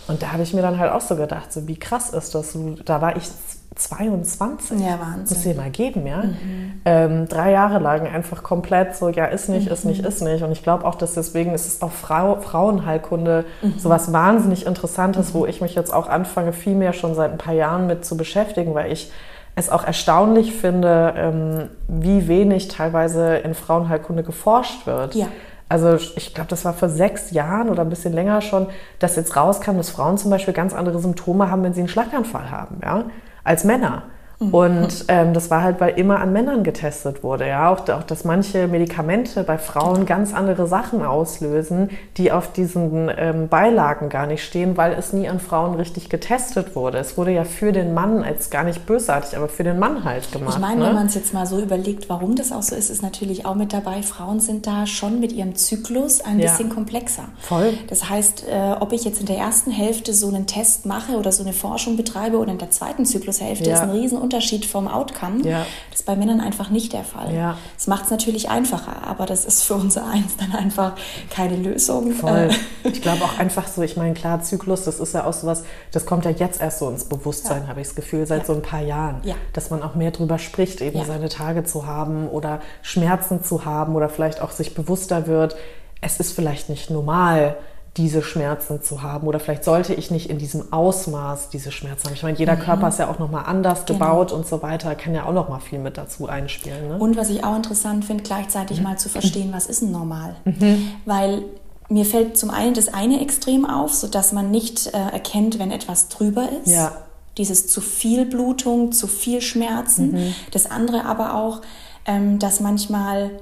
[0.08, 2.58] Und da habe ich mir dann halt auch so gedacht, so wie krass ist das?
[2.84, 3.30] Da war ich
[3.76, 4.80] 22.
[4.80, 5.36] Ja, Wahnsinn.
[5.36, 6.24] Muss dir mal geben, ja.
[6.24, 6.80] Mhm.
[6.84, 9.72] Ähm, drei Jahre lang einfach komplett so, ja, ist nicht, mhm.
[9.72, 10.42] ist nicht, ist nicht.
[10.42, 13.78] Und ich glaube auch, dass deswegen ist es auch Frau, Frauenheilkunde mhm.
[13.78, 17.38] so was wahnsinnig Interessantes, wo ich mich jetzt auch anfange, viel mehr schon seit ein
[17.38, 19.12] paar Jahren mit zu beschäftigen, weil ich
[19.54, 25.14] es auch erstaunlich finde, ähm, wie wenig teilweise in Frauenheilkunde geforscht wird.
[25.14, 25.28] Ja.
[25.68, 28.66] Also ich glaube, das war vor sechs Jahren oder ein bisschen länger schon,
[28.98, 32.50] dass jetzt rauskam, dass Frauen zum Beispiel ganz andere Symptome haben, wenn sie einen Schlaganfall
[32.50, 33.04] haben, ja,
[33.42, 34.02] als Männer.
[34.42, 34.54] Mhm.
[34.54, 37.46] Und ähm, das war halt, weil immer an Männern getestet wurde.
[37.46, 43.10] Ja, auch, auch dass manche Medikamente bei Frauen ganz andere Sachen auslösen, die auf diesen
[43.16, 46.98] ähm, Beilagen gar nicht stehen, weil es nie an Frauen richtig getestet wurde.
[46.98, 50.30] Es wurde ja für den Mann, als gar nicht bösartig, aber für den Mann halt
[50.32, 50.54] gemacht.
[50.56, 50.86] Ich meine, ne?
[50.86, 53.54] wenn man es jetzt mal so überlegt, warum das auch so ist, ist natürlich auch
[53.54, 56.50] mit dabei, Frauen sind da schon mit ihrem Zyklus ein ja.
[56.50, 57.24] bisschen komplexer.
[57.40, 57.74] Voll.
[57.88, 61.32] Das heißt, äh, ob ich jetzt in der ersten Hälfte so einen Test mache oder
[61.32, 63.76] so eine Forschung betreibe oder in der zweiten Zyklushälfte, ja.
[63.76, 65.46] ist ein Riesenunterschied Unterschied vom Outcome.
[65.46, 65.66] Ja.
[65.90, 67.34] Das ist bei Männern einfach nicht der Fall.
[67.34, 67.58] Ja.
[67.76, 70.94] Das macht es natürlich einfacher, aber das ist für unser Eins dann einfach
[71.28, 72.12] keine Lösung.
[72.12, 72.48] Voll.
[72.50, 72.88] Äh.
[72.88, 75.64] Ich glaube auch einfach so, ich meine, klar, Zyklus, das ist ja auch so was,
[75.90, 77.68] das kommt ja jetzt erst so ins Bewusstsein, ja.
[77.68, 79.20] habe ich das Gefühl, seit so ein paar Jahren.
[79.52, 83.94] Dass man auch mehr drüber spricht, eben seine Tage zu haben oder Schmerzen zu haben
[83.96, 85.56] oder vielleicht auch sich bewusster wird,
[86.00, 87.56] es ist vielleicht nicht normal,
[87.98, 92.14] diese Schmerzen zu haben oder vielleicht sollte ich nicht in diesem Ausmaß diese Schmerzen haben.
[92.14, 92.60] Ich meine, jeder mhm.
[92.60, 93.98] Körper ist ja auch nochmal anders genau.
[93.98, 96.88] gebaut und so weiter, kann ja auch nochmal viel mit dazu einspielen.
[96.88, 96.98] Ne?
[96.98, 98.84] Und was ich auch interessant finde, gleichzeitig mhm.
[98.84, 100.36] mal zu verstehen, was ist denn normal?
[100.46, 100.88] Mhm.
[101.04, 101.42] Weil
[101.90, 106.08] mir fällt zum einen das eine Extrem auf, sodass man nicht äh, erkennt, wenn etwas
[106.08, 106.72] drüber ist.
[106.72, 106.92] Ja.
[107.36, 110.12] Dieses zu viel Blutung, zu viel Schmerzen.
[110.12, 110.34] Mhm.
[110.50, 111.60] Das andere aber auch,
[112.06, 113.32] ähm, dass manchmal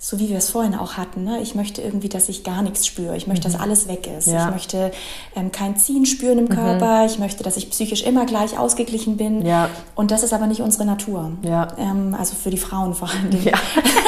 [0.00, 1.24] so wie wir es vorhin auch hatten.
[1.24, 1.40] Ne?
[1.42, 3.16] Ich möchte irgendwie, dass ich gar nichts spüre.
[3.16, 3.52] Ich möchte, mhm.
[3.52, 4.28] dass alles weg ist.
[4.28, 4.46] Ja.
[4.46, 4.92] Ich möchte
[5.34, 6.50] ähm, kein Ziehen spüren im mhm.
[6.50, 7.04] Körper.
[7.04, 9.44] Ich möchte, dass ich psychisch immer gleich ausgeglichen bin.
[9.44, 9.68] Ja.
[9.96, 11.32] Und das ist aber nicht unsere Natur.
[11.42, 11.66] Ja.
[11.78, 13.42] Ähm, also für die Frauen vor allem.
[13.42, 13.58] Ja.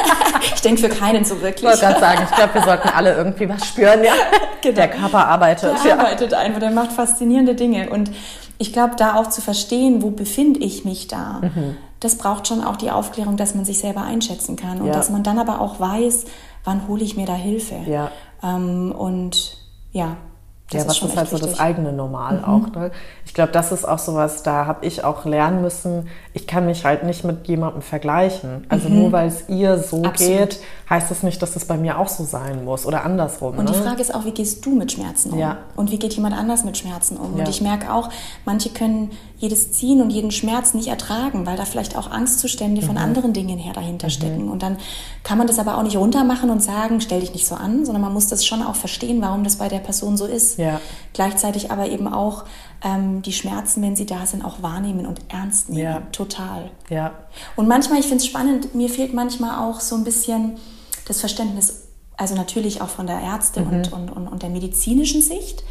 [0.55, 1.63] ich denke für keinen so wirklich.
[1.63, 4.03] Ich wollte gerade sagen, ich glaube, wir sollten alle irgendwie was spüren.
[4.03, 4.13] Ja?
[4.61, 4.75] Genau.
[4.75, 5.73] Der Körper arbeitet.
[5.83, 7.89] Der arbeitet einfach, der macht faszinierende Dinge.
[7.89, 8.11] Und
[8.59, 11.41] ich glaube, da auch zu verstehen, wo befinde ich mich da.
[11.41, 14.93] Mhm das braucht schon auch die Aufklärung, dass man sich selber einschätzen kann und ja.
[14.93, 16.25] dass man dann aber auch weiß,
[16.63, 17.75] wann hole ich mir da Hilfe.
[17.87, 18.11] Ja.
[18.43, 19.57] Ähm, und
[19.91, 20.17] ja,
[20.71, 22.45] das ja, was ist, ist halt so das eigene Normal mhm.
[22.45, 22.67] auch.
[22.73, 22.91] Ne?
[23.25, 26.85] Ich glaube, das ist auch sowas, da habe ich auch lernen müssen, ich kann mich
[26.85, 28.65] halt nicht mit jemandem vergleichen.
[28.69, 28.99] Also mhm.
[28.99, 30.49] nur weil es ihr so Absolut.
[30.49, 33.57] geht, heißt das nicht, dass es bei mir auch so sein muss oder andersrum.
[33.57, 33.71] Und ne?
[33.71, 35.39] die Frage ist auch, wie gehst du mit Schmerzen um?
[35.39, 35.57] Ja.
[35.75, 37.35] Und wie geht jemand anders mit Schmerzen um?
[37.35, 37.43] Ja.
[37.43, 38.09] Und ich merke auch,
[38.45, 39.11] manche können
[39.41, 42.85] jedes Ziehen und jeden Schmerz nicht ertragen, weil da vielleicht auch Angstzustände mhm.
[42.85, 44.11] von anderen Dingen her dahinter mhm.
[44.11, 44.49] stecken.
[44.49, 44.77] Und dann
[45.23, 48.03] kann man das aber auch nicht runtermachen und sagen, stell dich nicht so an, sondern
[48.03, 50.59] man muss das schon auch verstehen, warum das bei der Person so ist.
[50.59, 50.79] Ja.
[51.13, 52.45] Gleichzeitig aber eben auch
[52.83, 55.81] ähm, die Schmerzen, wenn sie da sind, auch wahrnehmen und ernst nehmen.
[55.81, 56.03] Ja.
[56.11, 56.69] Total.
[56.91, 57.15] Ja.
[57.55, 60.57] Und manchmal, ich finde es spannend, mir fehlt manchmal auch so ein bisschen
[61.07, 63.67] das Verständnis, also natürlich auch von der Ärzte mhm.
[63.67, 65.63] und, und, und, und der medizinischen Sicht.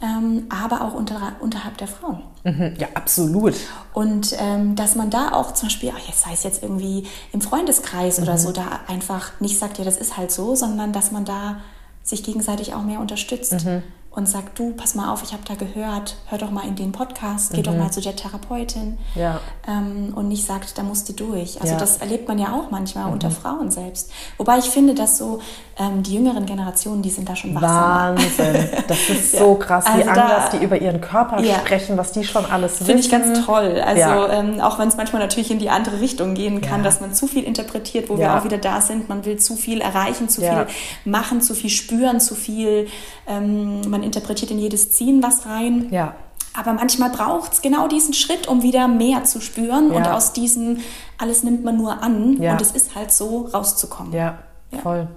[0.00, 2.22] Ähm, aber auch unter, unterhalb der Frauen.
[2.44, 3.54] Mhm, ja, absolut.
[3.92, 8.18] Und ähm, dass man da auch zum Beispiel, ach, sei es jetzt irgendwie im Freundeskreis
[8.18, 8.22] mhm.
[8.24, 11.60] oder so, da einfach nicht sagt, ja, das ist halt so, sondern dass man da
[12.04, 13.64] sich gegenseitig auch mehr unterstützt.
[13.64, 16.74] Mhm und sagt, du, pass mal auf, ich habe da gehört, hör doch mal in
[16.74, 17.62] den Podcast, geh mhm.
[17.62, 19.40] doch mal zu der Therapeutin ja.
[19.66, 21.60] ähm, und nicht sagt, da musst du durch.
[21.60, 21.78] Also ja.
[21.78, 23.12] das erlebt man ja auch manchmal mhm.
[23.12, 24.10] unter Frauen selbst.
[24.38, 25.40] Wobei ich finde, dass so
[25.78, 28.16] ähm, die jüngeren Generationen, die sind da schon wachsamer.
[28.16, 32.24] Wahnsinn, das ist so krass, wie also anders die über ihren Körper sprechen, was die
[32.24, 32.86] schon alles wissen.
[32.86, 33.80] Finde ich ganz toll.
[33.84, 37.14] Also ähm, auch wenn es manchmal natürlich in die andere Richtung gehen kann, dass man
[37.14, 40.40] zu viel interpretiert, wo wir auch wieder da sind, man will zu viel erreichen, zu
[40.40, 40.66] viel
[41.04, 42.88] machen, zu viel spüren, zu viel,
[43.28, 45.88] ähm, man interpretiert in jedes Ziehen was rein.
[45.90, 46.14] Ja.
[46.54, 49.96] Aber manchmal braucht es genau diesen Schritt, um wieder mehr zu spüren ja.
[49.96, 50.78] und aus diesem
[51.18, 52.52] alles nimmt man nur an ja.
[52.52, 54.12] und es ist halt so rauszukommen.
[54.12, 54.38] Ja,
[54.72, 54.78] ja.
[54.78, 55.08] voll.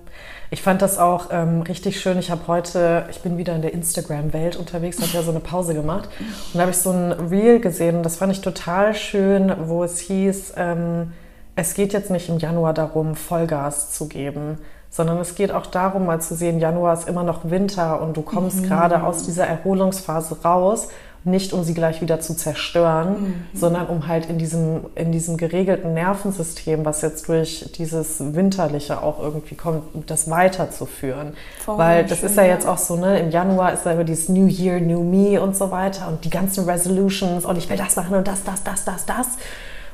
[0.54, 2.20] Ich fand das auch ähm, richtig schön.
[2.20, 5.74] Ich habe heute, ich bin wieder in der Instagram-Welt unterwegs, habe ja so eine Pause
[5.74, 9.54] gemacht und da habe ich so ein Reel gesehen und das fand ich total schön,
[9.64, 11.14] wo es hieß, ähm,
[11.56, 14.58] es geht jetzt nicht im Januar darum, Vollgas zu geben,
[14.92, 18.22] sondern es geht auch darum, mal zu sehen, Januar ist immer noch Winter und du
[18.22, 18.68] kommst mhm.
[18.68, 20.90] gerade aus dieser Erholungsphase raus,
[21.24, 23.34] nicht um sie gleich wieder zu zerstören, mhm.
[23.54, 29.20] sondern um halt in diesem, in diesem geregelten Nervensystem, was jetzt durch dieses Winterliche auch
[29.22, 31.34] irgendwie kommt, das weiterzuführen.
[31.64, 34.04] Voll Weil das schön, ist ja jetzt auch so, ne, im Januar ist da über
[34.04, 37.78] dieses New Year, New Me und so weiter und die ganzen Resolutions und ich will
[37.78, 39.28] das machen und das, das, das, das, das.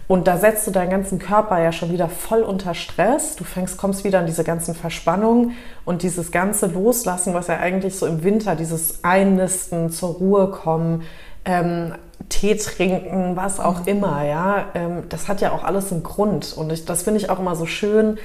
[0.07, 3.35] Und da setzt du deinen ganzen Körper ja schon wieder voll unter Stress.
[3.35, 7.95] Du fängst, kommst wieder an diese ganzen Verspannungen und dieses ganze Loslassen, was ja eigentlich
[7.97, 11.03] so im Winter, dieses Einnisten, zur Ruhe kommen,
[11.43, 11.93] ähm,
[12.29, 13.87] Tee trinken, was auch mhm.
[13.87, 16.53] immer, ja, ähm, das hat ja auch alles einen Grund.
[16.55, 18.17] Und ich, das finde ich auch immer so schön,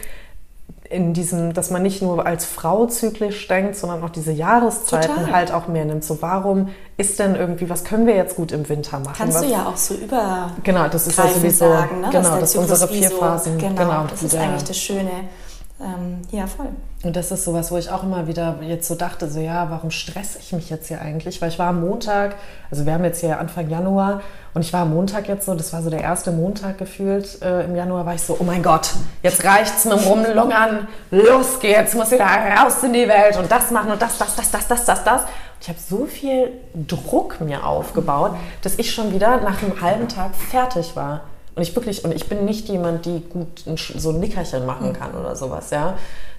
[0.92, 5.32] in diesem, dass man nicht nur als Frau zyklisch denkt, sondern auch diese Jahreszeiten Total.
[5.32, 6.04] halt auch mehr nimmt.
[6.04, 9.14] So, warum ist denn irgendwie, was können wir jetzt gut im Winter machen?
[9.16, 12.08] Kannst was, du ja auch so über genau, das ist ja sowieso sagen, ne?
[12.12, 13.58] genau, das sind unsere vier Phasen.
[13.58, 15.10] Genau, genau das ist eigentlich das Schöne.
[15.80, 16.68] ähm, ja, voll.
[17.04, 19.90] Und das ist sowas, wo ich auch immer wieder jetzt so dachte, so ja, warum
[19.90, 21.42] stresse ich mich jetzt hier eigentlich?
[21.42, 22.36] Weil ich war am Montag,
[22.70, 24.20] also wir haben jetzt hier Anfang Januar
[24.54, 27.64] und ich war am Montag jetzt so, das war so der erste Montag gefühlt äh,
[27.64, 28.90] im Januar, war ich so, oh mein Gott,
[29.24, 33.72] jetzt reicht's mit dem Rumlungern, los geht's, muss wieder raus in die Welt und das
[33.72, 35.22] machen und das, das, das, das, das, das, das.
[35.22, 35.28] Und
[35.62, 36.52] ich habe so viel
[36.86, 41.22] Druck mir aufgebaut, dass ich schon wieder nach einem halben Tag fertig war.
[41.54, 45.14] Und ich wirklich, und ich bin nicht jemand, die gut so ein Nickerchen machen kann
[45.14, 45.94] oder sowas, ja.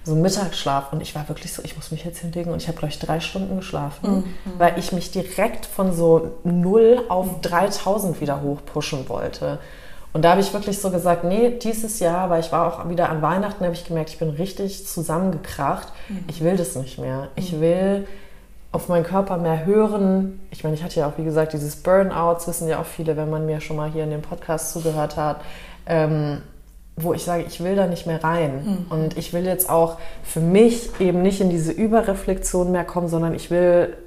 [0.06, 0.92] So Mittagsschlaf.
[0.92, 2.52] Und ich war wirklich so, ich muss mich jetzt hinlegen.
[2.52, 4.54] Und ich habe, glaube ich, drei Stunden geschlafen, mhm.
[4.58, 9.60] weil ich mich direkt von so 0 auf 3000 wieder hochpushen wollte.
[10.14, 13.10] Und da habe ich wirklich so gesagt, nee, dieses Jahr, weil ich war auch wieder
[13.10, 15.88] an Weihnachten, habe ich gemerkt, ich bin richtig zusammengekracht.
[16.08, 16.26] Mhm.
[16.28, 17.30] Ich will das nicht mehr.
[17.36, 17.62] Ich mhm.
[17.62, 18.08] will
[18.72, 20.42] auf meinen Körper mehr hören.
[20.52, 23.16] Ich meine, ich hatte ja auch, wie gesagt, dieses Burnout, das wissen ja auch viele,
[23.16, 25.42] wenn man mir schon mal hier in dem Podcast zugehört hat,
[25.86, 26.42] ähm,
[26.96, 28.86] wo ich sage, ich will da nicht mehr rein.
[28.90, 28.92] Mhm.
[28.92, 33.34] Und ich will jetzt auch für mich eben nicht in diese Überreflexion mehr kommen, sondern
[33.34, 33.98] ich will,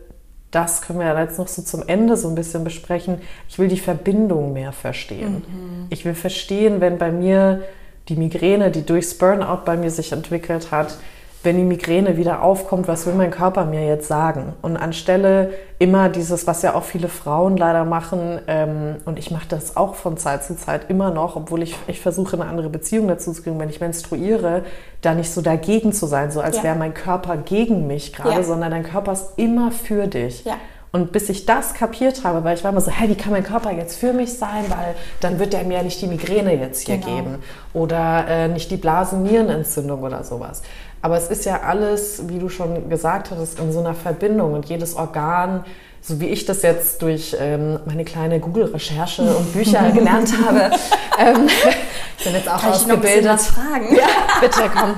[0.51, 3.69] das können wir ja jetzt noch so zum Ende so ein bisschen besprechen, ich will
[3.69, 5.45] die Verbindung mehr verstehen.
[5.49, 5.87] Mhm.
[5.91, 7.63] Ich will verstehen, wenn bei mir
[8.09, 10.97] die Migräne, die durchs Burnout bei mir sich entwickelt hat,
[11.43, 14.55] wenn die Migräne wieder aufkommt, was will mein Körper mir jetzt sagen?
[14.63, 19.47] Und anstelle immer dieses, was ja auch viele Frauen leider machen, ähm, und ich mache
[19.49, 23.07] das auch von Zeit zu Zeit immer noch, obwohl ich, ich versuche, eine andere Beziehung
[23.09, 24.65] dazu zu kriegen, wenn ich menstruiere,
[25.03, 26.65] da nicht so dagegen zu sein, so als ja.
[26.65, 28.43] wäre mein Körper gegen mich gerade, ja.
[28.43, 30.45] sondern dein Körper ist immer für dich.
[30.45, 30.55] Ja.
[30.97, 33.45] Und bis ich das kapiert habe, weil ich war immer so, hey, wie kann mein
[33.45, 36.87] Körper jetzt für mich sein, weil dann wird der mir ja nicht die Migräne jetzt
[36.87, 37.17] hier genau.
[37.17, 37.39] geben
[37.75, 40.63] oder äh, nicht die Blasennierenentzündung oder sowas.
[41.03, 44.67] Aber es ist ja alles, wie du schon gesagt hattest, in so einer Verbindung und
[44.67, 45.65] jedes Organ,
[46.01, 50.71] so wie ich das jetzt durch ähm, meine kleine Google-Recherche und Bücher gelernt habe,
[51.19, 51.49] ähm,
[52.25, 53.19] bin jetzt auch Kann ausgebildet.
[53.19, 53.97] Ich noch fragen?
[53.97, 54.07] Ja,
[54.41, 54.95] bitte komm.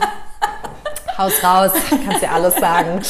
[1.19, 1.73] Haus raus,
[2.07, 3.01] kannst dir alles sagen.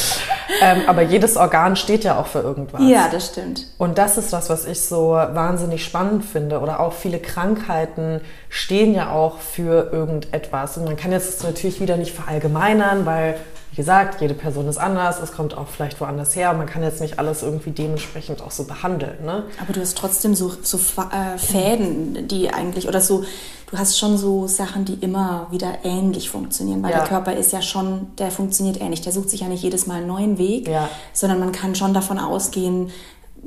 [0.61, 2.81] Ähm, aber jedes Organ steht ja auch für irgendwas.
[2.83, 3.67] Ja, das stimmt.
[3.77, 6.59] Und das ist das, was ich so wahnsinnig spannend finde.
[6.59, 10.77] Oder auch viele Krankheiten stehen ja auch für irgendetwas.
[10.77, 13.35] Und man kann jetzt natürlich wieder nicht verallgemeinern, weil
[13.71, 16.51] wie gesagt, jede Person ist anders, es kommt auch vielleicht woanders her.
[16.53, 19.23] Man kann jetzt nicht alles irgendwie dementsprechend auch so behandeln.
[19.23, 19.43] Ne?
[19.61, 23.23] Aber du hast trotzdem so, so äh, Fäden, die eigentlich, oder so,
[23.69, 26.99] du hast schon so Sachen, die immer wieder ähnlich funktionieren, weil ja.
[26.99, 29.01] der Körper ist ja schon, der funktioniert ähnlich.
[29.01, 30.89] Der sucht sich ja nicht jedes Mal einen neuen Weg, ja.
[31.13, 32.89] sondern man kann schon davon ausgehen,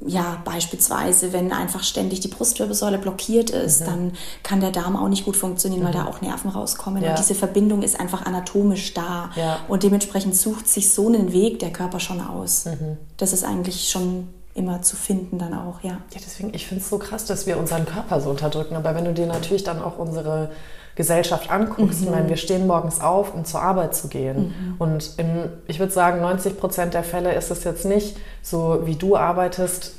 [0.07, 3.85] ja, beispielsweise, wenn einfach ständig die Brustwirbelsäule blockiert ist, mhm.
[3.85, 4.13] dann
[4.43, 5.87] kann der Darm auch nicht gut funktionieren, mhm.
[5.87, 7.03] weil da auch Nerven rauskommen.
[7.03, 7.11] Ja.
[7.11, 9.31] Und diese Verbindung ist einfach anatomisch da.
[9.37, 9.61] Ja.
[9.69, 12.65] Und dementsprechend sucht sich so einen Weg der Körper schon aus.
[12.65, 12.97] Mhm.
[13.17, 15.91] Das ist eigentlich schon immer zu finden dann auch, ja.
[15.91, 18.77] Ja, deswegen, ich finde es so krass, dass wir unseren Körper so unterdrücken.
[18.77, 20.51] Aber wenn du dir natürlich dann auch unsere
[20.95, 22.07] Gesellschaft anguckst, mhm.
[22.07, 24.49] ich meine, wir stehen morgens auf, um zur Arbeit zu gehen.
[24.49, 24.75] Mhm.
[24.79, 28.97] Und im, ich würde sagen, 90 Prozent der Fälle ist es jetzt nicht so, wie
[28.97, 29.95] du arbeitest,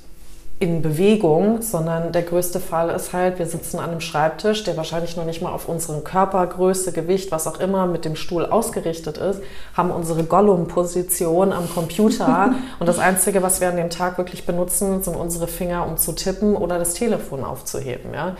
[0.59, 5.17] in Bewegung, sondern der größte Fall ist halt, wir sitzen an einem Schreibtisch, der wahrscheinlich
[5.17, 9.41] noch nicht mal auf unsere Körpergröße, Gewicht, was auch immer mit dem Stuhl ausgerichtet ist,
[9.73, 15.03] haben unsere Gollum-Position am Computer und das Einzige, was wir an dem Tag wirklich benutzen,
[15.03, 18.13] sind unsere Finger, um zu tippen oder das Telefon aufzuheben.
[18.13, 18.37] Ja?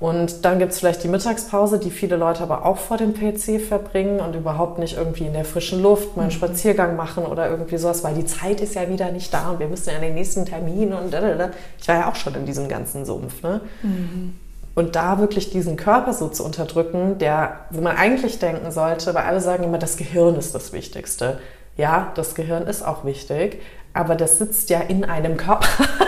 [0.00, 3.60] Und dann gibt es vielleicht die Mittagspause, die viele Leute aber auch vor dem PC
[3.60, 6.36] verbringen und überhaupt nicht irgendwie in der frischen Luft mal einen mhm.
[6.36, 9.68] Spaziergang machen oder irgendwie sowas, weil die Zeit ist ja wieder nicht da und wir
[9.68, 11.50] müssen ja den nächsten Termin und da, da, da.
[11.80, 13.42] ich war ja auch schon in diesem ganzen Sumpf.
[13.42, 13.60] Ne?
[13.82, 14.34] Mhm.
[14.74, 19.22] Und da wirklich diesen Körper so zu unterdrücken, der, wo man eigentlich denken sollte, weil
[19.22, 21.38] alle sagen immer, das Gehirn ist das Wichtigste.
[21.76, 25.68] Ja, das Gehirn ist auch wichtig, aber das sitzt ja in einem Körper.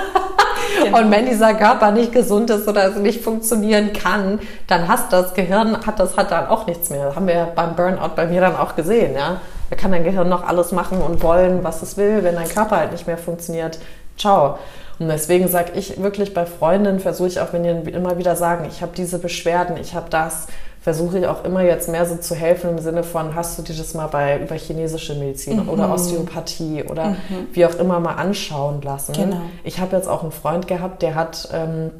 [0.86, 0.98] Genau.
[0.98, 5.34] Und wenn dieser Körper nicht gesund ist oder es nicht funktionieren kann, dann hast das
[5.34, 7.06] Gehirn, hat das hat dann auch nichts mehr.
[7.06, 9.40] Das haben wir beim Burnout bei mir dann auch gesehen, ja.
[9.70, 12.76] Da kann dein Gehirn noch alles machen und wollen, was es will, wenn dein Körper
[12.76, 13.78] halt nicht mehr funktioniert.
[14.16, 14.58] Ciao.
[14.98, 18.64] Und deswegen sage ich wirklich bei Freundinnen, versuche ich auch, wenn die immer wieder sagen,
[18.68, 20.46] ich habe diese Beschwerden, ich habe das,
[20.86, 23.74] versuche ich auch immer jetzt mehr so zu helfen im Sinne von, hast du dir
[23.74, 25.68] das mal bei über chinesische Medizin mhm.
[25.68, 27.48] oder Osteopathie oder mhm.
[27.50, 29.12] wie auch immer mal anschauen lassen.
[29.12, 29.40] Genau.
[29.64, 31.90] Ich habe jetzt auch einen Freund gehabt, der hat ähm,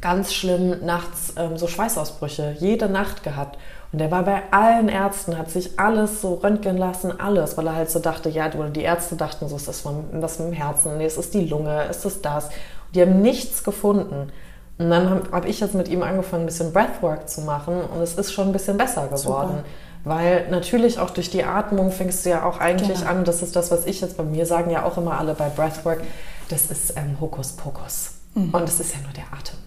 [0.00, 3.58] ganz schlimm nachts ähm, so Schweißausbrüche jede Nacht gehabt.
[3.90, 7.74] Und der war bei allen Ärzten, hat sich alles so röntgen lassen, alles, weil er
[7.74, 10.96] halt so dachte, ja, oder die Ärzte dachten so, ist das was mit dem Herzen,
[10.98, 12.44] nee, es ist die Lunge, ist es das.
[12.44, 14.30] Und die haben nichts gefunden.
[14.78, 18.00] Und dann habe hab ich jetzt mit ihm angefangen, ein bisschen Breathwork zu machen und
[18.00, 19.58] es ist schon ein bisschen besser geworden.
[19.58, 19.64] Super.
[20.04, 23.10] Weil natürlich auch durch die Atmung fängst du ja auch eigentlich genau.
[23.10, 25.48] an, das ist das, was ich jetzt bei mir sagen ja auch immer alle bei
[25.48, 26.00] Breathwork,
[26.48, 28.14] das ist ähm, Hokuspokus.
[28.34, 28.50] Mhm.
[28.52, 29.58] Und es ist ja nur der Atem.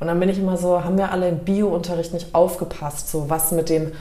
[0.00, 3.52] Und dann bin ich immer so, haben wir alle im Bio-Unterricht nicht aufgepasst, so was
[3.52, 3.92] mit dem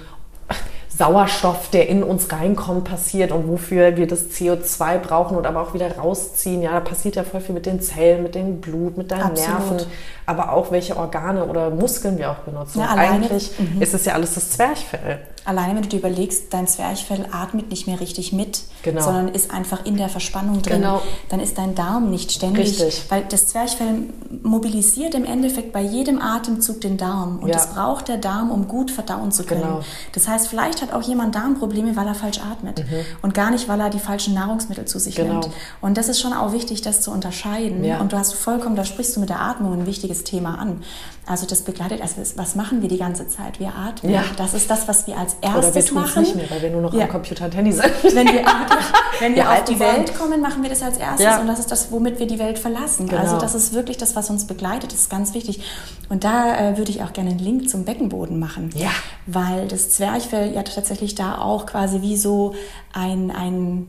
[1.01, 5.73] Sauerstoff, der in uns reinkommt, passiert und wofür wir das CO2 brauchen und aber auch
[5.73, 6.61] wieder rausziehen.
[6.61, 9.71] Ja, da passiert ja voll viel mit den Zellen, mit dem Blut, mit deinen Absolut.
[9.71, 9.85] Nerven,
[10.27, 12.81] aber auch welche Organe oder Muskeln wir auch benutzen.
[12.81, 13.81] Ja, Eigentlich mhm.
[13.81, 15.17] ist es ja alles das Zwerchfell.
[15.43, 19.01] Alleine, wenn du dir überlegst, dein Zwerchfell atmet nicht mehr richtig mit, genau.
[19.01, 21.01] sondern ist einfach in der Verspannung drin, genau.
[21.29, 22.79] dann ist dein Darm nicht ständig.
[22.79, 23.05] Richtig.
[23.09, 24.09] Weil das Zwerchfell
[24.43, 27.39] mobilisiert im Endeffekt bei jedem Atemzug den Darm.
[27.39, 27.55] Und ja.
[27.55, 29.61] das braucht der Darm, um gut verdauen zu können.
[29.61, 29.81] Genau.
[30.13, 32.79] Das heißt, vielleicht hat auch jemand Darmprobleme, weil er falsch atmet.
[32.79, 33.05] Mhm.
[33.23, 35.39] Und gar nicht, weil er die falschen Nahrungsmittel zu sich genau.
[35.39, 35.49] nimmt.
[35.81, 37.83] Und das ist schon auch wichtig, das zu unterscheiden.
[37.83, 37.99] Ja.
[37.99, 40.83] Und du hast vollkommen, da sprichst du mit der Atmung ein wichtiges Thema an.
[41.31, 43.57] Also das begleitet, also was machen wir die ganze Zeit?
[43.57, 44.11] Wir atmen.
[44.11, 44.25] Ja.
[44.35, 46.69] Das ist das, was wir als erstes Oder wir tun es nicht mehr, weil wir
[46.69, 47.05] nur noch ja.
[47.05, 47.85] am Computer und Handy sind.
[48.03, 48.43] Wenn wir,
[49.19, 51.39] wenn wir auf die Welt kommen, machen wir das als erstes ja.
[51.39, 53.07] und das ist das, womit wir die Welt verlassen.
[53.07, 53.21] Genau.
[53.21, 54.91] Also das ist wirklich das, was uns begleitet.
[54.91, 55.61] Das ist ganz wichtig.
[56.09, 58.69] Und da äh, würde ich auch gerne einen Link zum Beckenboden machen.
[58.75, 58.89] Ja.
[59.25, 62.55] Weil das Zwerchfell ja tatsächlich da auch quasi wie so
[62.91, 63.87] ein, ein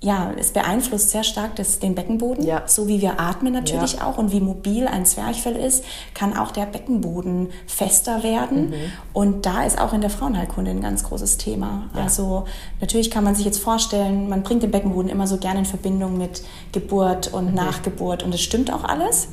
[0.00, 2.62] ja, es beeinflusst sehr stark das, den Beckenboden, ja.
[2.66, 4.06] so wie wir atmen natürlich ja.
[4.06, 5.84] auch und wie mobil ein Zwerchfell ist,
[6.14, 8.70] kann auch der Beckenboden fester werden.
[8.70, 8.74] Mhm.
[9.12, 11.90] Und da ist auch in der Frauenheilkunde ein ganz großes Thema.
[11.96, 12.02] Ja.
[12.02, 12.44] Also
[12.80, 16.16] natürlich kann man sich jetzt vorstellen, man bringt den Beckenboden immer so gerne in Verbindung
[16.16, 17.54] mit Geburt und mhm.
[17.54, 19.28] Nachgeburt und es stimmt auch alles.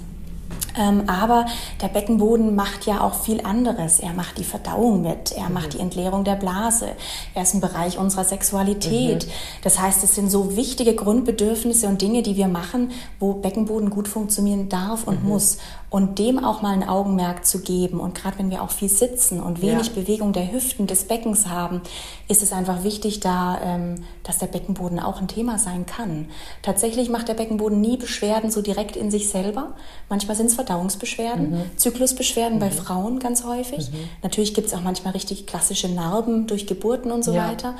[0.77, 1.45] Ähm, aber
[1.81, 3.99] der Beckenboden macht ja auch viel anderes.
[3.99, 5.53] Er macht die Verdauung mit, er mhm.
[5.53, 6.89] macht die Entleerung der Blase,
[7.33, 9.25] er ist ein Bereich unserer Sexualität.
[9.25, 9.31] Mhm.
[9.63, 14.07] Das heißt, es sind so wichtige Grundbedürfnisse und Dinge, die wir machen, wo Beckenboden gut
[14.07, 15.29] funktionieren darf und mhm.
[15.29, 15.57] muss
[15.95, 18.01] und dem auch mal ein Augenmerk zu geben.
[18.01, 19.93] Und gerade wenn wir auch viel sitzen und wenig ja.
[19.93, 21.79] Bewegung der Hüften, des Beckens haben,
[22.27, 26.27] ist es einfach wichtig, da, ähm, dass der Beckenboden auch ein Thema sein kann.
[26.63, 29.73] Tatsächlich macht der Beckenboden nie Beschwerden so direkt in sich selber.
[30.09, 31.77] Manchmal sind es Verdauungsbeschwerden, mhm.
[31.77, 32.59] Zyklusbeschwerden mhm.
[32.59, 33.89] bei Frauen ganz häufig.
[33.89, 34.09] Mhm.
[34.21, 37.47] Natürlich gibt es auch manchmal richtig klassische Narben durch Geburten und so ja.
[37.47, 37.73] weiter.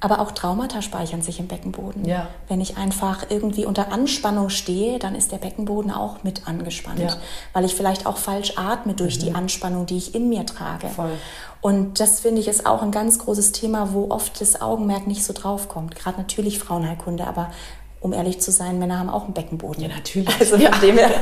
[0.00, 2.06] Aber auch Traumata speichern sich im Beckenboden.
[2.06, 2.28] Ja.
[2.48, 7.16] Wenn ich einfach irgendwie unter Anspannung stehe, dann ist der Beckenboden auch mit angespannt, ja.
[7.52, 9.20] weil ich vielleicht auch falsch atme durch mhm.
[9.20, 10.88] die Anspannung, die ich in mir trage.
[10.88, 11.12] Voll.
[11.60, 15.24] Und das finde ich ist auch ein ganz großes Thema, wo oft das Augenmerk nicht
[15.24, 15.94] so drauf kommt.
[15.94, 17.50] Gerade natürlich Frauenheilkunde, aber
[18.00, 19.82] um ehrlich zu sein, Männer haben auch einen Beckenboden.
[19.82, 20.34] Ja, natürlich.
[20.40, 20.70] Also ja.
[20.78, 21.12] Dem, der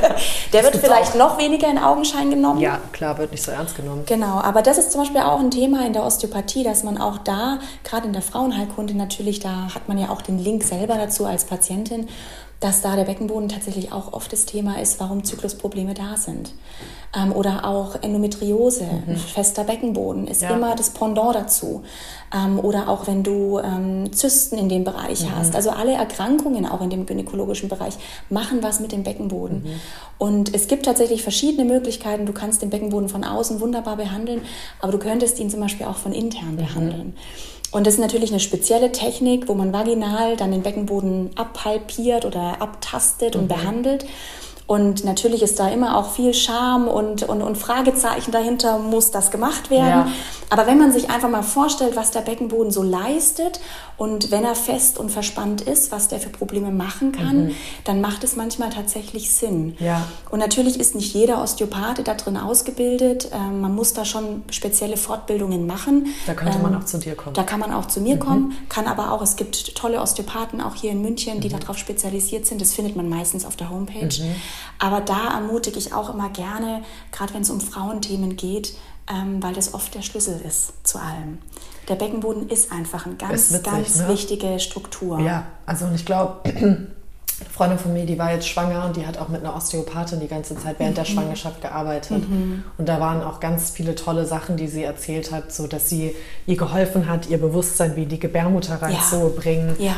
[0.51, 1.15] das wird vielleicht auch.
[1.17, 2.61] noch weniger in Augenschein genommen.
[2.61, 4.03] Ja, klar, wird nicht so ernst genommen.
[4.05, 7.17] Genau, aber das ist zum Beispiel auch ein Thema in der Osteopathie, dass man auch
[7.17, 11.25] da, gerade in der Frauenheilkunde natürlich, da hat man ja auch den Link selber dazu
[11.25, 12.07] als Patientin,
[12.59, 16.53] dass da der Beckenboden tatsächlich auch oft das Thema ist, warum Zyklusprobleme da sind.
[17.15, 19.15] Ähm, oder auch Endometriose, mhm.
[19.15, 20.51] fester Beckenboden ist ja.
[20.51, 21.83] immer das Pendant dazu.
[22.35, 25.35] Ähm, oder auch wenn du ähm, Zysten in dem Bereich mhm.
[25.35, 25.55] hast.
[25.55, 27.95] Also alle Erkrankungen auch in dem gynäkologischen Bereich
[28.29, 29.63] machen was mit dem Beckenboden.
[29.63, 29.81] Mhm.
[30.17, 32.25] Und es gibt tatsächlich verschiedene Möglichkeiten.
[32.25, 34.41] Du kannst den Beckenboden von außen wunderbar behandeln,
[34.81, 36.57] aber du könntest ihn zum Beispiel auch von intern mhm.
[36.57, 37.13] behandeln.
[37.71, 42.61] Und das ist natürlich eine spezielle Technik, wo man vaginal dann den Beckenboden abhalpiert oder
[42.61, 43.47] abtastet und mhm.
[43.49, 44.05] behandelt.
[44.69, 49.31] Und natürlich ist da immer auch viel Scham und, und, und Fragezeichen dahinter, muss das
[49.31, 49.87] gemacht werden.
[49.87, 50.07] Ja.
[50.51, 53.59] Aber wenn man sich einfach mal vorstellt, was der Beckenboden so leistet
[53.97, 57.55] und wenn er fest und verspannt ist, was der für Probleme machen kann, mhm.
[57.83, 59.75] dann macht es manchmal tatsächlich Sinn.
[59.79, 60.05] Ja.
[60.29, 63.31] Und natürlich ist nicht jeder Osteopathe da drin ausgebildet.
[63.33, 66.13] Ähm, man muss da schon spezielle Fortbildungen machen.
[66.27, 67.33] Da könnte man ähm, auch zu dir kommen.
[67.33, 68.19] Da kann man auch zu mir mhm.
[68.19, 71.59] kommen, kann aber auch, es gibt tolle Osteopathen auch hier in München, die mhm.
[71.59, 72.61] darauf spezialisiert sind.
[72.61, 74.09] Das findet man meistens auf der Homepage.
[74.79, 78.75] Aber da ermutige ich auch immer gerne, gerade wenn es um Frauenthemen geht,
[79.09, 81.39] ähm, weil das oft der Schlüssel ist zu allem.
[81.87, 84.07] Der Beckenboden ist einfach eine ganz, witzig, ganz ne?
[84.09, 85.19] wichtige Struktur.
[85.19, 86.87] Ja, also und ich glaube, eine
[87.51, 90.27] Freundin von mir, die war jetzt schwanger und die hat auch mit einer Osteopathin die
[90.27, 91.01] ganze Zeit während mhm.
[91.01, 92.29] der Schwangerschaft gearbeitet.
[92.29, 92.63] Mhm.
[92.77, 96.15] Und da waren auch ganz viele tolle Sachen, die sie erzählt hat, so dass sie
[96.45, 99.95] ihr geholfen hat, ihr Bewusstsein wie die Gebärmutter reinzubringen ja.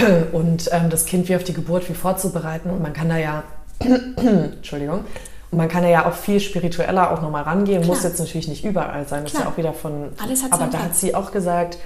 [0.00, 0.26] ja.
[0.32, 2.70] und ähm, das Kind wie auf die Geburt wie vorzubereiten.
[2.70, 3.42] Und man kann da ja
[4.16, 5.04] Entschuldigung.
[5.50, 7.94] Und man kann ja auch viel spiritueller auch nochmal rangehen, Klar.
[7.94, 10.08] muss jetzt natürlich nicht überall sein, das ist ja auch wieder von.
[10.22, 11.76] Alles hat aber da hat sie auch gesagt,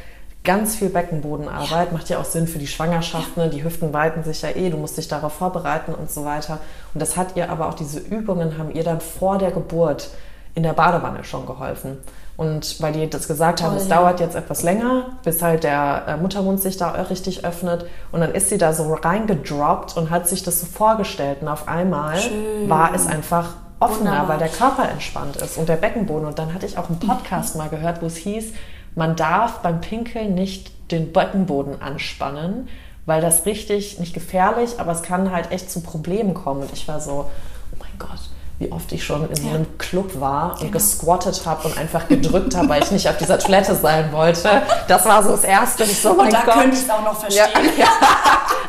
[0.47, 1.93] ganz viel Beckenbodenarbeit ja.
[1.93, 3.37] macht ja auch Sinn für die Schwangerschaft.
[3.37, 3.45] Ja.
[3.45, 3.51] Ne?
[3.51, 6.61] Die Hüften weiten sich ja eh, du musst dich darauf vorbereiten und so weiter.
[6.95, 10.11] Und das hat ihr aber auch, diese Übungen haben ihr dann vor der Geburt
[10.55, 11.99] in der Badewanne schon geholfen.
[12.37, 13.97] Und weil die das gesagt haben, Toll, es ja.
[13.97, 17.87] dauert jetzt etwas länger, bis halt der äh, Muttermund sich da richtig öffnet.
[18.13, 21.39] Und dann ist sie da so reingedroppt und hat sich das so vorgestellt.
[21.41, 22.69] Und auf einmal Schön.
[22.69, 24.29] war es einfach offener, Wunderbar.
[24.29, 26.27] weil der Körper entspannt ist und der Beckenboden.
[26.27, 27.63] Und dann hatte ich auch einen Podcast mhm.
[27.63, 28.53] mal gehört, wo es hieß,
[28.95, 32.69] man darf beim Pinkeln nicht den Beckenboden anspannen,
[33.05, 36.63] weil das richtig, nicht gefährlich, aber es kann halt echt zu Problemen kommen.
[36.63, 37.31] Und ich war so,
[37.73, 38.26] oh mein Gott,
[38.59, 40.73] wie oft ich schon in so einem Club war und genau.
[40.73, 44.63] gesquattet habe und einfach gedrückt habe, weil ich nicht auf dieser Toilette sein wollte.
[44.89, 45.85] Das war so das Erste.
[45.85, 46.55] Ich so, und mein da Gott.
[46.55, 47.45] könnte ich es auch noch verstehen.
[47.55, 47.89] Ja, ja.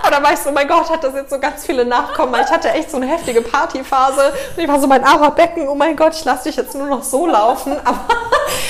[0.08, 2.36] Und da war ich so, mein Gott, hat das jetzt so ganz viele Nachkommen.
[2.44, 4.34] Ich hatte echt so eine heftige Partyphase.
[4.56, 6.88] Und ich war so, mein armer Becken, oh mein Gott, ich lasse dich jetzt nur
[6.88, 7.74] noch so laufen.
[7.84, 8.00] Aber,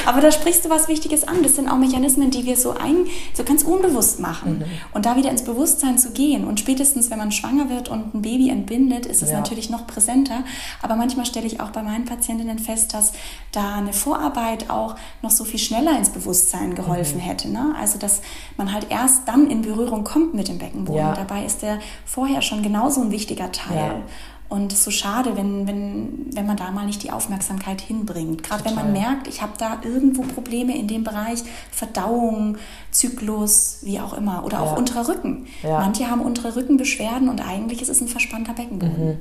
[0.06, 1.44] Aber da sprichst du was Wichtiges an.
[1.44, 4.60] Das sind auch Mechanismen, die wir so, ein, so ganz unbewusst machen.
[4.60, 4.66] Mhm.
[4.94, 6.48] Und da wieder ins Bewusstsein zu gehen.
[6.48, 9.38] Und spätestens, wenn man schwanger wird und ein Baby entbindet, ist es ja.
[9.38, 10.44] natürlich noch präsenter.
[10.82, 13.14] Aber manchmal stelle ich auch bei meinen Patientinnen fest, dass
[13.54, 17.22] da eine Vorarbeit auch noch so viel schneller ins Bewusstsein geholfen mhm.
[17.22, 17.50] hätte.
[17.50, 17.74] Ne?
[17.80, 18.22] Also, dass
[18.58, 21.00] man halt erst dann in Berührung kommt mit dem Beckenboden.
[21.00, 21.14] Ja.
[21.14, 23.78] Dabei ist der vorher schon genauso ein wichtiger Teil.
[23.78, 24.02] Ja.
[24.50, 28.44] Und es ist so schade, wenn, wenn, wenn man da mal nicht die Aufmerksamkeit hinbringt.
[28.44, 31.40] Gerade wenn man merkt, ich habe da irgendwo Probleme in dem Bereich
[31.72, 32.58] Verdauung,
[32.92, 34.44] Zyklus, wie auch immer.
[34.44, 34.78] Oder auch ja.
[34.78, 35.48] unterer Rücken.
[35.64, 35.80] Ja.
[35.80, 39.08] Manche haben untere Rückenbeschwerden und eigentlich ist es ein verspannter Beckenboden.
[39.08, 39.20] Mhm.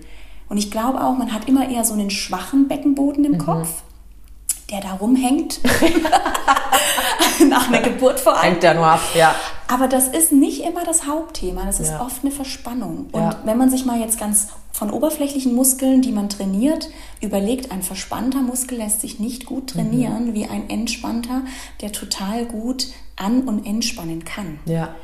[0.49, 3.39] Und ich glaube auch, man hat immer eher so einen schwachen Beckenboden im mhm.
[3.39, 3.83] Kopf
[4.71, 5.61] der da rumhängt.
[7.49, 8.53] Nach einer Geburt vor allem.
[8.53, 9.35] Hängt der nur ab, ja.
[9.69, 11.65] Aber das ist nicht immer das Hauptthema.
[11.65, 12.01] Das ist ja.
[12.01, 13.09] oft eine Verspannung.
[13.13, 13.41] Und ja.
[13.45, 16.89] wenn man sich mal jetzt ganz von oberflächlichen Muskeln, die man trainiert,
[17.21, 20.35] überlegt, ein verspannter Muskel lässt sich nicht gut trainieren mhm.
[20.35, 21.43] wie ein entspannter,
[21.81, 24.59] der total gut an- und entspannen kann.
[24.67, 24.95] Ja.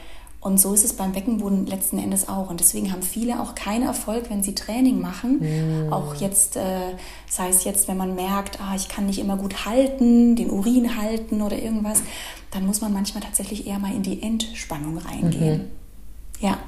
[0.42, 2.50] Und so ist es beim Beckenboden letzten Endes auch.
[2.50, 5.86] Und deswegen haben viele auch keinen Erfolg, wenn sie Training machen.
[5.86, 5.92] Mm.
[5.92, 6.96] Auch jetzt, äh,
[7.30, 11.00] sei es jetzt, wenn man merkt, ah, ich kann nicht immer gut halten, den Urin
[11.00, 12.02] halten oder irgendwas,
[12.50, 15.58] dann muss man manchmal tatsächlich eher mal in die Entspannung reingehen.
[15.58, 16.44] Mhm.
[16.44, 16.58] Ja.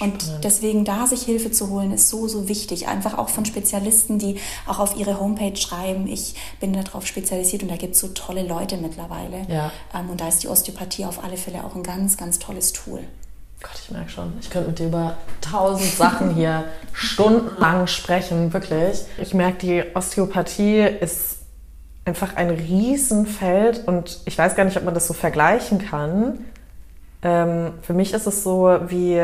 [0.00, 2.88] Und deswegen da sich Hilfe zu holen, ist so, so wichtig.
[2.88, 7.70] Einfach auch von Spezialisten, die auch auf ihre Homepage schreiben, ich bin darauf spezialisiert und
[7.70, 9.46] da gibt es so tolle Leute mittlerweile.
[9.48, 9.70] Ja.
[9.94, 13.00] Ähm, und da ist die Osteopathie auf alle Fälle auch ein ganz, ganz tolles Tool.
[13.62, 19.02] Gott, ich merke schon, ich könnte mit dir über tausend Sachen hier stundenlang sprechen, wirklich.
[19.18, 21.38] Ich merke, die Osteopathie ist
[22.04, 26.44] einfach ein Riesenfeld und ich weiß gar nicht, ob man das so vergleichen kann.
[27.22, 29.22] Ähm, für mich ist es so wie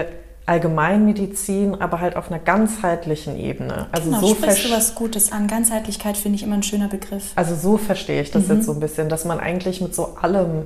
[0.50, 3.86] Allgemeinmedizin, aber halt auf einer ganzheitlichen Ebene.
[3.92, 5.46] Also genau, so sprichst du was Gutes an.
[5.46, 7.30] Ganzheitlichkeit finde ich immer ein schöner Begriff.
[7.36, 8.56] Also so verstehe ich das mhm.
[8.56, 10.64] jetzt so ein bisschen, dass man eigentlich mit so allem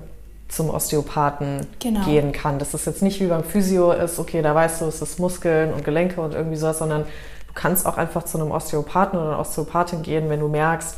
[0.48, 2.02] zum Osteopathen genau.
[2.06, 2.58] gehen kann.
[2.58, 5.74] Dass es jetzt nicht wie beim Physio ist, okay, da weißt du, es ist Muskeln
[5.74, 9.38] und Gelenke und irgendwie sowas, sondern du kannst auch einfach zu einem Osteopathen oder einer
[9.38, 10.96] Osteopathin gehen, wenn du merkst,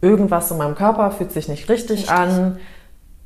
[0.00, 2.10] irgendwas in meinem Körper fühlt sich nicht richtig, richtig.
[2.10, 2.56] an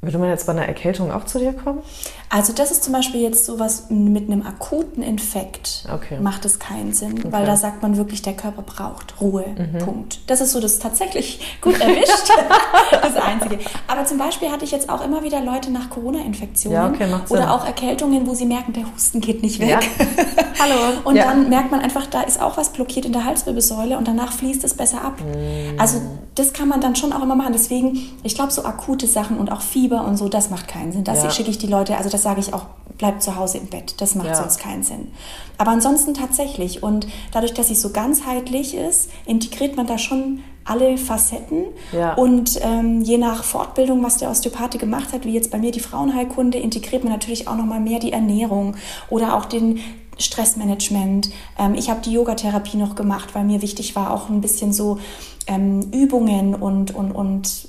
[0.03, 1.83] würde man jetzt bei einer Erkältung auch zu dir kommen?
[2.29, 6.19] Also das ist zum Beispiel jetzt sowas mit einem akuten Infekt okay.
[6.21, 7.29] macht es keinen Sinn, okay.
[7.31, 9.45] weil da sagt man wirklich, der Körper braucht Ruhe.
[9.57, 9.79] Mhm.
[9.79, 10.21] Punkt.
[10.27, 12.31] Das ist so das tatsächlich gut erwischt.
[12.91, 13.59] das Einzige.
[13.87, 17.53] Aber zum Beispiel hatte ich jetzt auch immer wieder Leute nach Corona-Infektionen ja, okay, oder
[17.53, 19.69] auch Erkältungen, wo sie merken, der Husten geht nicht weg.
[19.69, 19.81] Ja.
[20.59, 21.01] Hallo.
[21.05, 21.27] Und ja.
[21.27, 24.65] dann merkt man einfach, da ist auch was blockiert in der Halswirbelsäule und danach fließt
[24.65, 25.21] es besser ab.
[25.21, 25.79] Mhm.
[25.79, 26.01] Also
[26.35, 27.53] das kann man dann schon auch immer machen.
[27.53, 31.05] Deswegen, ich glaube, so akute Sachen und auch Fieber und so, das macht keinen Sinn.
[31.05, 32.67] Das schicke ich die Leute, also das sage ich auch,
[32.99, 33.95] bleibt zu Hause im Bett.
[34.01, 34.35] Das macht ja.
[34.35, 35.13] sonst keinen Sinn.
[35.59, 36.83] Aber ansonsten tatsächlich.
[36.83, 41.67] Und dadurch, dass es so ganzheitlich ist, integriert man da schon alle Facetten.
[41.93, 42.15] Ja.
[42.15, 45.79] Und ähm, je nach Fortbildung, was der Osteopath gemacht hat, wie jetzt bei mir die
[45.79, 48.75] Frauenheilkunde, integriert man natürlich auch nochmal mehr die Ernährung
[49.09, 49.79] oder auch den
[50.19, 51.31] Stressmanagement.
[51.61, 54.99] Ähm, ich habe die Yogatherapie noch gemacht, weil mir wichtig war, auch ein bisschen so
[55.47, 57.69] ähm, Übungen und, und, und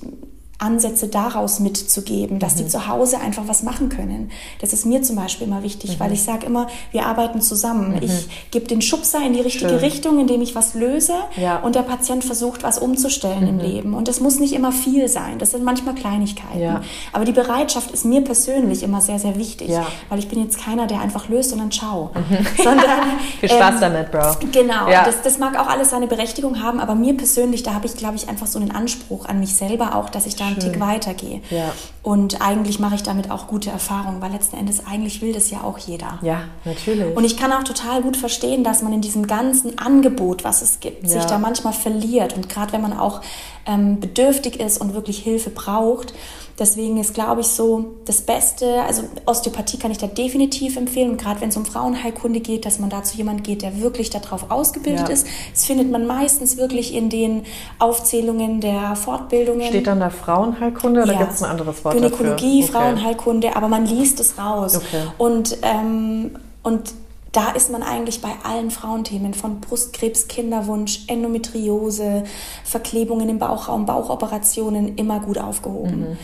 [0.59, 2.57] Ansätze daraus mitzugeben, dass mhm.
[2.57, 4.31] die zu Hause einfach was machen können.
[4.59, 5.99] Das ist mir zum Beispiel immer wichtig, mhm.
[5.99, 7.91] weil ich sage immer, wir arbeiten zusammen.
[7.91, 8.01] Mhm.
[8.01, 9.79] Ich gebe den Schubser in die richtige Schön.
[9.79, 11.57] Richtung, indem ich was löse ja.
[11.57, 13.61] und der Patient versucht, was umzustellen im mhm.
[13.61, 13.93] Leben.
[13.93, 16.59] Und das muss nicht immer viel sein, das sind manchmal Kleinigkeiten.
[16.59, 16.81] Ja.
[17.13, 19.85] Aber die Bereitschaft ist mir persönlich immer sehr, sehr wichtig, ja.
[20.09, 22.09] weil ich bin jetzt keiner, der einfach löst und dann ciao.
[22.15, 22.47] Mhm.
[22.63, 22.87] Sondern,
[23.39, 24.37] Viel Spaß ähm, damit, Bro.
[24.51, 27.95] Genau, das, das mag auch alles seine Berechtigung haben, aber mir persönlich, da habe ich,
[27.95, 30.79] glaube ich, einfach so einen Anspruch an mich selber auch, dass ich da einen Tick
[30.79, 31.41] weitergehe.
[31.49, 31.71] Ja.
[32.03, 35.61] Und eigentlich mache ich damit auch gute Erfahrungen, weil letzten Endes eigentlich will das ja
[35.61, 36.19] auch jeder.
[36.21, 37.15] Ja, natürlich.
[37.15, 40.79] Und ich kann auch total gut verstehen, dass man in diesem ganzen Angebot, was es
[40.79, 41.09] gibt, ja.
[41.09, 42.33] sich da manchmal verliert.
[42.33, 43.21] Und gerade wenn man auch
[43.65, 46.13] ähm, bedürftig ist und wirklich Hilfe braucht,
[46.59, 51.11] Deswegen ist, glaube ich, so das Beste, also Osteopathie kann ich da definitiv empfehlen.
[51.11, 54.09] Und gerade wenn es um Frauenheilkunde geht, dass man da zu jemandem geht, der wirklich
[54.09, 55.13] darauf ausgebildet ja.
[55.13, 55.27] ist.
[55.53, 57.43] Das findet man meistens wirklich in den
[57.77, 59.67] Aufzählungen der Fortbildungen.
[59.67, 61.19] Steht dann da Frauenheilkunde oder ja.
[61.19, 62.75] gibt es ein anderes Wort Gynäkologie, dafür?
[62.79, 62.85] Okay.
[62.87, 64.77] Frauenheilkunde, aber man liest es raus.
[64.77, 65.03] Okay.
[65.19, 66.31] Und, ähm,
[66.63, 66.91] und
[67.32, 72.23] da ist man eigentlich bei allen Frauenthemen von Brustkrebs, Kinderwunsch, Endometriose,
[72.63, 75.99] Verklebungen im Bauchraum, Bauchoperationen immer gut aufgehoben.
[75.99, 76.17] Mhm.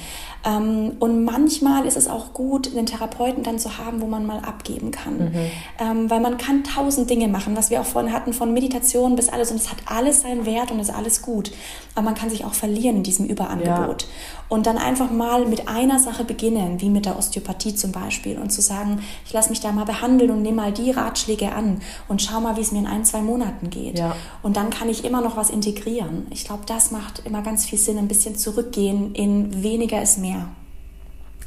[0.46, 4.40] Ähm, und manchmal ist es auch gut, einen Therapeuten dann zu haben, wo man mal
[4.40, 5.18] abgeben kann.
[5.18, 5.52] Mhm.
[5.80, 9.30] Ähm, weil man kann tausend Dinge machen, was wir auch vorhin hatten, von Meditation bis
[9.30, 9.52] alles.
[9.52, 11.52] Und es hat alles seinen Wert und ist alles gut.
[11.96, 14.02] Aber man kann sich auch verlieren in diesem Überangebot.
[14.02, 14.08] Ja.
[14.54, 18.52] Und dann einfach mal mit einer Sache beginnen, wie mit der Osteopathie zum Beispiel, und
[18.52, 22.22] zu sagen, ich lasse mich da mal behandeln und nehme mal die Ratschläge an und
[22.22, 23.98] schau mal, wie es mir in ein, zwei Monaten geht.
[23.98, 24.16] Ja.
[24.44, 26.28] Und dann kann ich immer noch was integrieren.
[26.30, 30.50] Ich glaube, das macht immer ganz viel Sinn, ein bisschen zurückgehen in weniger ist mehr.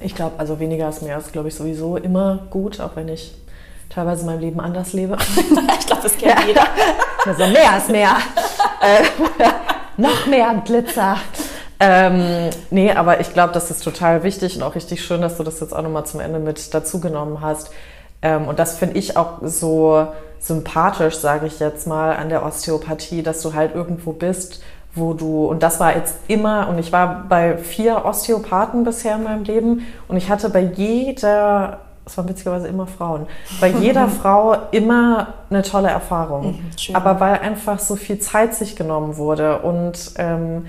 [0.00, 3.34] Ich glaube, also weniger ist mehr ist, glaube ich, sowieso immer gut, auch wenn ich
[3.88, 5.16] teilweise mein Leben anders lebe.
[5.78, 6.44] ich glaube, das kennt ja.
[6.44, 6.66] jeder.
[7.24, 8.16] Also mehr ist mehr.
[8.80, 9.04] äh,
[9.96, 11.18] noch mehr Glitzer.
[11.78, 15.42] Ähm, nee, aber ich glaube, das ist total wichtig und auch richtig schön, dass du
[15.42, 17.70] das jetzt auch nochmal zum Ende mit dazugenommen hast.
[18.22, 20.06] Ähm, und das finde ich auch so
[20.38, 24.62] sympathisch, sage ich jetzt mal, an der Osteopathie, dass du halt irgendwo bist,
[24.94, 29.24] wo du, und das war jetzt immer, und ich war bei vier Osteopathen bisher in
[29.24, 33.26] meinem Leben und ich hatte bei jeder, es waren witzigerweise immer Frauen,
[33.60, 36.52] bei jeder Frau immer eine tolle Erfahrung.
[36.88, 40.66] Mhm, aber weil einfach so viel Zeit sich genommen wurde und ähm,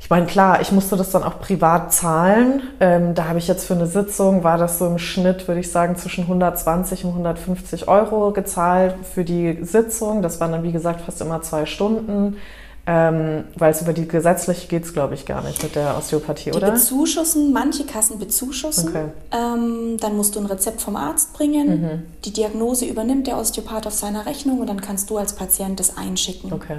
[0.00, 2.62] ich meine, klar, ich musste das dann auch privat zahlen.
[2.80, 5.70] Ähm, da habe ich jetzt für eine Sitzung, war das so im Schnitt, würde ich
[5.70, 10.22] sagen, zwischen 120 und 150 Euro gezahlt für die Sitzung.
[10.22, 12.38] Das waren dann, wie gesagt, fast immer zwei Stunden.
[12.86, 16.50] Ähm, weil es über die gesetzlich geht es, glaube ich, gar nicht mit der Osteopathie,
[16.50, 16.70] die oder?
[16.70, 18.88] Bezuschussen, manche Kassen bezuschussen.
[18.88, 19.04] Okay.
[19.30, 21.68] Ähm, dann musst du ein Rezept vom Arzt bringen.
[21.68, 22.02] Mhm.
[22.24, 25.96] Die Diagnose übernimmt der Osteopath auf seiner Rechnung und dann kannst du als Patient das
[25.98, 26.52] einschicken.
[26.52, 26.78] Okay.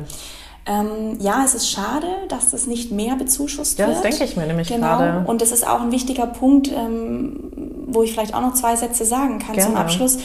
[0.65, 3.97] Ähm, ja, es ist schade, dass das nicht mehr bezuschusst ja, wird.
[3.97, 4.97] Ja, das denke ich mir nämlich genau.
[4.97, 5.27] gerade.
[5.27, 7.51] Und das ist auch ein wichtiger Punkt, ähm,
[7.87, 9.71] wo ich vielleicht auch noch zwei Sätze sagen kann Gerne.
[9.71, 10.19] zum Abschluss,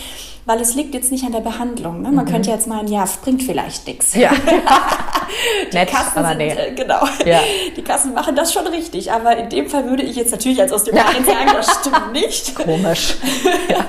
[0.45, 2.03] weil es liegt jetzt nicht an der Behandlung.
[2.03, 2.13] Ne?
[2.13, 2.31] Man mhm.
[2.31, 4.15] könnte jetzt meinen, ja, es bringt vielleicht nichts.
[4.15, 4.31] Ja.
[5.73, 6.51] die Nett, Kassen aber sind, nee.
[6.51, 7.41] äh, genau, ja.
[7.77, 10.73] die Kassen machen das schon richtig, aber in dem Fall würde ich jetzt natürlich als
[10.73, 11.33] Osteopathin ja.
[11.33, 12.55] sagen, das stimmt nicht.
[12.55, 13.17] Komisch.
[13.69, 13.85] Ja.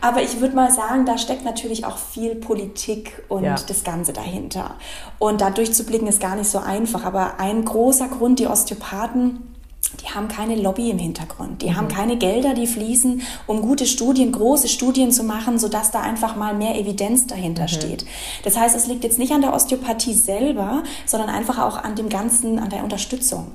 [0.00, 3.54] Aber ich würde mal sagen, da steckt natürlich auch viel Politik und ja.
[3.54, 4.74] das Ganze dahinter.
[5.18, 7.04] Und da durchzublicken ist gar nicht so einfach.
[7.04, 9.56] Aber ein großer Grund, die Osteopathen
[10.02, 11.62] die haben keine Lobby im Hintergrund.
[11.62, 11.76] Die mhm.
[11.76, 16.36] haben keine Gelder, die fließen, um gute Studien, große Studien zu machen, sodass da einfach
[16.36, 17.68] mal mehr Evidenz dahinter mhm.
[17.68, 18.06] steht.
[18.42, 22.08] Das heißt, es liegt jetzt nicht an der Osteopathie selber, sondern einfach auch an dem
[22.08, 23.52] Ganzen, an der Unterstützung.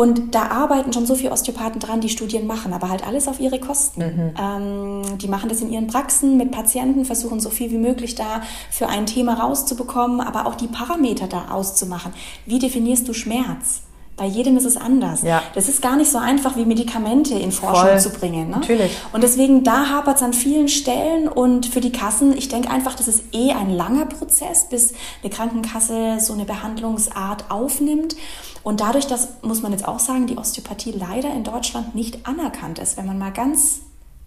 [0.00, 3.38] Und da arbeiten schon so viele Osteopathen dran, die Studien machen, aber halt alles auf
[3.38, 4.00] ihre Kosten.
[4.00, 4.34] Mhm.
[4.40, 8.40] Ähm, die machen das in ihren Praxen mit Patienten, versuchen so viel wie möglich da
[8.70, 12.14] für ein Thema rauszubekommen, aber auch die Parameter da auszumachen.
[12.46, 13.82] Wie definierst du Schmerz?
[14.16, 15.22] Bei jedem ist es anders.
[15.22, 15.42] Ja.
[15.54, 18.00] Das ist gar nicht so einfach, wie Medikamente in Forschung Voll.
[18.00, 18.50] zu bringen.
[18.50, 18.56] Ne?
[18.56, 18.92] Natürlich.
[19.12, 21.26] Und deswegen, da hapert es an vielen Stellen.
[21.26, 24.92] Und für die Kassen, ich denke einfach, das ist eh ein langer Prozess, bis
[25.22, 28.14] eine Krankenkasse so eine Behandlungsart aufnimmt.
[28.62, 32.78] Und dadurch, dass, muss man jetzt auch sagen, die Osteopathie leider in Deutschland nicht anerkannt
[32.78, 33.80] ist, wenn man mal ganz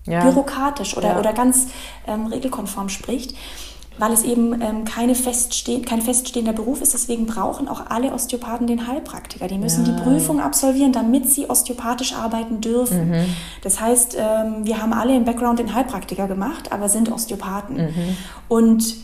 [0.05, 0.23] ja.
[0.23, 1.19] bürokratisch oder, ja.
[1.19, 1.67] oder ganz
[2.07, 3.35] ähm, regelkonform spricht
[3.97, 6.93] weil es eben ähm, keine festste kein feststehender Beruf ist.
[6.93, 9.47] Deswegen brauchen auch alle Osteopathen den Heilpraktiker.
[9.47, 9.91] Die müssen ja.
[9.91, 13.09] die Prüfung absolvieren, damit sie osteopathisch arbeiten dürfen.
[13.09, 13.25] Mhm.
[13.61, 17.77] Das heißt, ähm, wir haben alle im Background den Heilpraktiker gemacht, aber sind Osteopathen.
[17.77, 18.17] Mhm.
[18.47, 18.95] Und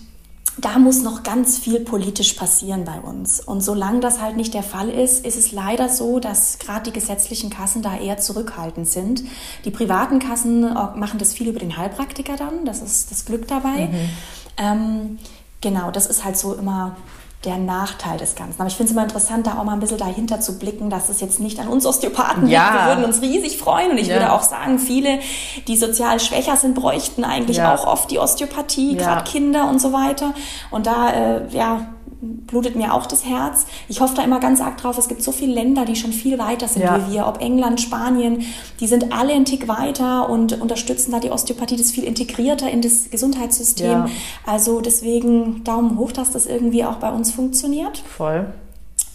[0.62, 3.40] da muss noch ganz viel politisch passieren bei uns.
[3.40, 6.92] Und solange das halt nicht der Fall ist, ist es leider so, dass gerade die
[6.92, 9.24] gesetzlichen Kassen da eher zurückhaltend sind.
[9.66, 13.48] Die privaten Kassen äh, machen das viel über den Heilpraktiker dann, das ist das Glück
[13.48, 13.88] dabei.
[13.88, 14.10] Mhm.
[14.58, 15.20] Ähm,
[15.62, 16.98] genau, das ist halt so immer
[17.46, 18.60] der Nachteil des Ganzen.
[18.60, 21.08] Aber ich finde es immer interessant, da auch mal ein bisschen dahinter zu blicken, dass
[21.08, 22.64] es jetzt nicht an uns Osteopathen ja.
[22.64, 22.74] liegt.
[22.74, 24.16] Wir würden uns riesig freuen und ich ja.
[24.16, 25.20] würde auch sagen, viele,
[25.68, 27.74] die sozial schwächer sind, bräuchten eigentlich ja.
[27.74, 30.34] auch oft die Osteopathie, gerade Kinder und so weiter.
[30.70, 31.88] Und da, äh, ja,
[32.22, 33.66] blutet mir auch das Herz.
[33.88, 34.98] Ich hoffe da immer ganz arg drauf.
[34.98, 37.08] Es gibt so viele Länder, die schon viel weiter sind ja.
[37.08, 37.28] wie wir.
[37.28, 38.46] Ob England, Spanien,
[38.80, 42.82] die sind alle einen Tick weiter und unterstützen da die Osteopathie, das viel integrierter in
[42.82, 43.90] das Gesundheitssystem.
[43.90, 44.10] Ja.
[44.46, 48.00] Also deswegen Daumen hoch, dass das irgendwie auch bei uns funktioniert.
[48.00, 48.48] Voll.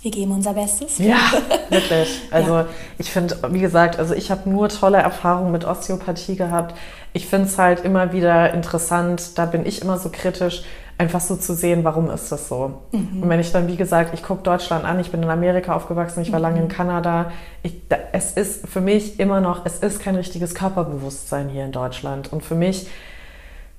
[0.00, 0.98] Wir geben unser Bestes.
[0.98, 1.16] Ja,
[1.70, 2.20] wirklich.
[2.30, 2.66] Also ja.
[2.98, 6.74] ich finde, wie gesagt, also ich habe nur tolle Erfahrungen mit Osteopathie gehabt.
[7.14, 10.62] Ich finde es halt immer wieder interessant, da bin ich immer so kritisch,
[10.96, 12.82] einfach so zu sehen, warum ist das so.
[12.92, 13.22] Mhm.
[13.22, 16.20] Und wenn ich dann, wie gesagt, ich gucke Deutschland an, ich bin in Amerika aufgewachsen,
[16.22, 16.44] ich war mhm.
[16.44, 17.32] lange in Kanada,
[17.62, 21.72] ich, da, es ist für mich immer noch, es ist kein richtiges Körperbewusstsein hier in
[21.72, 22.32] Deutschland.
[22.32, 22.88] Und für mich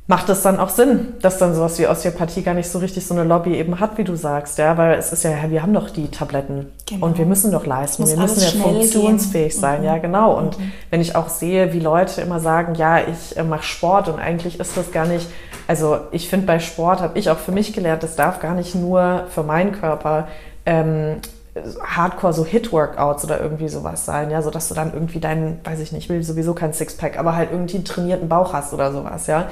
[0.07, 3.15] macht es dann auch Sinn, dass dann sowas wie Osteopathie gar nicht so richtig so
[3.15, 5.89] eine Lobby eben hat, wie du sagst, ja, weil es ist ja, wir haben doch
[5.89, 7.07] die Tabletten genau.
[7.07, 9.61] und wir müssen doch leisten, wir müssen ja funktionsfähig gehen.
[9.61, 9.85] sein, mhm.
[9.85, 10.37] ja genau.
[10.37, 10.71] Und mhm.
[10.91, 14.59] wenn ich auch sehe, wie Leute immer sagen, ja, ich äh, mache Sport und eigentlich
[14.59, 15.27] ist das gar nicht,
[15.67, 18.75] also ich finde bei Sport habe ich auch für mich gelernt, das darf gar nicht
[18.75, 20.27] nur für meinen Körper
[20.65, 21.17] ähm,
[21.81, 25.79] Hardcore so Hit-Workouts oder irgendwie sowas sein, ja, so dass du dann irgendwie deinen, weiß
[25.79, 29.27] ich nicht, will sowieso kein Sixpack, aber halt irgendwie einen trainierten Bauch hast oder sowas,
[29.27, 29.47] ja.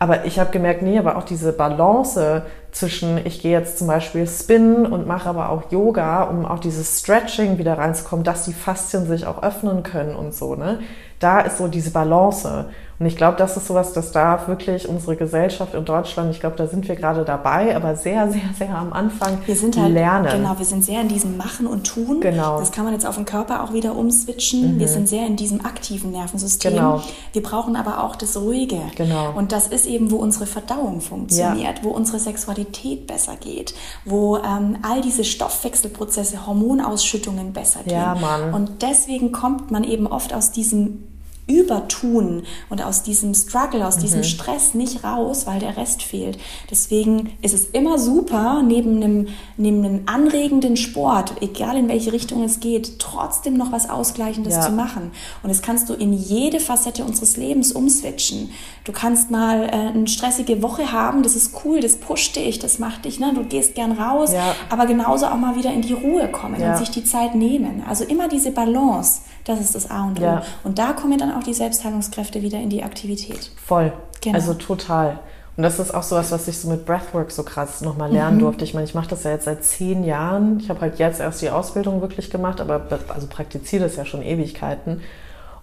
[0.00, 4.28] Aber ich habe gemerkt, nee, aber auch diese Balance zwischen, ich gehe jetzt zum Beispiel
[4.28, 9.08] spinnen und mache aber auch Yoga, um auch dieses Stretching wieder reinzukommen, dass die Faszien
[9.08, 10.78] sich auch öffnen können und so, ne?
[11.18, 12.66] Da ist so diese Balance.
[12.98, 16.56] Und ich glaube, das ist sowas, das darf wirklich unsere Gesellschaft in Deutschland, ich glaube,
[16.56, 20.28] da sind wir gerade dabei, aber sehr, sehr, sehr am Anfang wir sind halt, lernen.
[20.32, 22.20] Genau, wir sind sehr in diesem Machen und Tun.
[22.20, 22.58] Genau.
[22.58, 24.74] Das kann man jetzt auf den Körper auch wieder umswitchen.
[24.74, 24.80] Mhm.
[24.80, 26.72] Wir sind sehr in diesem aktiven Nervensystem.
[26.72, 27.00] Genau.
[27.32, 28.80] Wir brauchen aber auch das Ruhige.
[28.96, 29.32] Genau.
[29.36, 31.84] Und das ist eben, wo unsere Verdauung funktioniert, ja.
[31.84, 37.92] wo unsere Sexualität besser geht, wo ähm, all diese Stoffwechselprozesse, Hormonausschüttungen besser gehen.
[37.94, 38.52] Ja, Mann.
[38.52, 41.04] Und deswegen kommt man eben oft aus diesem
[41.48, 44.00] Übertun und aus diesem Struggle, aus mhm.
[44.02, 46.38] diesem Stress nicht raus, weil der Rest fehlt.
[46.70, 52.44] Deswegen ist es immer super, neben einem, neben einem anregenden Sport, egal in welche Richtung
[52.44, 54.60] es geht, trotzdem noch was Ausgleichendes ja.
[54.60, 55.10] zu machen.
[55.42, 58.50] Und das kannst du in jede Facette unseres Lebens umswitchen.
[58.84, 62.78] Du kannst mal äh, eine stressige Woche haben, das ist cool, das pusht dich, das
[62.78, 63.32] macht dich, ne?
[63.34, 64.54] du gehst gern raus, ja.
[64.68, 66.72] aber genauso auch mal wieder in die Ruhe kommen ja.
[66.72, 67.82] und sich die Zeit nehmen.
[67.88, 69.22] Also immer diese Balance.
[69.48, 70.22] Das ist das A und O.
[70.22, 70.42] Ja.
[70.62, 73.50] Und da kommen dann auch die Selbstheilungskräfte wieder in die Aktivität.
[73.64, 73.92] Voll.
[74.20, 74.34] Genau.
[74.36, 75.20] Also total.
[75.56, 78.36] Und das ist auch so was, was ich so mit Breathwork so krass nochmal lernen
[78.36, 78.40] mhm.
[78.42, 78.64] durfte.
[78.64, 80.60] Ich meine, ich mache das ja jetzt seit zehn Jahren.
[80.60, 84.22] Ich habe halt jetzt erst die Ausbildung wirklich gemacht, aber also praktiziere das ja schon
[84.22, 85.00] Ewigkeiten.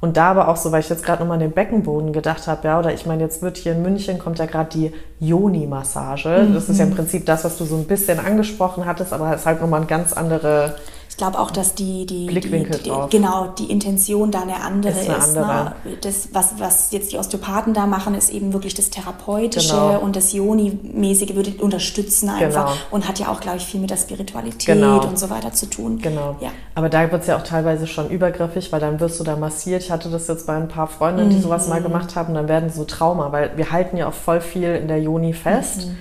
[0.01, 2.67] Und da aber auch so, weil ich jetzt gerade nochmal an den Beckenboden gedacht habe,
[2.67, 6.47] ja, oder ich meine, jetzt wird hier in München, kommt ja gerade die Yoni-Massage.
[6.49, 6.53] Mhm.
[6.55, 9.41] Das ist ja im Prinzip das, was du so ein bisschen angesprochen hattest, aber es
[9.41, 10.75] ist halt nochmal ein ganz andere
[11.15, 14.91] ich glaube auch, dass die, die, Blickwinkel die, die genau, die Intention da eine andere
[14.91, 15.09] ist.
[15.09, 15.45] Eine ist ne?
[15.45, 15.73] andere.
[15.85, 15.97] Ne?
[16.01, 19.99] Das, was, was jetzt die Osteopathen da machen, ist eben wirklich das Therapeutische genau.
[19.99, 22.77] und das Joni-mäßige würde unterstützen einfach genau.
[22.91, 25.07] und hat ja auch, glaube ich, viel mit der Spiritualität genau.
[25.07, 25.99] und so weiter zu tun.
[25.99, 26.35] Genau.
[26.41, 26.49] Ja.
[26.73, 29.83] Aber da wird es ja auch teilweise schon übergriffig, weil dann wirst du da massiert.
[29.83, 31.43] Ich hatte das jetzt bei ein paar Freundinnen, die mhm.
[31.43, 34.75] sowas mal gemacht haben, dann werden so Trauma, weil wir halten ja auch voll viel
[34.75, 35.87] in der Joni fest.
[35.87, 35.97] Mhm.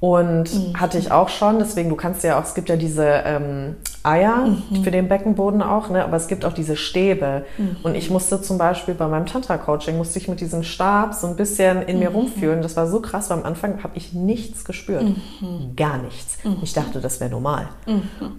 [0.00, 0.80] Und mhm.
[0.80, 4.46] hatte ich auch schon, deswegen, du kannst ja auch, es gibt ja diese ähm, Eier
[4.46, 4.84] mhm.
[4.84, 6.04] für den Beckenboden auch, ne?
[6.04, 7.44] aber es gibt auch diese Stäbe.
[7.56, 7.76] Mhm.
[7.82, 11.36] Und ich musste zum Beispiel bei meinem Tantra-Coaching, musste ich mit diesem Stab so ein
[11.36, 12.16] bisschen in mir mhm.
[12.16, 12.62] rumfühlen.
[12.62, 15.04] Das war so krass, weil am Anfang habe ich nichts gespürt.
[15.04, 15.74] Mhm.
[15.74, 16.36] Gar nichts.
[16.44, 16.58] Mhm.
[16.62, 17.68] Ich dachte, das wäre normal.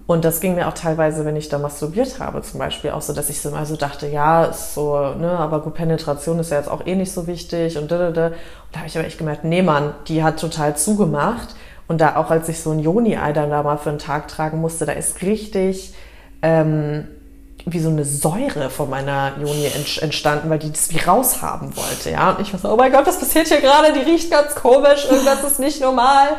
[0.06, 3.14] Und das ging mir auch teilweise, wenn ich da masturbiert habe, zum Beispiel auch so,
[3.14, 6.58] dass ich so mal so dachte, ja, ist so, ne, aber gut, Penetration ist ja
[6.58, 8.28] jetzt auch eh nicht so wichtig und da, da, da.
[8.28, 8.36] Und
[8.72, 11.56] da habe ich aber echt gemerkt, nee, Mann, die hat total zugemacht.
[11.88, 14.60] Und da auch als ich so ein Joni-Ei dann da mal für einen Tag tragen
[14.60, 15.94] musste, da ist richtig
[16.42, 17.08] ähm,
[17.66, 19.68] wie so eine Säure von meiner Joni
[20.02, 22.32] entstanden, weil die das wie raushaben wollte, ja.
[22.32, 23.92] Und ich war so, oh mein Gott, was passiert hier gerade?
[23.94, 26.30] Die riecht ganz komisch, irgendwas ist nicht normal.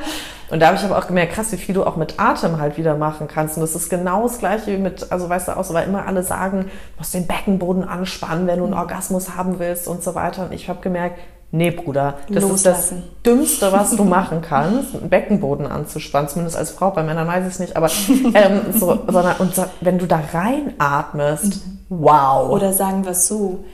[0.48, 2.76] Und da habe ich aber auch gemerkt, krass, wie viel du auch mit Atem halt
[2.76, 3.56] wieder machen kannst.
[3.56, 6.06] Und das ist genau das Gleiche wie mit, also weißt du auch so, weil immer
[6.06, 10.14] alle sagen, du musst den Beckenboden anspannen, wenn du einen Orgasmus haben willst und so
[10.14, 10.44] weiter.
[10.44, 11.18] Und ich habe gemerkt,
[11.52, 12.98] Nee, Bruder, das Loslassen.
[12.98, 17.26] ist das Dümmste, was du machen kannst, einen Beckenboden anzuspannen, zumindest als Frau, bei Männern
[17.26, 17.90] weiß ich es nicht, aber
[18.34, 22.50] ähm, so, sondern und wenn du da reinatmest, wow.
[22.50, 23.64] Oder sagen wir es so,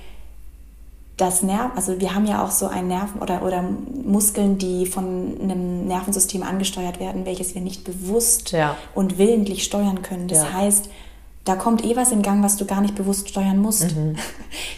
[1.17, 3.63] das Nerv, also wir haben ja auch so ein Nerven oder, oder
[4.05, 8.77] Muskeln, die von einem Nervensystem angesteuert werden, welches wir nicht bewusst ja.
[8.95, 10.29] und willentlich steuern können.
[10.29, 10.53] Das ja.
[10.53, 10.89] heißt,
[11.45, 13.97] da kommt eh was in Gang, was du gar nicht bewusst steuern musst.
[13.97, 14.17] Mhm.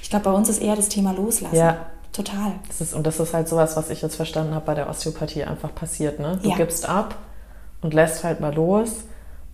[0.03, 1.57] Ich glaube, bei uns ist eher das Thema Loslassen.
[1.57, 1.87] Ja.
[2.15, 2.53] Total.
[2.69, 5.45] Das ist, und das ist halt sowas, was ich jetzt verstanden habe bei der Osteopathie
[5.45, 6.21] einfach passiert.
[6.21, 6.39] Ne?
[6.43, 6.57] Du ja.
[6.57, 7.17] gibst ab
[7.83, 9.03] und lässt halt mal los.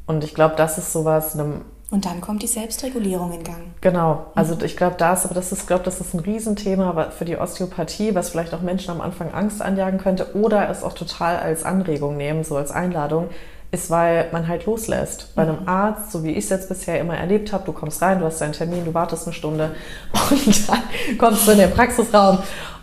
[0.06, 1.34] Und ich glaube, das ist sowas.
[1.34, 3.62] Einem, und dann kommt die Selbstregulierung in Gang.
[3.80, 4.26] Genau.
[4.34, 4.64] Also mhm.
[4.64, 8.28] ich glaube, das, aber das ist, glaube, das ist ein Riesenthema für die Osteopathie, was
[8.28, 12.44] vielleicht auch Menschen am Anfang Angst anjagen könnte oder es auch total als Anregung nehmen,
[12.44, 13.30] so als Einladung
[13.72, 15.34] ist, weil man halt loslässt.
[15.34, 15.68] Bei einem mhm.
[15.68, 18.40] Arzt, so wie ich es jetzt bisher immer erlebt habe, du kommst rein, du hast
[18.40, 19.70] deinen Termin, du wartest eine Stunde
[20.30, 20.82] und dann
[21.18, 22.38] kommst du in den Praxisraum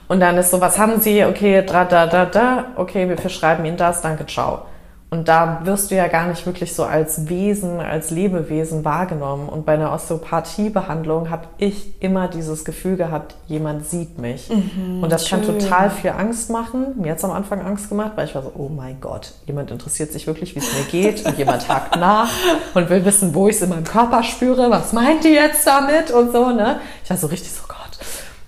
[0.08, 1.26] und dann ist so, was haben Sie?
[1.26, 4.64] Okay, da, da, da, da, okay, wir verschreiben Ihnen das, danke, ciao.
[5.10, 9.48] Und da wirst du ja gar nicht wirklich so als Wesen, als Lebewesen wahrgenommen.
[9.48, 14.50] Und bei einer Osteopathiebehandlung habe ich immer dieses Gefühl gehabt, jemand sieht mich.
[14.50, 15.42] Mhm, und das schön.
[15.42, 16.88] kann total viel Angst machen.
[16.98, 19.72] Mir hat es am Anfang Angst gemacht, weil ich war so, oh mein Gott, jemand
[19.72, 21.26] interessiert sich wirklich, wie es mir geht.
[21.26, 22.30] Und jemand hakt nach
[22.74, 24.70] und will wissen, wo ich es in meinem Körper spüre.
[24.70, 26.12] Was meint die jetzt damit?
[26.12, 26.82] Und so, ne?
[27.06, 27.77] Ich war so richtig so, Gott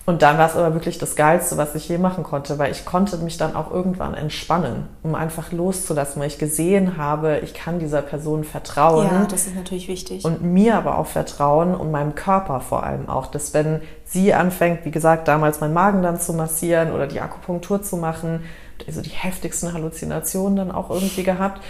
[0.10, 2.84] und dann war es aber wirklich das Geilste, was ich je machen konnte, weil ich
[2.84, 7.77] konnte mich dann auch irgendwann entspannen, um einfach loszulassen, weil ich gesehen habe, ich kann
[7.77, 9.06] dieser Person vertrauen.
[9.06, 10.26] Ja, das ist natürlich wichtig.
[10.26, 14.84] Und mir aber auch vertrauen und meinem Körper vor allem auch, dass wenn sie anfängt,
[14.84, 18.44] wie gesagt, damals meinen Magen dann zu massieren oder die Akupunktur zu machen,
[18.88, 21.61] also die heftigsten Halluzinationen dann auch irgendwie gehabt,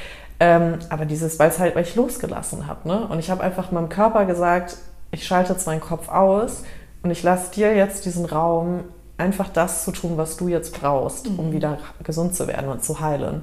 [0.42, 3.08] Ähm, aber dieses, weil es halt, weil ich losgelassen habe, ne?
[3.10, 4.78] Und ich habe einfach meinem Körper gesagt,
[5.12, 6.64] ich schalte jetzt meinen Kopf aus
[7.04, 8.84] und ich lasse dir jetzt diesen Raum,
[9.18, 11.40] einfach das zu tun, was du jetzt brauchst, mhm.
[11.40, 13.42] um wieder gesund zu werden und zu heilen.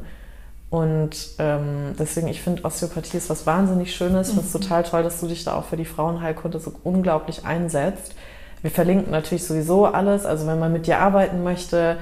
[0.69, 4.29] Und ähm, deswegen, ich finde, Osteopathie ist was wahnsinnig Schönes.
[4.29, 4.61] Ich finde es mhm.
[4.61, 8.15] total toll, dass du dich da auch für die Frauenheilkunde so unglaublich einsetzt.
[8.63, 10.27] Wir verlinken natürlich sowieso alles.
[10.27, 11.99] Also wenn man mit dir arbeiten möchte,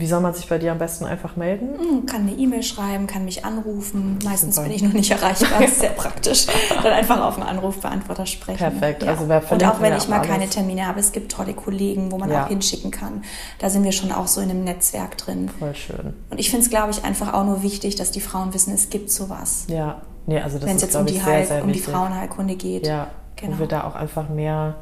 [0.00, 1.68] wie soll man sich bei dir am besten einfach melden?
[1.78, 4.18] Hm, kann eine E-Mail schreiben, kann mich anrufen.
[4.24, 4.66] Meistens Super.
[4.68, 6.46] bin ich noch nicht erreichbar, das ist sehr praktisch.
[6.82, 8.58] Dann einfach auf den Anrufbeantworter sprechen.
[8.58, 9.02] Perfekt.
[9.02, 9.10] Ja.
[9.10, 10.28] Also wer Und auch wenn ich mal alles.
[10.28, 12.44] keine Termine habe, es gibt tolle Kollegen, wo man ja.
[12.44, 13.24] auch hinschicken kann.
[13.58, 15.48] Da sind wir schon auch so in einem Netzwerk drin.
[15.58, 16.14] Voll schön.
[16.30, 18.90] Und ich finde es, glaube ich, einfach auch nur wichtig, dass die Frauen wissen, es
[18.90, 19.66] gibt sowas.
[19.68, 22.86] Ja, nee, also das Wenn es jetzt um die, sehr, sehr um die Frauenheilkunde geht.
[22.86, 23.54] Ja, genau.
[23.54, 24.74] wo wir da auch einfach mehr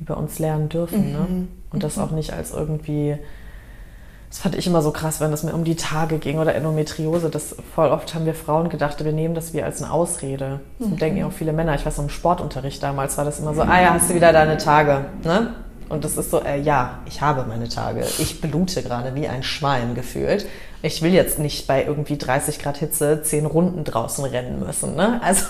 [0.00, 1.12] über uns lernen dürfen.
[1.12, 1.18] Ne?
[1.28, 1.36] Mhm.
[1.36, 1.48] Ne?
[1.72, 2.02] Und das mhm.
[2.02, 3.18] auch nicht als irgendwie
[4.34, 7.30] das fand ich immer so krass, wenn es mir um die Tage ging oder Endometriose.
[7.30, 10.58] Das voll oft haben wir Frauen gedacht, wir nehmen das wie als eine Ausrede.
[10.80, 10.96] Das mhm.
[10.96, 11.76] denken ja auch viele Männer.
[11.76, 14.56] Ich weiß, im Sportunterricht damals war das immer so, ah ja, hast du wieder deine
[14.56, 15.04] Tage.
[15.22, 15.54] Ne?
[15.88, 18.00] Und das ist so, äh, ja, ich habe meine Tage.
[18.18, 20.46] Ich blute gerade wie ein Schwein gefühlt
[20.84, 24.94] ich will jetzt nicht bei irgendwie 30 Grad Hitze zehn Runden draußen rennen müssen.
[24.94, 25.20] Ne?
[25.34, 25.46] Also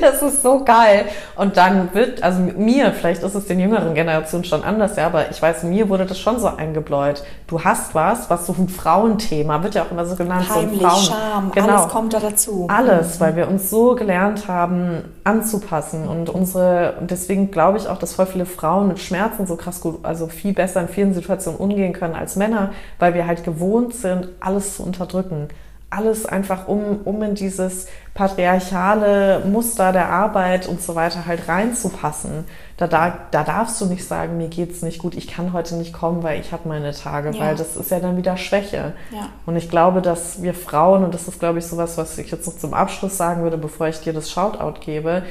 [0.00, 1.06] das ist so geil.
[1.36, 5.30] Und dann wird, also mir, vielleicht ist es den jüngeren Generationen schon anders, ja, aber
[5.30, 7.22] ich weiß, mir wurde das schon so eingebläut.
[7.46, 10.48] Du hast was, was so ein Frauenthema, wird ja auch immer so genannt.
[10.52, 12.66] Heimlich, so Frauen, Scham, genau, alles kommt da dazu.
[12.70, 17.98] Alles, weil wir uns so gelernt haben, anzupassen und unsere, und deswegen glaube ich auch,
[17.98, 21.58] dass voll viele Frauen mit Schmerzen so krass gut, also viel besser in vielen Situationen
[21.58, 25.48] umgehen können als Männer, weil wir halt gewohnt sind, alles zu unterdrücken.
[25.90, 32.46] Alles einfach, um, um in dieses patriarchale Muster der Arbeit und so weiter halt reinzupassen.
[32.76, 35.92] Da, da, da darfst du nicht sagen, mir geht's nicht gut, ich kann heute nicht
[35.92, 37.40] kommen, weil ich habe meine Tage, ja.
[37.40, 38.94] weil das ist ja dann wieder Schwäche.
[39.12, 39.28] Ja.
[39.46, 42.46] Und ich glaube, dass wir Frauen, und das ist, glaube ich, sowas, was ich jetzt
[42.46, 45.22] noch zum Abschluss sagen würde, bevor ich dir das Shoutout gebe,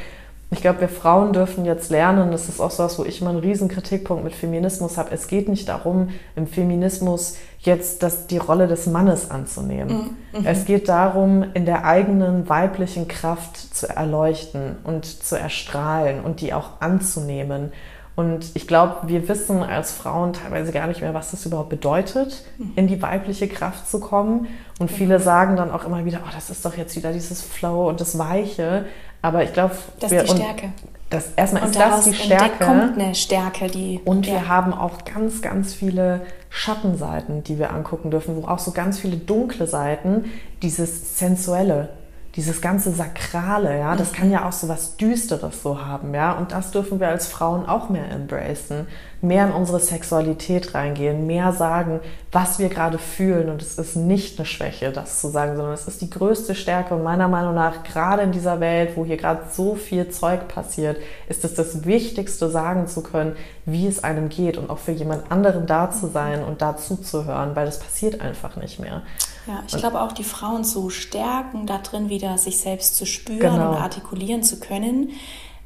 [0.54, 3.32] ich glaube, wir Frauen dürfen jetzt lernen, das ist auch so was, wo ich immer
[3.32, 5.12] einen riesen Kritikpunkt mit Feminismus habe.
[5.12, 10.16] Es geht nicht darum, im Feminismus jetzt das, die Rolle des Mannes anzunehmen.
[10.32, 10.40] Mhm.
[10.40, 10.46] mhm.
[10.46, 16.54] Es geht darum, in der eigenen weiblichen Kraft zu erleuchten und zu erstrahlen und die
[16.54, 17.72] auch anzunehmen.
[18.16, 22.44] Und ich glaube, wir wissen als Frauen teilweise gar nicht mehr, was das überhaupt bedeutet,
[22.58, 22.74] mhm.
[22.76, 24.48] in die weibliche Kraft zu kommen.
[24.80, 27.90] Und viele sagen dann auch immer wieder, oh, das ist doch jetzt wieder dieses Flow
[27.90, 28.86] und das Weiche.
[29.24, 30.74] Aber ich glaube, das ist die Stärke.
[31.10, 32.66] Das, erstmal ist das die Stärke.
[32.66, 34.00] kommt eine Stärke, die.
[34.04, 38.72] Und wir haben auch ganz, ganz viele Schattenseiten, die wir angucken dürfen, wo auch so
[38.72, 40.26] ganz viele dunkle Seiten,
[40.62, 41.90] dieses Sensuelle,
[42.36, 46.52] dieses ganze Sakrale, ja, das kann ja auch so was Düsteres so haben, ja, und
[46.52, 48.88] das dürfen wir als Frauen auch mehr embracen,
[49.22, 52.02] mehr in unsere Sexualität reingehen, mehr sagen,
[52.32, 53.50] was wir gerade fühlen.
[53.50, 56.96] Und es ist nicht eine Schwäche, das zu sagen, sondern es ist die größte Stärke.
[56.96, 60.98] Und meiner Meinung nach, gerade in dieser Welt, wo hier gerade so viel Zeug passiert,
[61.30, 65.32] ist es das Wichtigste, sagen zu können, wie es einem geht und auch für jemand
[65.32, 69.04] anderen da zu sein und da zuzuhören, weil das passiert einfach nicht mehr.
[69.48, 73.40] Ja, ich glaube auch, die Frauen zu stärken, da drin wieder sich selbst zu spüren
[73.40, 73.72] genau.
[73.72, 75.10] und artikulieren zu können,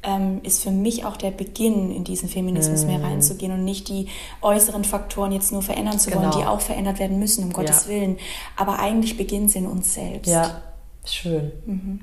[0.02, 2.86] ähm, ist für mich auch der Beginn, in diesen Feminismus mm.
[2.86, 4.08] mehr reinzugehen und nicht die
[4.42, 6.38] äußeren Faktoren jetzt nur verändern zu wollen, genau.
[6.38, 7.90] die auch verändert werden müssen, um Gottes ja.
[7.90, 8.18] Willen.
[8.56, 10.30] Aber eigentlich beginnt es in uns selbst.
[10.30, 10.62] Ja,
[11.04, 11.52] schön.
[11.66, 12.00] Mhm.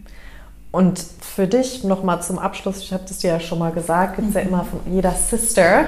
[0.72, 4.28] Und für dich nochmal zum Abschluss, ich habe das dir ja schon mal gesagt, gibt
[4.28, 4.40] es mhm.
[4.42, 5.86] ja immer von jeder Sister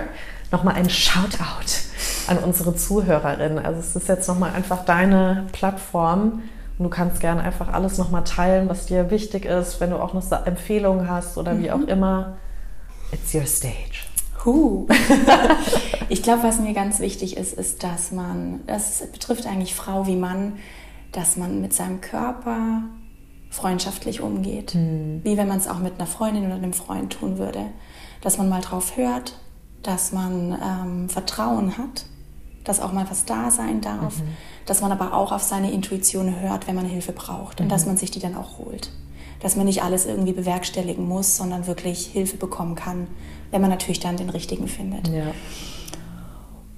[0.49, 1.86] nochmal ein Shoutout
[2.27, 3.59] an unsere Zuhörerinnen.
[3.59, 6.43] Also es ist jetzt nochmal einfach deine Plattform
[6.77, 10.13] und du kannst gerne einfach alles nochmal teilen, was dir wichtig ist, wenn du auch
[10.13, 11.87] noch Empfehlungen hast oder wie auch mhm.
[11.87, 12.37] immer.
[13.11, 14.05] It's your stage.
[14.45, 14.87] Huh.
[16.09, 20.15] ich glaube, was mir ganz wichtig ist, ist, dass man, das betrifft eigentlich Frau wie
[20.15, 20.53] Mann,
[21.11, 22.83] dass man mit seinem Körper
[23.49, 24.75] freundschaftlich umgeht.
[24.75, 25.21] Mhm.
[25.23, 27.65] Wie wenn man es auch mit einer Freundin oder einem Freund tun würde.
[28.21, 29.39] Dass man mal drauf hört,
[29.83, 32.05] dass man ähm, Vertrauen hat,
[32.63, 34.29] dass auch mal was da sein darf, mhm.
[34.65, 37.91] dass man aber auch auf seine Intuition hört, wenn man Hilfe braucht und dass mhm.
[37.91, 38.91] man sich die dann auch holt.
[39.39, 43.07] Dass man nicht alles irgendwie bewerkstelligen muss, sondern wirklich Hilfe bekommen kann,
[43.51, 45.07] wenn man natürlich dann den richtigen findet.
[45.07, 45.27] Ja.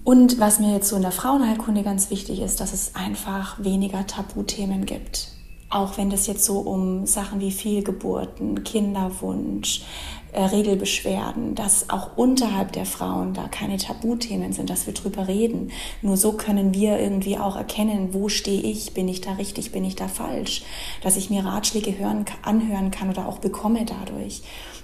[0.04, 4.08] Und was mir jetzt so in der Frauenheilkunde ganz wichtig ist, dass es einfach weniger
[4.08, 5.30] Tabuthemen gibt.
[5.70, 9.84] Auch wenn das jetzt so um Sachen wie Fehlgeburten, Kinderwunsch,
[10.32, 15.72] äh, Regelbeschwerden, dass auch unterhalb der Frauen da keine Tabuthemen sind, dass wir drüber reden.
[16.02, 19.84] Nur so können wir irgendwie auch erkennen, wo stehe ich, bin ich da richtig, bin
[19.84, 20.64] ich da falsch,
[21.02, 24.42] dass ich mir Ratschläge hören, anhören kann oder auch bekomme dadurch.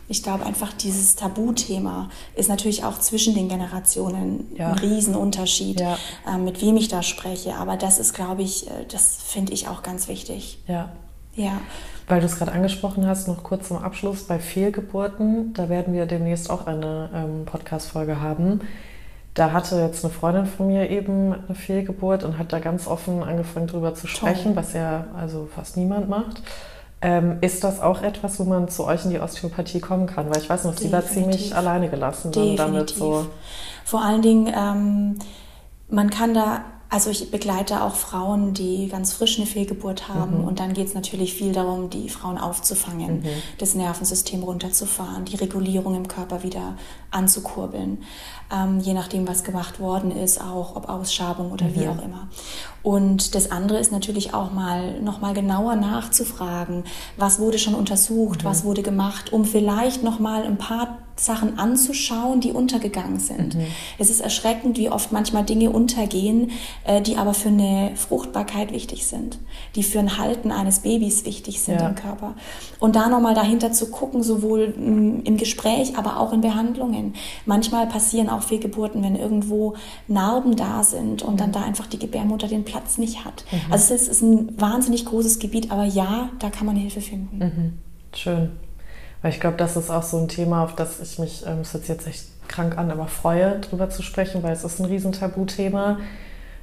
[0.07, 4.71] Ich glaube einfach, dieses Tabuthema ist natürlich auch zwischen den Generationen ja.
[4.71, 5.97] ein Riesenunterschied, ja.
[6.27, 7.55] äh, mit wem ich da spreche.
[7.55, 10.59] Aber das ist, glaube ich, äh, das finde ich auch ganz wichtig.
[10.67, 10.91] Ja,
[11.35, 11.61] Ja.
[12.07, 16.05] Weil du es gerade angesprochen hast, noch kurz zum Abschluss bei Fehlgeburten, da werden wir
[16.05, 18.61] demnächst auch eine ähm, Podcast-Folge haben.
[19.33, 23.21] Da hatte jetzt eine Freundin von mir eben eine Fehlgeburt und hat da ganz offen
[23.21, 24.55] angefangen drüber zu sprechen, Toll.
[24.55, 26.41] was ja also fast niemand macht.
[27.01, 30.29] Ähm, ist das auch etwas, wo man zu euch in die Osteopathie kommen kann?
[30.29, 33.25] Weil ich weiß noch, sie war ziemlich alleine gelassen dann damit so.
[33.83, 35.19] Vor allen Dingen, ähm,
[35.89, 36.61] man kann da
[36.95, 40.39] also ich begleite auch Frauen, die ganz frisch eine Fehlgeburt haben.
[40.39, 40.47] Mhm.
[40.47, 43.25] Und dann geht es natürlich viel darum, die Frauen aufzufangen, mhm.
[43.57, 46.77] das Nervensystem runterzufahren, die Regulierung im Körper wieder
[47.15, 47.99] anzukurbeln.
[48.53, 51.75] Ähm, je nachdem, was gemacht worden ist, auch ob Ausschabung oder mhm.
[51.75, 52.27] wie auch immer.
[52.83, 56.83] Und das andere ist natürlich auch mal noch mal genauer nachzufragen,
[57.17, 58.47] was wurde schon untersucht, mhm.
[58.47, 63.55] was wurde gemacht, um vielleicht noch mal ein paar Sachen anzuschauen, die untergegangen sind.
[63.55, 63.67] Mhm.
[63.97, 66.51] Es ist erschreckend, wie oft manchmal Dinge untergehen,
[66.83, 69.39] äh, die aber für eine Fruchtbarkeit wichtig sind,
[69.75, 71.87] die für ein Halten eines Babys wichtig sind ja.
[71.87, 72.35] im Körper.
[72.79, 77.04] Und da nochmal dahinter zu gucken, sowohl mm, im Gespräch, aber auch in Behandlungen.
[77.45, 79.75] Manchmal passieren auch Fehlgeburten, wenn irgendwo
[80.07, 81.53] Narben da sind und dann mhm.
[81.53, 83.45] da einfach die Gebärmutter den Platz nicht hat.
[83.51, 83.71] Mhm.
[83.71, 87.37] Also es ist ein wahnsinnig großes Gebiet, aber ja, da kann man Hilfe finden.
[87.37, 87.73] Mhm.
[88.13, 88.51] Schön.
[89.21, 91.73] Weil ich glaube, das ist auch so ein Thema, auf das ich mich, ähm, es
[91.73, 95.99] hört jetzt echt krank an, aber freue, drüber zu sprechen, weil es ist ein Riesentabuthema.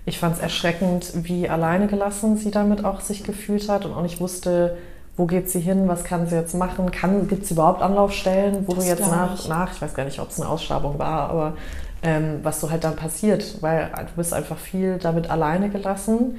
[0.04, 4.02] Ich fand es erschreckend, wie alleine gelassen sie damit auch sich gefühlt hat und auch
[4.02, 4.76] nicht wusste,
[5.16, 6.90] wo geht sie hin, was kann sie jetzt machen,
[7.28, 9.48] gibt es überhaupt Anlaufstellen, wo das du jetzt nach, ich.
[9.48, 11.54] nach, ich weiß gar nicht, ob es eine Ausschabung war, aber
[12.02, 16.36] ähm, was so halt dann passiert, weil du bist einfach viel damit alleine gelassen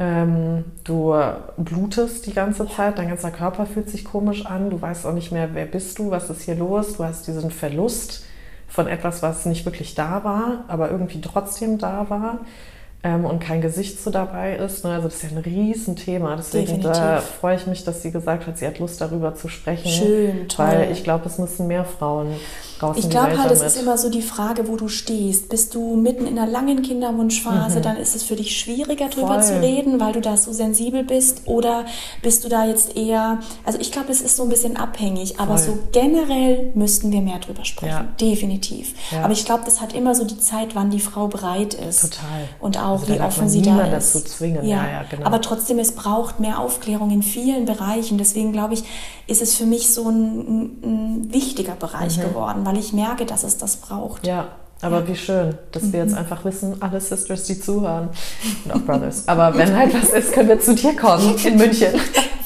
[0.00, 1.14] ähm, du
[1.58, 5.30] blutest die ganze Zeit, dein ganzer Körper fühlt sich komisch an, du weißt auch nicht
[5.30, 8.24] mehr, wer bist du, was ist hier los, du hast diesen Verlust
[8.66, 12.38] von etwas, was nicht wirklich da war, aber irgendwie trotzdem da war
[13.02, 14.84] ähm, und kein Gesicht so dabei ist.
[14.84, 14.92] Ne?
[14.92, 16.36] Also das ist ja ein Riesenthema.
[16.36, 19.88] Deswegen da freue ich mich, dass sie gesagt hat, sie hat Lust darüber zu sprechen.
[19.88, 20.66] Schön, toll.
[20.66, 22.34] Weil ich glaube, es müssen mehr Frauen
[22.82, 25.48] raus Ich glaube halt, es ist immer so die Frage, wo du stehst.
[25.48, 27.82] Bist du mitten in einer langen Kinderwunschphase, mhm.
[27.82, 29.42] dann ist es für dich schwieriger, darüber Voll.
[29.42, 31.42] zu reden, weil du da so sensibel bist.
[31.46, 31.84] Oder
[32.22, 35.58] bist du da jetzt eher, also ich glaube, es ist so ein bisschen abhängig, aber
[35.58, 35.74] Voll.
[35.74, 37.90] so generell müssten wir mehr drüber sprechen.
[37.90, 38.04] Ja.
[38.20, 38.94] Definitiv.
[39.10, 39.24] Ja.
[39.24, 42.02] Aber ich glaube, das hat immer so die Zeit, wann die Frau bereit ist.
[42.02, 42.48] Total.
[42.60, 44.14] Und auch, also wie offen sie da ist.
[44.14, 44.66] dazu zwingen.
[44.66, 45.26] Ja, ja genau.
[45.26, 48.18] Aber trotzdem, es braucht mehr Aufklärung in vielen Bereichen.
[48.18, 48.84] Deswegen glaube ich,
[49.26, 52.22] ist es für mich so ein, ein wichtiger Bereich mhm.
[52.22, 54.24] geworden, weil ich merke, dass es das braucht.
[54.24, 54.46] Ja,
[54.80, 55.08] aber ja.
[55.08, 55.92] wie schön, dass mhm.
[55.92, 56.18] wir jetzt mhm.
[56.18, 58.10] einfach wissen, alle Sisters, die zuhören
[58.64, 59.26] und auch Brothers.
[59.26, 61.92] Aber wenn halt was ist, können wir zu dir kommen in München.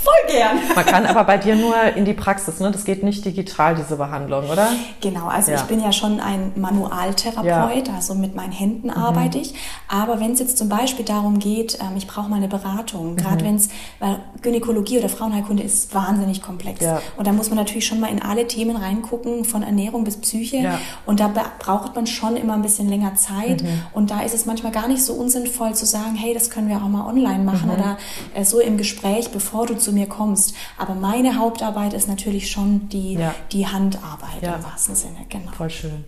[0.05, 0.59] Voll gern.
[0.75, 2.71] Man kann aber bei dir nur in die Praxis, ne?
[2.71, 4.69] Das geht nicht digital, diese Behandlung, oder?
[5.01, 5.57] Genau, also ja.
[5.57, 7.95] ich bin ja schon ein Manualtherapeut, ja.
[7.95, 8.95] also mit meinen Händen mhm.
[8.95, 9.55] arbeite ich.
[9.89, 13.43] Aber wenn es jetzt zum Beispiel darum geht, ähm, ich brauche mal eine Beratung, gerade
[13.43, 13.49] mhm.
[13.49, 13.69] wenn es,
[13.99, 16.85] weil Gynäkologie oder Frauenheilkunde ist wahnsinnig komplex.
[16.85, 17.01] Ja.
[17.17, 20.79] Und da muss man natürlich schon mal in alle Themen reingucken, von Ernährung bis Psyche.
[21.07, 23.63] Und da braucht man schon immer ein bisschen länger Zeit.
[23.63, 23.83] Mhm.
[23.93, 26.77] Und da ist es manchmal gar nicht so unsinnvoll zu sagen, hey, das können wir
[26.77, 27.75] auch mal online machen mhm.
[27.75, 27.97] oder
[28.35, 30.55] äh, so im Gespräch, bevor du zu mir kommst.
[30.79, 33.35] Aber meine Hauptarbeit ist natürlich schon die, ja.
[33.53, 34.57] die Handarbeit ja.
[34.57, 35.27] im wahrsten Sinne.
[35.29, 35.51] Genau.
[35.53, 36.05] Voll schön.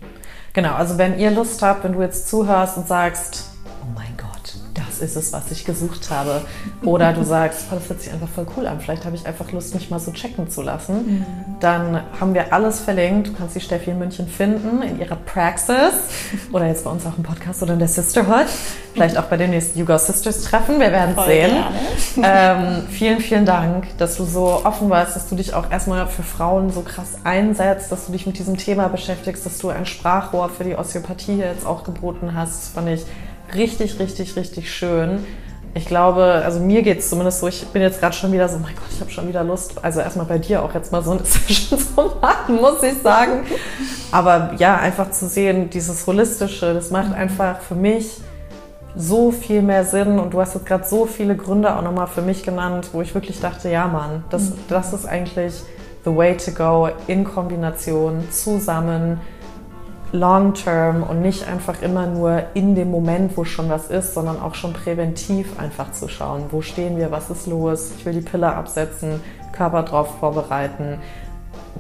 [0.53, 3.51] Genau, also wenn ihr Lust habt, wenn du jetzt zuhörst und sagst,
[3.83, 4.26] oh mein Gott,
[4.77, 6.43] das ist es, was ich gesucht habe.
[6.85, 9.51] Oder du sagst, oh, das hört sich einfach voll cool an, vielleicht habe ich einfach
[9.53, 10.95] Lust, mich mal so checken zu lassen.
[10.95, 11.27] Mhm.
[11.61, 13.29] Dann haben wir alles verlinkt.
[13.29, 15.95] Du kannst die Steffi in München finden, in ihrer Praxis
[16.53, 18.47] oder jetzt bei uns auch im Podcast oder in der Sisterhood.
[18.93, 20.81] Vielleicht auch bei dem nächsten Yuga Sisters Treffen.
[20.81, 21.53] Wir werden es sehen.
[22.23, 26.23] Ähm, vielen, vielen Dank, dass du so offen warst, dass du dich auch erstmal für
[26.23, 30.49] Frauen so krass einsetzt, dass du dich mit diesem Thema beschäftigst, dass du ein Sprachrohr
[30.49, 32.63] für die Osteopathie jetzt auch geboten hast.
[32.63, 33.05] Das fand ich
[33.55, 35.25] richtig, richtig, richtig schön.
[35.75, 38.59] Ich glaube, also mir geht es zumindest so, ich bin jetzt gerade schon wieder so,
[38.59, 39.75] mein Gott, ich habe schon wieder Lust.
[39.83, 43.41] Also erstmal bei dir auch jetzt mal so eine Session zu machen, muss ich sagen.
[44.11, 48.21] Aber ja, einfach zu sehen, dieses Holistische, das macht einfach für mich
[48.97, 50.19] so viel mehr Sinn.
[50.19, 53.15] Und du hast jetzt gerade so viele Gründe auch nochmal für mich genannt, wo ich
[53.15, 54.55] wirklich dachte, ja Mann, das, mhm.
[54.69, 55.53] das ist eigentlich
[56.07, 59.21] the way to go in Kombination, zusammen
[60.17, 64.55] long-term und nicht einfach immer nur in dem Moment, wo schon was ist, sondern auch
[64.55, 68.53] schon präventiv einfach zu schauen, wo stehen wir, was ist los, ich will die Pille
[68.53, 69.21] absetzen,
[69.53, 70.99] Körper drauf vorbereiten.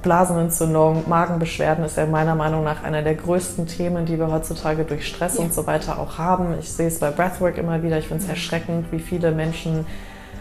[0.03, 5.09] Blasenentzündung, Magenbeschwerden ist ja meiner Meinung nach einer der größten Themen, die wir heutzutage durch
[5.09, 5.45] Stress ja.
[5.45, 6.55] und so weiter auch haben.
[6.61, 7.99] Ich sehe es bei Breathwork immer wieder.
[7.99, 9.87] Ich finde es erschreckend, wie viele Menschen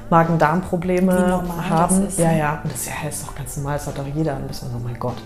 [0.10, 2.08] Magen-Darm-Probleme haben.
[2.08, 4.48] Ist, ja, ja, und das ja, ist doch ganz normal, das hat doch jeder ein
[4.48, 5.18] bisschen, oh mein Gott.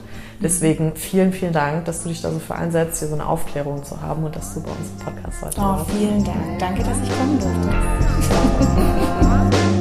[0.41, 3.83] Deswegen vielen, vielen Dank, dass du dich da so für einsetzt, hier so eine Aufklärung
[3.83, 6.59] zu haben und dass du bei uns im Podcast heute Oh, vielen Dank.
[6.59, 7.69] Danke, dass ich kommen durfte.